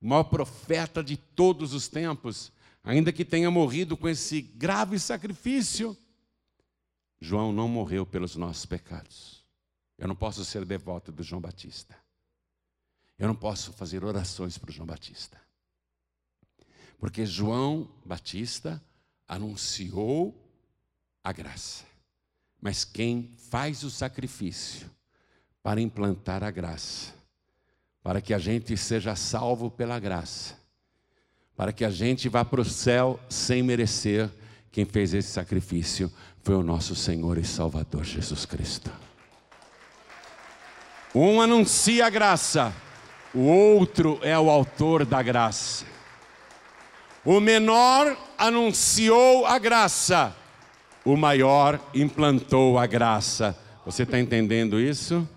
o 0.00 0.08
maior 0.08 0.24
profeta 0.24 1.02
de 1.02 1.16
todos 1.16 1.72
os 1.72 1.88
tempos, 1.88 2.52
ainda 2.84 3.10
que 3.10 3.24
tenha 3.24 3.50
morrido 3.50 3.96
com 3.96 4.08
esse 4.08 4.42
grave 4.42 4.98
sacrifício, 4.98 5.96
João 7.18 7.50
não 7.50 7.66
morreu 7.66 8.04
pelos 8.04 8.36
nossos 8.36 8.66
pecados. 8.66 9.42
Eu 9.96 10.06
não 10.06 10.16
posso 10.16 10.44
ser 10.44 10.66
devoto 10.66 11.10
do 11.10 11.22
João 11.22 11.40
Batista. 11.40 11.96
Eu 13.18 13.28
não 13.28 13.34
posso 13.34 13.72
fazer 13.72 14.04
orações 14.04 14.58
para 14.58 14.68
o 14.68 14.72
João 14.72 14.86
Batista. 14.86 15.40
Porque 16.98 17.24
João 17.24 17.88
Batista 18.04 18.82
anunciou 19.28 20.34
a 21.22 21.32
graça. 21.32 21.84
Mas 22.60 22.84
quem 22.84 23.34
faz 23.50 23.82
o 23.82 23.90
sacrifício 23.90 24.90
para 25.62 25.80
implantar 25.80 26.42
a 26.42 26.50
graça, 26.50 27.12
para 28.02 28.20
que 28.20 28.34
a 28.34 28.38
gente 28.38 28.76
seja 28.76 29.14
salvo 29.14 29.70
pela 29.70 29.98
graça, 29.98 30.56
para 31.56 31.72
que 31.72 31.84
a 31.84 31.90
gente 31.90 32.28
vá 32.28 32.44
para 32.44 32.60
o 32.60 32.64
céu 32.64 33.20
sem 33.28 33.62
merecer, 33.62 34.28
quem 34.70 34.84
fez 34.84 35.12
esse 35.14 35.28
sacrifício 35.28 36.12
foi 36.42 36.54
o 36.54 36.62
nosso 36.62 36.96
Senhor 36.96 37.38
e 37.38 37.44
Salvador 37.44 38.04
Jesus 38.04 38.44
Cristo. 38.44 38.90
Um 41.14 41.40
anuncia 41.42 42.06
a 42.06 42.10
graça, 42.10 42.74
o 43.34 43.40
outro 43.40 44.18
é 44.22 44.38
o 44.38 44.50
autor 44.50 45.04
da 45.04 45.22
graça. 45.22 45.91
O 47.24 47.38
menor 47.38 48.16
anunciou 48.36 49.46
a 49.46 49.56
graça, 49.56 50.36
o 51.04 51.16
maior 51.16 51.80
implantou 51.94 52.78
a 52.78 52.86
graça. 52.86 53.56
Você 53.84 54.02
está 54.02 54.18
entendendo 54.18 54.80
isso? 54.80 55.20
O 55.20 55.28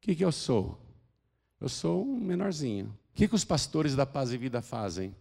que, 0.00 0.14
que 0.14 0.24
eu 0.24 0.32
sou? 0.32 0.78
Eu 1.60 1.68
sou 1.68 2.02
um 2.02 2.16
menorzinho. 2.18 2.86
O 2.86 3.14
que, 3.14 3.28
que 3.28 3.34
os 3.34 3.44
pastores 3.44 3.94
da 3.94 4.06
paz 4.06 4.32
e 4.32 4.38
vida 4.38 4.62
fazem? 4.62 5.14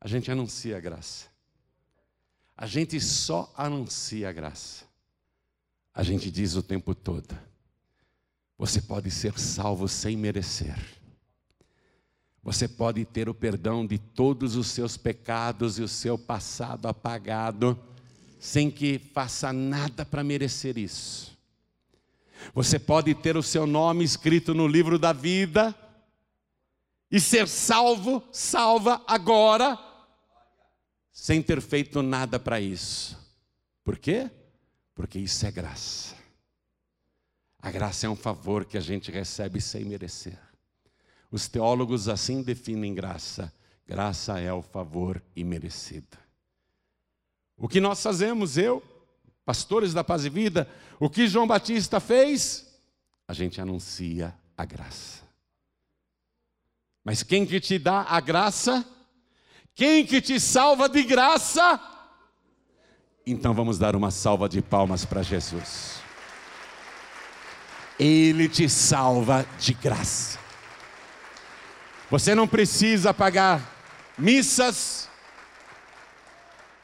A 0.00 0.08
gente 0.08 0.30
anuncia 0.30 0.76
a 0.76 0.80
graça. 0.80 1.26
A 2.56 2.66
gente 2.66 3.00
só 3.00 3.52
anuncia 3.56 4.28
a 4.28 4.32
graça. 4.32 4.84
A 5.94 6.02
gente 6.02 6.32
diz 6.32 6.56
o 6.56 6.62
tempo 6.64 6.96
todo: 6.96 7.38
você 8.56 8.82
pode 8.82 9.12
ser 9.12 9.38
salvo 9.38 9.86
sem 9.86 10.16
merecer. 10.16 10.97
Você 12.48 12.66
pode 12.66 13.04
ter 13.04 13.28
o 13.28 13.34
perdão 13.34 13.86
de 13.86 13.98
todos 13.98 14.56
os 14.56 14.68
seus 14.68 14.96
pecados 14.96 15.78
e 15.78 15.82
o 15.82 15.86
seu 15.86 16.16
passado 16.16 16.88
apagado, 16.88 17.78
sem 18.40 18.70
que 18.70 18.98
faça 19.12 19.52
nada 19.52 20.02
para 20.06 20.24
merecer 20.24 20.78
isso. 20.78 21.36
Você 22.54 22.78
pode 22.78 23.14
ter 23.14 23.36
o 23.36 23.42
seu 23.42 23.66
nome 23.66 24.02
escrito 24.02 24.54
no 24.54 24.66
livro 24.66 24.98
da 24.98 25.12
vida 25.12 25.74
e 27.10 27.20
ser 27.20 27.46
salvo, 27.46 28.26
salva 28.32 29.04
agora, 29.06 29.78
sem 31.12 31.42
ter 31.42 31.60
feito 31.60 32.00
nada 32.00 32.40
para 32.40 32.58
isso. 32.58 33.14
Por 33.84 33.98
quê? 33.98 34.30
Porque 34.94 35.18
isso 35.18 35.44
é 35.44 35.50
graça. 35.50 36.16
A 37.60 37.70
graça 37.70 38.06
é 38.06 38.08
um 38.08 38.16
favor 38.16 38.64
que 38.64 38.78
a 38.78 38.80
gente 38.80 39.10
recebe 39.10 39.60
sem 39.60 39.84
merecer. 39.84 40.47
Os 41.30 41.48
teólogos 41.48 42.08
assim 42.08 42.42
definem 42.42 42.94
graça: 42.94 43.52
graça 43.86 44.38
é 44.40 44.52
o 44.52 44.62
favor 44.62 45.22
imerecido. 45.36 46.16
O 47.56 47.68
que 47.68 47.80
nós 47.80 48.02
fazemos, 48.02 48.56
eu, 48.56 48.82
pastores 49.44 49.92
da 49.92 50.04
paz 50.04 50.24
e 50.24 50.30
vida, 50.30 50.68
o 51.00 51.10
que 51.10 51.26
João 51.26 51.46
Batista 51.46 51.98
fez? 51.98 52.66
A 53.26 53.32
gente 53.32 53.60
anuncia 53.60 54.34
a 54.56 54.64
graça. 54.64 55.22
Mas 57.04 57.22
quem 57.22 57.44
que 57.44 57.58
te 57.60 57.78
dá 57.78 58.02
a 58.02 58.20
graça? 58.20 58.86
Quem 59.74 60.04
que 60.04 60.20
te 60.20 60.38
salva 60.38 60.88
de 60.88 61.02
graça? 61.02 61.80
Então 63.26 63.52
vamos 63.52 63.78
dar 63.78 63.94
uma 63.94 64.10
salva 64.10 64.48
de 64.48 64.60
palmas 64.62 65.04
para 65.04 65.22
Jesus. 65.22 66.00
Ele 67.98 68.48
te 68.48 68.68
salva 68.68 69.46
de 69.58 69.74
graça. 69.74 70.38
Você 72.10 72.34
não 72.34 72.48
precisa 72.48 73.12
pagar 73.12 73.76
missas, 74.16 75.10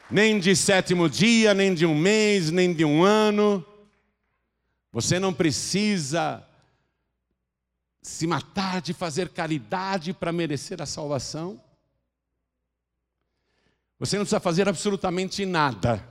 nem 0.09 0.39
de 0.39 0.55
sétimo 0.55 1.09
dia, 1.09 1.51
nem 1.53 1.73
de 1.73 1.83
um 1.83 1.97
mês, 1.97 2.51
nem 2.51 2.71
de 2.71 2.85
um 2.85 3.03
ano. 3.03 3.65
Você 4.91 5.17
não 5.17 5.33
precisa 5.33 6.47
se 8.03 8.27
matar 8.27 8.81
de 8.81 8.93
fazer 8.93 9.29
caridade 9.29 10.13
para 10.13 10.31
merecer 10.31 10.79
a 10.79 10.85
salvação. 10.85 11.59
Você 13.97 14.17
não 14.17 14.25
precisa 14.25 14.39
fazer 14.39 14.69
absolutamente 14.69 15.43
nada 15.43 16.07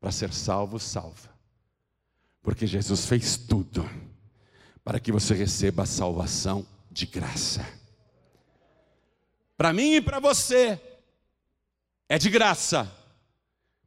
para 0.00 0.10
ser 0.10 0.32
salvo, 0.32 0.78
salva. 0.78 1.30
Porque 2.40 2.66
Jesus 2.66 3.04
fez 3.04 3.36
tudo 3.36 3.88
para 4.82 4.98
que 4.98 5.12
você 5.12 5.34
receba 5.34 5.82
a 5.82 5.86
salvação 5.86 6.66
de 6.90 7.04
graça. 7.04 7.81
Para 9.62 9.72
mim 9.72 9.94
e 9.94 10.02
para 10.02 10.18
você 10.18 10.82
é 12.08 12.18
de 12.18 12.28
graça, 12.28 12.92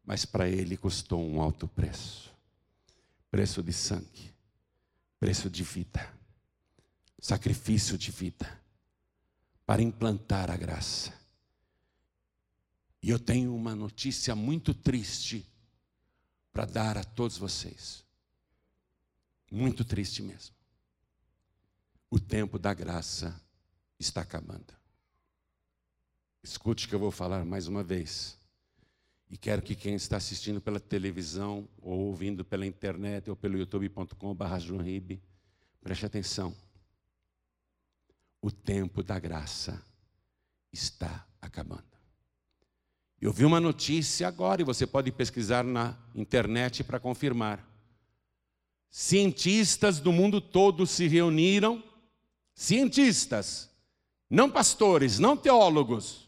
mas 0.05 0.23
para 0.23 0.47
ele 0.47 0.77
custou 0.77 1.21
um 1.21 1.41
alto 1.41 1.67
preço 1.67 2.33
preço 3.29 3.61
de 3.61 3.73
sangue, 3.73 4.33
preço 5.19 5.49
de 5.49 5.63
vida, 5.63 6.13
sacrifício 7.19 7.97
de 7.97 8.09
vida, 8.09 8.57
para 9.65 9.81
implantar 9.81 10.49
a 10.49 10.55
graça. 10.55 11.13
E 13.03 13.09
eu 13.09 13.19
tenho 13.19 13.53
uma 13.53 13.75
notícia 13.75 14.33
muito 14.33 14.73
triste 14.73 15.45
para 16.53 16.63
dar 16.63 16.97
a 16.97 17.03
todos 17.03 17.37
vocês. 17.37 18.05
Muito 19.51 19.83
triste 19.83 20.21
mesmo. 20.21 20.55
O 22.09 22.17
tempo 22.17 22.57
da 22.57 22.73
graça 22.73 23.37
está 23.99 24.21
acabando. 24.21 24.84
Escute 26.45 26.87
que 26.87 26.93
eu 26.93 26.99
vou 26.99 27.09
falar 27.09 27.43
mais 27.43 27.67
uma 27.67 27.83
vez. 27.83 28.37
E 29.31 29.35
quero 29.35 29.63
que 29.63 29.73
quem 29.73 29.95
está 29.95 30.17
assistindo 30.17 30.61
pela 30.61 30.79
televisão, 30.79 31.67
ou 31.81 32.01
ouvindo 32.01 32.45
pela 32.45 32.67
internet, 32.67 33.31
ou 33.31 33.35
pelo 33.35 33.57
youtube.com.br, 33.57 35.13
preste 35.81 36.05
atenção. 36.05 36.55
O 38.39 38.51
tempo 38.51 39.01
da 39.01 39.17
graça 39.17 39.83
está 40.71 41.27
acabando. 41.41 41.83
Eu 43.19 43.33
vi 43.33 43.43
uma 43.43 43.59
notícia 43.59 44.27
agora, 44.27 44.61
e 44.61 44.65
você 44.65 44.85
pode 44.85 45.11
pesquisar 45.11 45.63
na 45.63 45.97
internet 46.13 46.83
para 46.83 46.99
confirmar. 46.99 47.67
Cientistas 48.91 49.99
do 49.99 50.11
mundo 50.11 50.39
todo 50.39 50.85
se 50.85 51.07
reuniram, 51.07 51.83
cientistas, 52.53 53.67
não 54.29 54.47
pastores, 54.47 55.17
não 55.17 55.35
teólogos, 55.35 56.24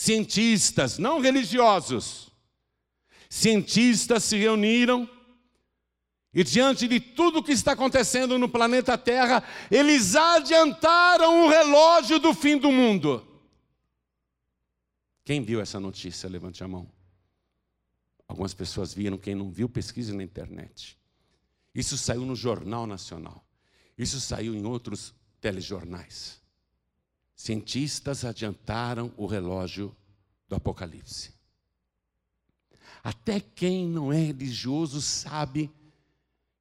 cientistas, 0.00 0.96
não 0.96 1.20
religiosos. 1.20 2.30
Cientistas 3.28 4.24
se 4.24 4.38
reuniram 4.38 5.08
e, 6.32 6.42
diante 6.42 6.88
de 6.88 6.98
tudo 6.98 7.42
que 7.42 7.52
está 7.52 7.72
acontecendo 7.72 8.38
no 8.38 8.48
planeta 8.48 8.96
Terra, 8.96 9.44
eles 9.70 10.16
adiantaram 10.16 11.44
o 11.44 11.48
relógio 11.50 12.18
do 12.18 12.32
fim 12.32 12.56
do 12.56 12.72
mundo. 12.72 13.26
Quem 15.22 15.42
viu 15.42 15.60
essa 15.60 15.78
notícia? 15.78 16.30
Levante 16.30 16.64
a 16.64 16.68
mão. 16.68 16.90
Algumas 18.26 18.54
pessoas 18.54 18.94
viram, 18.94 19.18
quem 19.18 19.34
não 19.34 19.50
viu, 19.50 19.68
pesquise 19.68 20.14
na 20.14 20.22
internet. 20.22 20.98
Isso 21.74 21.98
saiu 21.98 22.22
no 22.22 22.34
Jornal 22.34 22.86
Nacional. 22.86 23.44
Isso 23.98 24.18
saiu 24.18 24.54
em 24.54 24.64
outros 24.64 25.14
telejornais. 25.42 26.39
Cientistas 27.40 28.22
adiantaram 28.22 29.14
o 29.16 29.24
relógio 29.24 29.96
do 30.46 30.54
Apocalipse. 30.54 31.32
Até 33.02 33.40
quem 33.40 33.88
não 33.88 34.12
é 34.12 34.18
religioso 34.18 35.00
sabe 35.00 35.70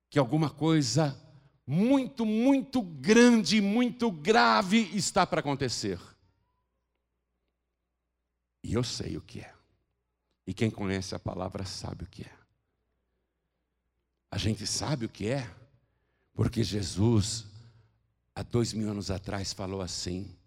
que 0.09 0.17
alguma 0.17 0.49
coisa 0.49 1.21
muito, 1.67 2.25
muito 2.25 2.81
grande, 2.81 3.59
muito 3.59 4.09
grave 4.09 4.89
está 4.95 5.27
para 5.27 5.41
acontecer. 5.41 5.99
E 8.63 8.73
eu 8.73 8.81
sei 8.81 9.17
o 9.17 9.21
que 9.21 9.41
é. 9.41 9.53
E 10.47 10.53
quem 10.53 10.71
conhece 10.71 11.13
a 11.13 11.19
palavra 11.19 11.65
sabe 11.65 12.05
o 12.05 12.07
que 12.07 12.23
é. 12.23 12.33
A 14.31 14.37
gente 14.37 14.65
sabe 14.65 15.07
o 15.07 15.09
que 15.09 15.27
é, 15.27 15.53
porque 16.33 16.63
Jesus, 16.63 17.45
há 18.33 18.43
dois 18.43 18.71
mil 18.71 18.89
anos 18.89 19.11
atrás, 19.11 19.51
falou 19.51 19.81
assim: 19.81 20.38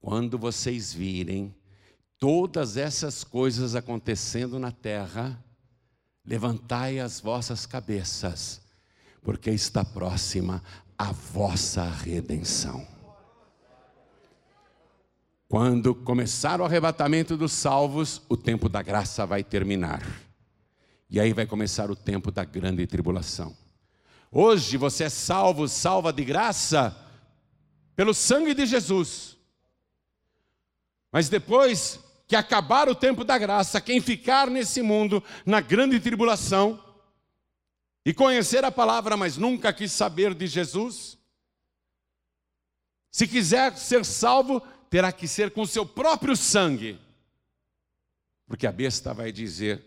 quando 0.00 0.38
vocês 0.38 0.92
virem 0.92 1.54
todas 2.18 2.76
essas 2.76 3.22
coisas 3.22 3.74
acontecendo 3.74 4.58
na 4.58 4.72
terra, 4.72 5.42
levantai 6.24 6.98
as 6.98 7.20
vossas 7.20 7.66
cabeças, 7.66 8.60
porque 9.22 9.50
está 9.50 9.84
próxima 9.84 10.62
a 10.96 11.12
vossa 11.12 11.84
redenção. 11.84 12.86
Quando 15.48 15.94
começar 15.94 16.60
o 16.60 16.64
arrebatamento 16.64 17.36
dos 17.36 17.52
salvos, 17.52 18.22
o 18.28 18.36
tempo 18.36 18.68
da 18.68 18.82
graça 18.82 19.26
vai 19.26 19.42
terminar. 19.42 20.00
E 21.10 21.18
aí 21.18 21.32
vai 21.32 21.44
começar 21.44 21.90
o 21.90 21.96
tempo 21.96 22.30
da 22.30 22.44
grande 22.44 22.86
tribulação. 22.86 23.56
Hoje 24.30 24.76
você 24.76 25.04
é 25.04 25.08
salvo, 25.08 25.66
salva 25.66 26.12
de 26.12 26.24
graça, 26.24 26.96
pelo 27.96 28.14
sangue 28.14 28.54
de 28.54 28.64
Jesus. 28.64 29.39
Mas 31.12 31.28
depois 31.28 32.00
que 32.26 32.36
acabar 32.36 32.88
o 32.88 32.94
tempo 32.94 33.24
da 33.24 33.36
graça, 33.36 33.80
quem 33.80 34.00
ficar 34.00 34.48
nesse 34.48 34.82
mundo, 34.82 35.22
na 35.44 35.60
grande 35.60 35.98
tribulação, 35.98 36.82
e 38.04 38.14
conhecer 38.14 38.64
a 38.64 38.70
palavra, 38.70 39.16
mas 39.16 39.36
nunca 39.36 39.72
quis 39.72 39.92
saber 39.92 40.34
de 40.34 40.46
Jesus, 40.46 41.18
se 43.10 43.26
quiser 43.26 43.76
ser 43.76 44.04
salvo, 44.04 44.60
terá 44.88 45.12
que 45.12 45.26
ser 45.26 45.50
com 45.50 45.66
seu 45.66 45.84
próprio 45.84 46.36
sangue. 46.36 46.98
Porque 48.46 48.66
a 48.66 48.72
besta 48.72 49.12
vai 49.12 49.32
dizer: 49.32 49.84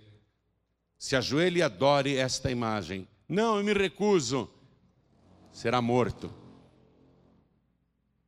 se 0.98 1.16
ajoelhe 1.16 1.60
e 1.60 1.64
adore 1.64 2.16
esta 2.18 2.52
imagem. 2.52 3.08
Não, 3.28 3.58
eu 3.58 3.64
me 3.64 3.74
recuso. 3.74 4.50
Será 5.52 5.82
morto. 5.82 6.34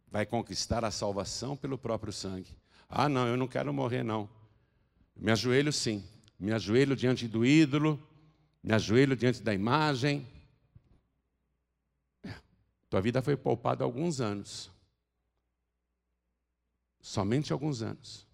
Vai 0.10 0.26
conquistar 0.26 0.86
a 0.86 0.92
salvação 0.92 1.58
pelo 1.58 1.78
próprio 1.78 2.14
sangue. 2.14 2.56
Ah, 2.90 3.10
não, 3.10 3.28
eu 3.28 3.38
não 3.38 3.48
quero 3.48 3.74
morrer, 3.74 4.04
não. 4.04 4.30
Me 5.16 5.32
ajoelho 5.32 5.72
sim. 5.72 6.04
Me 6.40 6.52
ajoelho 6.52 6.96
diante 6.96 7.28
do 7.28 7.46
ídolo. 7.46 8.02
Me 8.64 8.74
ajoelho 8.74 9.16
diante 9.16 9.42
da 9.42 9.54
imagem. 9.54 10.28
É, 12.24 12.34
tua 12.90 13.02
vida 13.02 13.22
foi 13.22 13.36
poupada 13.36 13.84
alguns 13.84 14.22
anos. 14.22 14.72
Somente 17.02 17.54
alguns 17.54 17.82
anos 17.82 18.26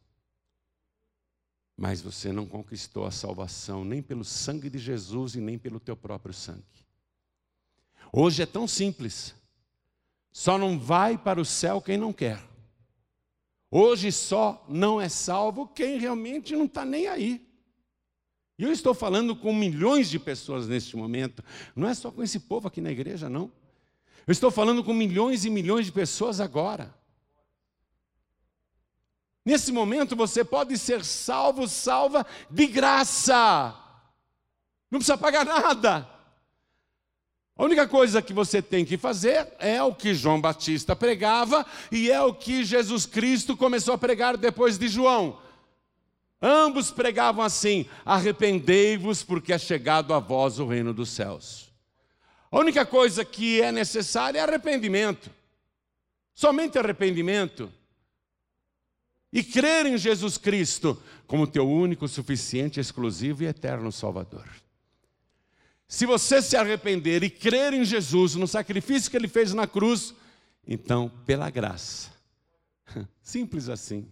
mas 1.81 1.99
você 1.99 2.31
não 2.31 2.45
conquistou 2.45 3.07
a 3.07 3.11
salvação 3.11 3.83
nem 3.83 4.03
pelo 4.03 4.23
sangue 4.23 4.69
de 4.69 4.77
Jesus 4.77 5.33
e 5.33 5.41
nem 5.41 5.57
pelo 5.57 5.79
teu 5.79 5.97
próprio 5.97 6.31
sangue. 6.31 6.61
Hoje 8.13 8.43
é 8.43 8.45
tão 8.45 8.67
simples. 8.67 9.33
Só 10.31 10.59
não 10.59 10.77
vai 10.77 11.17
para 11.17 11.41
o 11.41 11.45
céu 11.45 11.81
quem 11.81 11.97
não 11.97 12.13
quer. 12.13 12.39
Hoje 13.73 14.11
só 14.11 14.65
não 14.67 14.99
é 14.99 15.07
salvo 15.07 15.65
quem 15.65 15.97
realmente 15.97 16.53
não 16.53 16.65
está 16.65 16.83
nem 16.83 17.07
aí. 17.07 17.49
E 18.59 18.63
eu 18.63 18.71
estou 18.71 18.93
falando 18.93 19.33
com 19.33 19.55
milhões 19.55 20.09
de 20.09 20.19
pessoas 20.19 20.67
neste 20.67 20.97
momento, 20.97 21.41
não 21.73 21.87
é 21.87 21.93
só 21.93 22.11
com 22.11 22.21
esse 22.21 22.41
povo 22.41 22.67
aqui 22.67 22.81
na 22.81 22.91
igreja, 22.91 23.29
não. 23.29 23.49
Eu 24.27 24.31
estou 24.33 24.51
falando 24.51 24.83
com 24.83 24.93
milhões 24.93 25.45
e 25.45 25.49
milhões 25.49 25.85
de 25.85 25.91
pessoas 25.93 26.41
agora. 26.41 26.93
Nesse 29.43 29.71
momento 29.71 30.15
você 30.17 30.43
pode 30.43 30.77
ser 30.77 31.03
salvo, 31.05 31.67
salva 31.67 32.25
de 32.49 32.67
graça. 32.67 33.73
Não 34.91 34.99
precisa 34.99 35.17
pagar 35.17 35.45
nada. 35.45 36.07
A 37.61 37.63
única 37.63 37.87
coisa 37.87 38.23
que 38.23 38.33
você 38.33 38.59
tem 38.59 38.83
que 38.83 38.97
fazer 38.97 39.47
é 39.59 39.83
o 39.83 39.93
que 39.93 40.15
João 40.15 40.41
Batista 40.41 40.95
pregava 40.95 41.63
e 41.91 42.09
é 42.09 42.19
o 42.19 42.33
que 42.33 42.63
Jesus 42.63 43.05
Cristo 43.05 43.55
começou 43.55 43.93
a 43.93 43.99
pregar 43.99 44.35
depois 44.35 44.79
de 44.79 44.87
João. 44.87 45.39
Ambos 46.41 46.89
pregavam 46.89 47.45
assim: 47.45 47.85
arrependei-vos, 48.03 49.21
porque 49.21 49.53
é 49.53 49.59
chegado 49.59 50.11
a 50.11 50.17
vós 50.17 50.57
o 50.57 50.65
reino 50.65 50.91
dos 50.91 51.09
céus. 51.09 51.71
A 52.49 52.57
única 52.57 52.83
coisa 52.83 53.23
que 53.23 53.61
é 53.61 53.71
necessária 53.71 54.39
é 54.39 54.41
arrependimento. 54.41 55.29
Somente 56.33 56.79
arrependimento. 56.79 57.71
E 59.31 59.43
crer 59.43 59.85
em 59.85 59.99
Jesus 59.99 60.35
Cristo 60.35 60.99
como 61.27 61.45
teu 61.45 61.69
único, 61.69 62.07
suficiente, 62.07 62.79
exclusivo 62.79 63.43
e 63.43 63.45
eterno 63.45 63.91
Salvador. 63.91 64.49
Se 65.91 66.05
você 66.05 66.41
se 66.41 66.55
arrepender 66.55 67.21
e 67.21 67.29
crer 67.29 67.73
em 67.73 67.83
Jesus, 67.83 68.35
no 68.35 68.47
sacrifício 68.47 69.11
que 69.11 69.17
ele 69.17 69.27
fez 69.27 69.53
na 69.53 69.67
cruz, 69.67 70.15
então, 70.65 71.11
pela 71.25 71.49
graça, 71.49 72.09
simples 73.21 73.67
assim, 73.67 74.09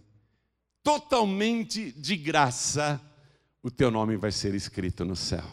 totalmente 0.82 1.90
de 1.92 2.18
graça, 2.18 3.00
o 3.62 3.70
teu 3.70 3.90
nome 3.90 4.18
vai 4.18 4.30
ser 4.30 4.54
escrito 4.54 5.06
no 5.06 5.16
céu. 5.16 5.50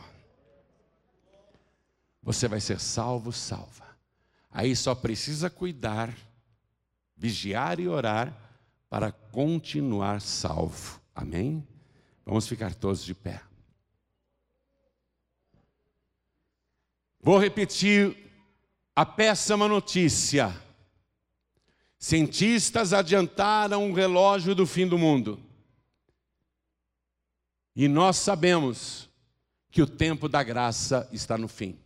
Você 2.22 2.46
vai 2.50 2.60
ser 2.60 2.82
salvo, 2.82 3.32
salva. 3.32 3.98
Aí 4.52 4.76
só 4.76 4.94
precisa 4.94 5.50
cuidar, 5.50 6.14
vigiar 7.16 7.80
e 7.80 7.88
orar 7.88 8.38
para 8.90 9.14
continuar 9.14 10.20
salvo. 10.20 11.00
Amém? 11.16 11.66
Vamos 12.26 12.50
ficar 12.50 12.76
todos 12.76 13.02
de 13.06 13.16
pé. 13.16 13.47
Vou 17.28 17.38
repetir 17.38 18.16
a 18.96 19.06
péssima 19.06 19.68
notícia. 19.68 20.56
Cientistas 22.00 22.94
adiantaram 22.94 23.92
o 23.92 23.94
relógio 23.94 24.56
do 24.56 24.66
fim 24.66 24.88
do 24.88 24.98
mundo. 24.98 25.38
E 27.76 27.90
nós 27.90 28.16
sabemos 28.16 29.10
que 29.70 29.82
o 29.82 29.86
tempo 29.86 30.30
da 30.30 30.42
graça 30.42 31.10
está 31.12 31.38
no 31.38 31.50
fim. 31.50 31.78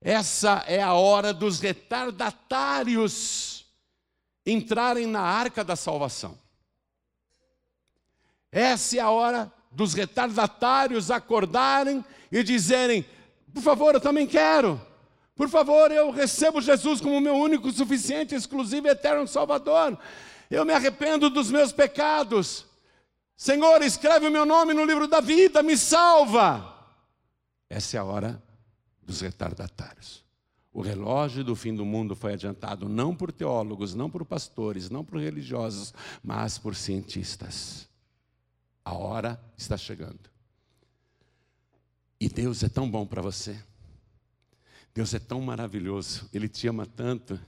Essa 0.00 0.62
é 0.68 0.80
a 0.80 0.94
hora 0.94 1.34
dos 1.34 1.58
retardatários 1.58 3.66
entrarem 4.46 5.04
na 5.04 5.22
arca 5.22 5.64
da 5.64 5.74
salvação. 5.74 6.38
Essa 8.52 8.98
é 8.98 9.00
a 9.00 9.10
hora 9.10 9.52
dos 9.72 9.94
retardatários 9.94 11.10
acordarem 11.10 12.04
e 12.30 12.44
dizerem: 12.44 13.04
por 13.56 13.62
favor, 13.62 13.94
eu 13.94 14.00
também 14.02 14.26
quero. 14.26 14.78
Por 15.34 15.48
favor, 15.48 15.90
eu 15.90 16.10
recebo 16.10 16.60
Jesus 16.60 17.00
como 17.00 17.18
meu 17.22 17.34
único, 17.34 17.72
suficiente, 17.72 18.34
exclusivo 18.34 18.86
e 18.86 18.90
eterno 18.90 19.26
Salvador. 19.26 19.98
Eu 20.50 20.62
me 20.66 20.74
arrependo 20.74 21.30
dos 21.30 21.50
meus 21.50 21.72
pecados. 21.72 22.66
Senhor, 23.34 23.80
escreve 23.80 24.26
o 24.26 24.30
meu 24.30 24.44
nome 24.44 24.74
no 24.74 24.84
livro 24.84 25.08
da 25.08 25.22
vida, 25.22 25.62
me 25.62 25.74
salva. 25.74 26.70
Essa 27.70 27.96
é 27.96 28.00
a 28.00 28.04
hora 28.04 28.42
dos 29.02 29.22
retardatários. 29.22 30.22
O 30.70 30.82
relógio 30.82 31.42
do 31.42 31.56
fim 31.56 31.74
do 31.74 31.86
mundo 31.86 32.14
foi 32.14 32.34
adiantado 32.34 32.86
não 32.90 33.16
por 33.16 33.32
teólogos, 33.32 33.94
não 33.94 34.10
por 34.10 34.22
pastores, 34.26 34.90
não 34.90 35.02
por 35.02 35.18
religiosos, 35.18 35.94
mas 36.22 36.58
por 36.58 36.76
cientistas. 36.76 37.88
A 38.84 38.92
hora 38.92 39.40
está 39.56 39.78
chegando. 39.78 40.35
E 42.18 42.28
Deus 42.28 42.62
é 42.62 42.68
tão 42.68 42.90
bom 42.90 43.06
para 43.06 43.20
você. 43.20 43.58
Deus 44.94 45.12
é 45.12 45.18
tão 45.18 45.40
maravilhoso. 45.40 46.28
Ele 46.32 46.48
te 46.48 46.66
ama 46.66 46.86
tanto 46.86 47.38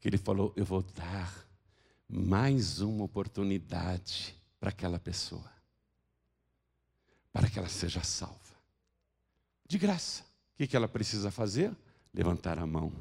que 0.00 0.08
ele 0.08 0.18
falou: 0.18 0.52
Eu 0.56 0.64
vou 0.64 0.82
dar 0.82 1.46
mais 2.08 2.80
uma 2.80 3.04
oportunidade 3.04 4.34
para 4.58 4.70
aquela 4.70 4.98
pessoa, 4.98 5.50
para 7.32 7.48
que 7.48 7.58
ela 7.58 7.68
seja 7.68 8.02
salva. 8.02 8.36
De 9.66 9.78
graça. 9.78 10.24
O 10.58 10.66
que 10.66 10.76
ela 10.76 10.88
precisa 10.88 11.30
fazer? 11.30 11.70
Levantar 12.12 12.58
a 12.58 12.66
mão. 12.66 12.92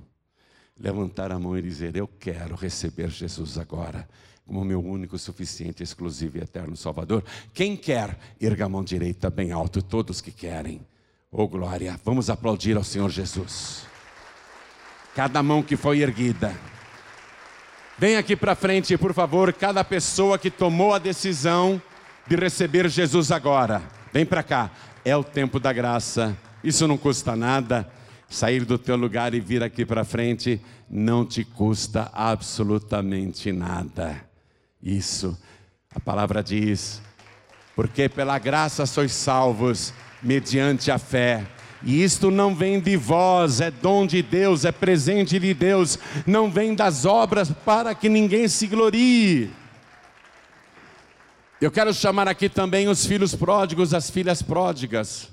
Levantar 0.77 1.31
a 1.31 1.39
mão 1.39 1.57
e 1.57 1.61
dizer: 1.61 1.95
Eu 1.95 2.07
quero 2.07 2.55
receber 2.55 3.09
Jesus 3.09 3.57
agora 3.57 4.07
como 4.47 4.63
meu 4.63 4.81
único, 4.81 5.17
suficiente, 5.17 5.83
exclusivo 5.83 6.37
e 6.37 6.41
eterno 6.41 6.77
Salvador. 6.77 7.23
Quem 7.53 7.75
quer, 7.75 8.17
erga 8.39 8.65
a 8.65 8.69
mão 8.69 8.83
direita 8.83 9.29
bem 9.29 9.51
alto, 9.51 9.81
todos 9.81 10.21
que 10.21 10.31
querem. 10.31 10.79
Oh 11.29 11.47
glória, 11.47 11.99
vamos 12.05 12.29
aplaudir 12.29 12.77
ao 12.77 12.83
Senhor 12.83 13.09
Jesus. 13.09 13.85
Cada 15.13 15.43
mão 15.43 15.61
que 15.61 15.75
foi 15.75 15.99
erguida. 15.99 16.55
Vem 17.99 18.15
aqui 18.15 18.35
para 18.35 18.55
frente, 18.55 18.97
por 18.97 19.13
favor, 19.13 19.51
cada 19.51 19.83
pessoa 19.83 20.37
que 20.37 20.49
tomou 20.49 20.93
a 20.93 20.99
decisão 20.99 21.81
de 22.27 22.35
receber 22.35 22.87
Jesus 22.87 23.31
agora. 23.31 23.81
Vem 24.13 24.25
para 24.25 24.43
cá. 24.43 24.71
É 25.03 25.15
o 25.15 25.23
tempo 25.23 25.59
da 25.59 25.73
graça. 25.73 26.37
Isso 26.63 26.87
não 26.87 26.97
custa 26.97 27.35
nada. 27.35 27.89
Sair 28.29 28.65
do 28.65 28.77
teu 28.77 28.95
lugar 28.95 29.33
e 29.33 29.39
vir 29.39 29.63
aqui 29.63 29.85
para 29.85 30.03
frente 30.03 30.61
não 30.89 31.25
te 31.25 31.43
custa 31.43 32.11
absolutamente 32.13 33.51
nada. 33.51 34.26
Isso. 34.81 35.37
A 35.93 35.99
palavra 35.99 36.43
diz: 36.43 37.01
porque 37.77 38.09
pela 38.09 38.39
graça 38.39 38.87
sois 38.87 39.11
salvos 39.11 39.93
mediante 40.23 40.89
a 40.89 40.97
fé. 40.97 41.45
E 41.83 42.03
isto 42.03 42.31
não 42.31 42.55
vem 42.55 42.79
de 42.79 42.97
vós, 42.97 43.61
é 43.61 43.69
dom 43.69 44.07
de 44.07 44.23
Deus, 44.23 44.65
é 44.65 44.71
presente 44.71 45.37
de 45.37 45.53
Deus, 45.53 45.99
não 46.25 46.51
vem 46.51 46.73
das 46.73 47.05
obras 47.05 47.51
para 47.51 47.93
que 47.93 48.09
ninguém 48.09 48.47
se 48.47 48.65
glorie. 48.65 49.51
Eu 51.61 51.69
quero 51.69 51.93
chamar 51.93 52.27
aqui 52.27 52.49
também 52.49 52.87
os 52.87 53.05
filhos 53.05 53.35
pródigos, 53.35 53.93
as 53.93 54.09
filhas 54.09 54.41
pródigas. 54.41 55.29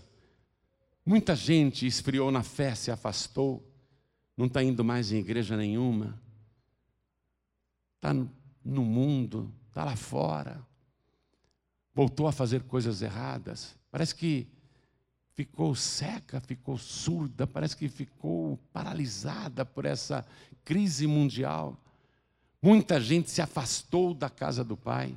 Muita 1.05 1.35
gente 1.35 1.87
esfriou 1.87 2.31
na 2.31 2.43
fé, 2.43 2.75
se 2.75 2.91
afastou, 2.91 3.67
não 4.37 4.47
está 4.47 4.63
indo 4.63 4.85
mais 4.85 5.13
em 5.13 5.17
igreja 5.17 5.57
nenhuma, 5.57 6.21
está 7.97 8.15
no 8.65 8.85
mundo, 8.85 9.53
está 9.69 9.85
lá 9.85 9.97
fora, 9.97 10.65
voltou 11.95 12.27
a 12.27 12.33
fazer 12.33 12.63
coisas 12.63 13.03
erradas. 13.03 13.77
Parece 13.91 14.15
que 14.15 14.49
ficou 15.35 15.75
seca, 15.75 16.41
ficou 16.41 16.79
surda, 16.79 17.47
parece 17.47 17.77
que 17.77 17.89
ficou 17.89 18.59
paralisada 18.73 19.65
por 19.65 19.85
essa 19.85 20.27
crise 20.65 21.07
mundial. 21.07 21.79
Muita 22.63 23.01
gente 23.01 23.31
se 23.31 23.43
afastou 23.43 24.15
da 24.15 24.31
casa 24.31 24.65
do 24.65 24.77
Pai. 24.77 25.15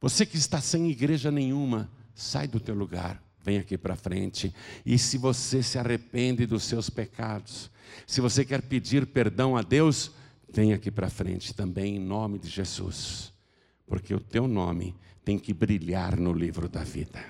Você 0.00 0.26
que 0.26 0.36
está 0.36 0.60
sem 0.60 0.90
igreja 0.90 1.30
nenhuma, 1.30 1.90
sai 2.14 2.46
do 2.46 2.60
teu 2.60 2.74
lugar, 2.74 3.22
vem 3.40 3.58
aqui 3.58 3.78
para 3.78 3.96
frente. 3.96 4.54
E 4.84 4.98
se 4.98 5.16
você 5.16 5.62
se 5.62 5.78
arrepende 5.78 6.44
dos 6.44 6.64
seus 6.64 6.90
pecados, 6.90 7.70
se 8.06 8.20
você 8.20 8.44
quer 8.44 8.62
pedir 8.62 9.06
perdão 9.06 9.56
a 9.56 9.62
Deus, 9.62 10.10
vem 10.52 10.72
aqui 10.72 10.90
para 10.90 11.08
frente 11.08 11.54
também, 11.54 11.96
em 11.96 12.00
nome 12.00 12.38
de 12.38 12.48
Jesus, 12.48 13.32
porque 13.86 14.14
o 14.14 14.20
teu 14.20 14.46
nome 14.46 14.94
tem 15.24 15.38
que 15.38 15.54
brilhar 15.54 16.18
no 16.18 16.32
livro 16.32 16.68
da 16.68 16.84
vida. 16.84 17.24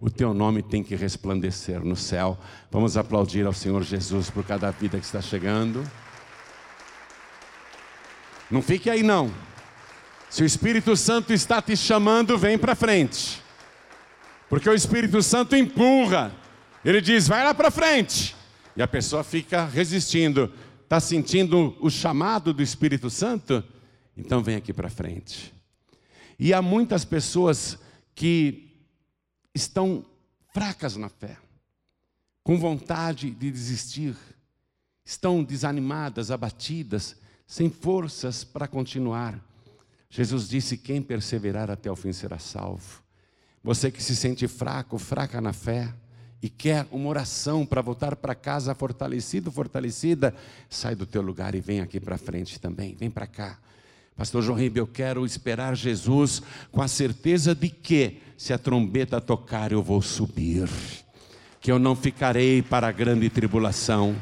O 0.00 0.08
teu 0.08 0.32
nome 0.32 0.62
tem 0.62 0.84
que 0.84 0.94
resplandecer 0.94 1.84
no 1.84 1.96
céu. 1.96 2.38
Vamos 2.70 2.96
aplaudir 2.96 3.44
ao 3.44 3.52
Senhor 3.52 3.82
Jesus 3.82 4.30
por 4.30 4.44
cada 4.44 4.70
vida 4.70 4.96
que 4.98 5.04
está 5.04 5.20
chegando. 5.20 5.82
Não 8.48 8.62
fique 8.62 8.88
aí 8.88 9.02
não. 9.02 9.32
Se 10.30 10.42
o 10.42 10.46
Espírito 10.46 10.96
Santo 10.96 11.32
está 11.32 11.60
te 11.60 11.76
chamando, 11.76 12.38
vem 12.38 12.56
para 12.56 12.76
frente. 12.76 13.42
Porque 14.48 14.68
o 14.68 14.74
Espírito 14.74 15.20
Santo 15.20 15.56
empurra. 15.56 16.32
Ele 16.84 17.00
diz: 17.00 17.26
"Vai 17.26 17.42
lá 17.42 17.52
para 17.52 17.70
frente". 17.70 18.36
E 18.76 18.82
a 18.82 18.86
pessoa 18.86 19.24
fica 19.24 19.64
resistindo. 19.64 20.52
Está 20.88 21.00
sentindo 21.00 21.76
o 21.82 21.90
chamado 21.90 22.54
do 22.54 22.62
Espírito 22.62 23.10
Santo? 23.10 23.62
Então 24.16 24.42
vem 24.42 24.56
aqui 24.56 24.72
para 24.72 24.88
frente. 24.88 25.52
E 26.38 26.54
há 26.54 26.62
muitas 26.62 27.04
pessoas 27.04 27.76
que 28.14 28.74
estão 29.54 30.02
fracas 30.54 30.96
na 30.96 31.10
fé, 31.10 31.36
com 32.42 32.58
vontade 32.58 33.30
de 33.30 33.50
desistir, 33.50 34.16
estão 35.04 35.44
desanimadas, 35.44 36.30
abatidas, 36.30 37.16
sem 37.46 37.68
forças 37.68 38.42
para 38.42 38.66
continuar. 38.66 39.38
Jesus 40.08 40.48
disse: 40.48 40.78
Quem 40.78 41.02
perseverar 41.02 41.70
até 41.70 41.90
o 41.90 41.96
fim 41.96 42.14
será 42.14 42.38
salvo. 42.38 43.02
Você 43.62 43.90
que 43.90 44.02
se 44.02 44.16
sente 44.16 44.48
fraco, 44.48 44.96
fraca 44.96 45.38
na 45.38 45.52
fé 45.52 45.94
e 46.42 46.48
quer 46.48 46.86
uma 46.90 47.08
oração 47.08 47.66
para 47.66 47.82
voltar 47.82 48.14
para 48.16 48.34
casa 48.34 48.74
fortalecido, 48.74 49.50
fortalecida, 49.50 50.34
sai 50.70 50.94
do 50.94 51.06
teu 51.06 51.20
lugar 51.20 51.54
e 51.54 51.60
vem 51.60 51.80
aqui 51.80 51.98
para 51.98 52.16
frente 52.16 52.60
também. 52.60 52.94
Vem 52.94 53.10
para 53.10 53.26
cá. 53.26 53.58
Pastor 54.16 54.42
João 54.42 54.58
Ribeiro, 54.58 54.88
eu 54.88 54.92
quero 54.92 55.24
esperar 55.24 55.76
Jesus 55.76 56.42
com 56.72 56.82
a 56.82 56.88
certeza 56.88 57.54
de 57.54 57.68
que, 57.68 58.20
se 58.36 58.52
a 58.52 58.58
trombeta 58.58 59.20
tocar, 59.20 59.70
eu 59.70 59.82
vou 59.82 60.02
subir, 60.02 60.68
que 61.60 61.70
eu 61.70 61.78
não 61.78 61.94
ficarei 61.94 62.60
para 62.60 62.88
a 62.88 62.92
grande 62.92 63.30
tribulação. 63.30 64.16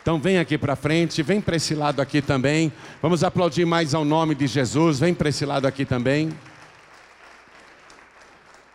Então 0.00 0.20
vem 0.20 0.38
aqui 0.38 0.58
para 0.58 0.76
frente, 0.76 1.22
vem 1.22 1.40
para 1.40 1.56
esse 1.56 1.74
lado 1.74 2.00
aqui 2.00 2.20
também. 2.20 2.72
Vamos 3.00 3.24
aplaudir 3.24 3.64
mais 3.64 3.94
ao 3.94 4.04
nome 4.04 4.34
de 4.34 4.46
Jesus. 4.46 5.00
Vem 5.00 5.14
para 5.14 5.28
esse 5.28 5.46
lado 5.46 5.66
aqui 5.66 5.84
também. 5.84 6.30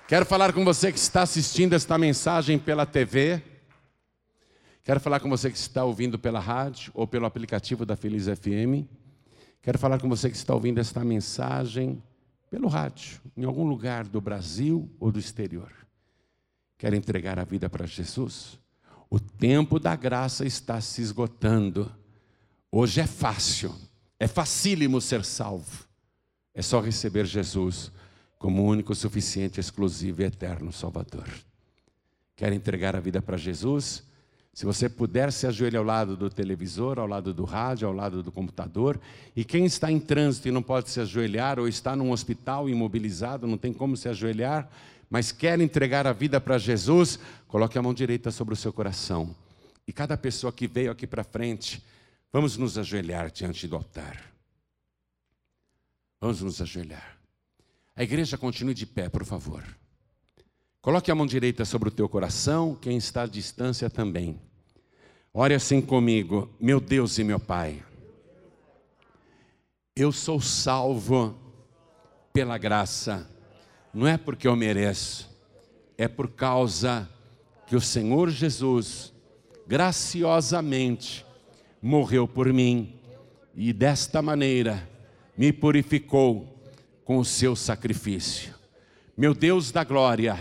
Quero 0.10 0.26
falar 0.26 0.54
com 0.54 0.66
você 0.66 0.92
que 0.92 0.98
está 0.98 1.22
assistindo 1.22 1.74
esta 1.74 1.96
mensagem 1.96 2.58
pela 2.58 2.84
TV. 2.84 3.44
Quero 4.84 5.00
falar 5.00 5.20
com 5.20 5.30
você 5.30 5.52
que 5.52 5.58
está 5.60 5.86
ouvindo 5.86 6.18
pela 6.18 6.40
rádio 6.40 6.92
ou 6.96 7.06
pelo 7.06 7.28
aplicativo 7.28 7.86
da 7.86 7.96
Feliz 7.96 8.26
FM. 8.26 8.90
Quero 9.62 9.78
falar 9.78 10.02
com 10.02 10.10
você 10.10 10.28
que 10.28 10.36
está 10.36 10.52
ouvindo 10.56 10.80
esta 10.80 11.06
mensagem 11.06 12.02
pelo 12.50 12.68
rádio, 12.68 13.22
em 13.38 13.44
algum 13.44 13.68
lugar 13.68 14.04
do 14.08 14.20
Brasil 14.20 14.90
ou 15.00 15.12
do 15.12 15.20
exterior. 15.20 15.72
Quer 16.76 16.96
entregar 16.96 17.38
a 17.38 17.44
vida 17.44 17.70
para 17.70 17.86
Jesus? 17.86 18.58
O 19.12 19.20
tempo 19.20 19.78
da 19.78 19.96
graça 19.96 20.44
está 20.44 20.82
se 20.82 21.04
esgotando. 21.04 21.88
Hoje 22.72 23.00
é 23.00 23.06
fácil, 23.06 23.76
é 24.20 24.28
facílimo 24.28 25.02
ser 25.02 25.24
salvo. 25.24 25.88
É 26.52 26.64
só 26.64 26.80
receber 26.80 27.28
Jesus 27.28 27.92
como 28.40 28.64
único, 28.64 28.96
suficiente, 28.96 29.60
exclusivo 29.60 30.22
e 30.22 30.26
eterno 30.26 30.72
Salvador. 30.72 31.28
Quer 32.38 32.54
entregar 32.54 32.96
a 32.96 33.02
vida 33.02 33.22
para 33.22 33.36
Jesus? 33.36 34.02
Se 34.54 34.66
você 34.66 34.90
puder 34.90 35.32
se 35.32 35.46
ajoelhar 35.46 35.82
ao 35.82 35.86
lado 35.86 36.18
do 36.18 36.30
televisor, 36.30 36.98
ao 37.00 37.06
lado 37.06 37.34
do 37.34 37.44
rádio, 37.44 37.88
ao 37.88 37.94
lado 37.94 38.24
do 38.24 38.32
computador, 38.32 39.00
e 39.36 39.44
quem 39.44 39.66
está 39.66 39.92
em 39.92 40.00
trânsito 40.00 40.48
e 40.48 40.52
não 40.52 40.64
pode 40.64 40.90
se 40.90 41.02
ajoelhar, 41.02 41.60
ou 41.60 41.68
está 41.68 41.96
num 41.96 42.12
hospital 42.12 42.70
imobilizado, 42.70 43.46
não 43.46 43.58
tem 43.58 43.74
como 43.74 43.96
se 43.96 44.08
ajoelhar, 44.08 44.70
mas 45.10 45.32
quer 45.34 45.60
entregar 45.60 46.08
a 46.08 46.14
vida 46.14 46.40
para 46.40 46.58
Jesus, 46.58 47.20
coloque 47.48 47.78
a 47.78 47.82
mão 47.82 47.94
direita 47.94 48.32
sobre 48.32 48.54
o 48.54 48.58
seu 48.58 48.72
coração. 48.72 49.36
E 49.86 49.92
cada 49.92 50.16
pessoa 50.16 50.54
que 50.54 50.68
veio 50.68 50.92
aqui 50.92 51.06
para 51.06 51.24
frente, 51.24 51.84
vamos 52.32 52.56
nos 52.56 52.78
ajoelhar 52.78 53.32
diante 53.32 53.68
do 53.68 53.76
altar. 53.76 54.32
Vamos 56.22 56.42
nos 56.42 56.62
ajoelhar. 56.62 57.19
A 58.00 58.04
igreja 58.04 58.38
continue 58.38 58.74
de 58.74 58.86
pé, 58.86 59.10
por 59.10 59.26
favor. 59.26 59.62
Coloque 60.82 61.12
a 61.12 61.16
mão 61.16 61.26
direita 61.26 61.66
sobre 61.66 61.90
o 61.90 61.92
teu 61.92 62.08
coração, 62.08 62.74
quem 62.74 62.96
está 62.96 63.24
à 63.24 63.28
distância 63.28 63.90
também. 63.90 64.40
Ore 65.34 65.54
assim 65.54 65.82
comigo, 65.82 66.50
meu 66.62 66.80
Deus 66.80 67.18
e 67.18 67.26
meu 67.26 67.42
Pai. 67.42 67.84
Eu 69.94 70.14
sou 70.14 70.40
salvo 70.40 71.38
pela 72.32 72.58
graça 72.58 73.30
não 73.94 74.08
é 74.08 74.18
porque 74.18 74.48
eu 74.48 74.56
mereço, 74.56 75.30
é 75.98 76.08
por 76.08 76.30
causa 76.30 77.10
que 77.68 77.76
o 77.76 77.82
Senhor 77.82 78.30
Jesus 78.30 79.12
graciosamente 79.68 81.26
morreu 81.82 82.26
por 82.26 82.54
mim 82.54 82.98
e 83.54 83.74
desta 83.74 84.22
maneira 84.22 84.90
me 85.38 85.52
purificou 85.52 86.59
com 87.10 87.18
o 87.18 87.26
seu 87.26 87.56
sacrifício. 87.56 88.54
Meu 89.18 89.34
Deus 89.34 89.72
da 89.72 89.84
glória, 89.84 90.40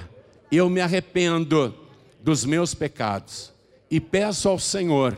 eu 0.52 0.68
me 0.68 0.82
arrependo 0.82 1.74
dos 2.20 2.44
meus 2.44 2.74
pecados 2.74 3.54
e 3.90 3.98
peço 3.98 4.50
ao 4.50 4.58
Senhor 4.58 5.16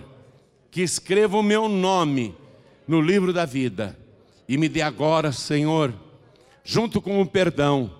que 0.71 0.81
escreva 0.81 1.37
o 1.37 1.43
meu 1.43 1.69
nome 1.69 2.37
no 2.87 3.01
livro 3.01 3.33
da 3.33 3.45
vida 3.45 3.99
e 4.49 4.57
me 4.57 4.69
dê 4.69 4.81
agora, 4.81 5.33
Senhor, 5.33 5.93
junto 6.63 7.03
com 7.03 7.21
o 7.21 7.27
perdão 7.27 7.91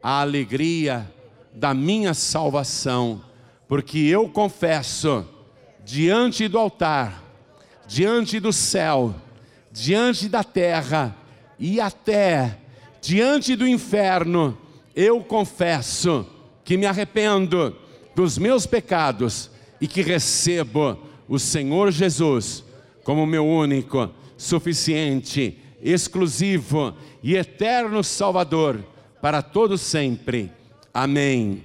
a 0.00 0.20
alegria 0.20 1.12
da 1.52 1.74
minha 1.74 2.14
salvação, 2.14 3.20
porque 3.66 3.98
eu 3.98 4.28
confesso 4.28 5.26
diante 5.84 6.46
do 6.46 6.56
altar, 6.56 7.20
diante 7.84 8.38
do 8.38 8.52
céu, 8.52 9.12
diante 9.72 10.28
da 10.28 10.44
terra 10.44 11.16
e 11.58 11.80
até 11.80 12.61
diante 13.02 13.56
do 13.56 13.66
inferno, 13.66 14.56
eu 14.94 15.20
confesso 15.24 16.24
que 16.64 16.76
me 16.76 16.86
arrependo 16.86 17.76
dos 18.14 18.38
meus 18.38 18.64
pecados 18.64 19.50
e 19.80 19.88
que 19.88 20.00
recebo 20.00 20.96
o 21.28 21.38
Senhor 21.38 21.90
Jesus 21.90 22.64
como 23.02 23.26
meu 23.26 23.44
único, 23.44 24.08
suficiente, 24.36 25.58
exclusivo 25.82 26.94
e 27.22 27.34
eterno 27.34 28.04
Salvador 28.04 28.84
para 29.20 29.42
todo 29.42 29.76
sempre. 29.76 30.52
Amém. 30.94 31.64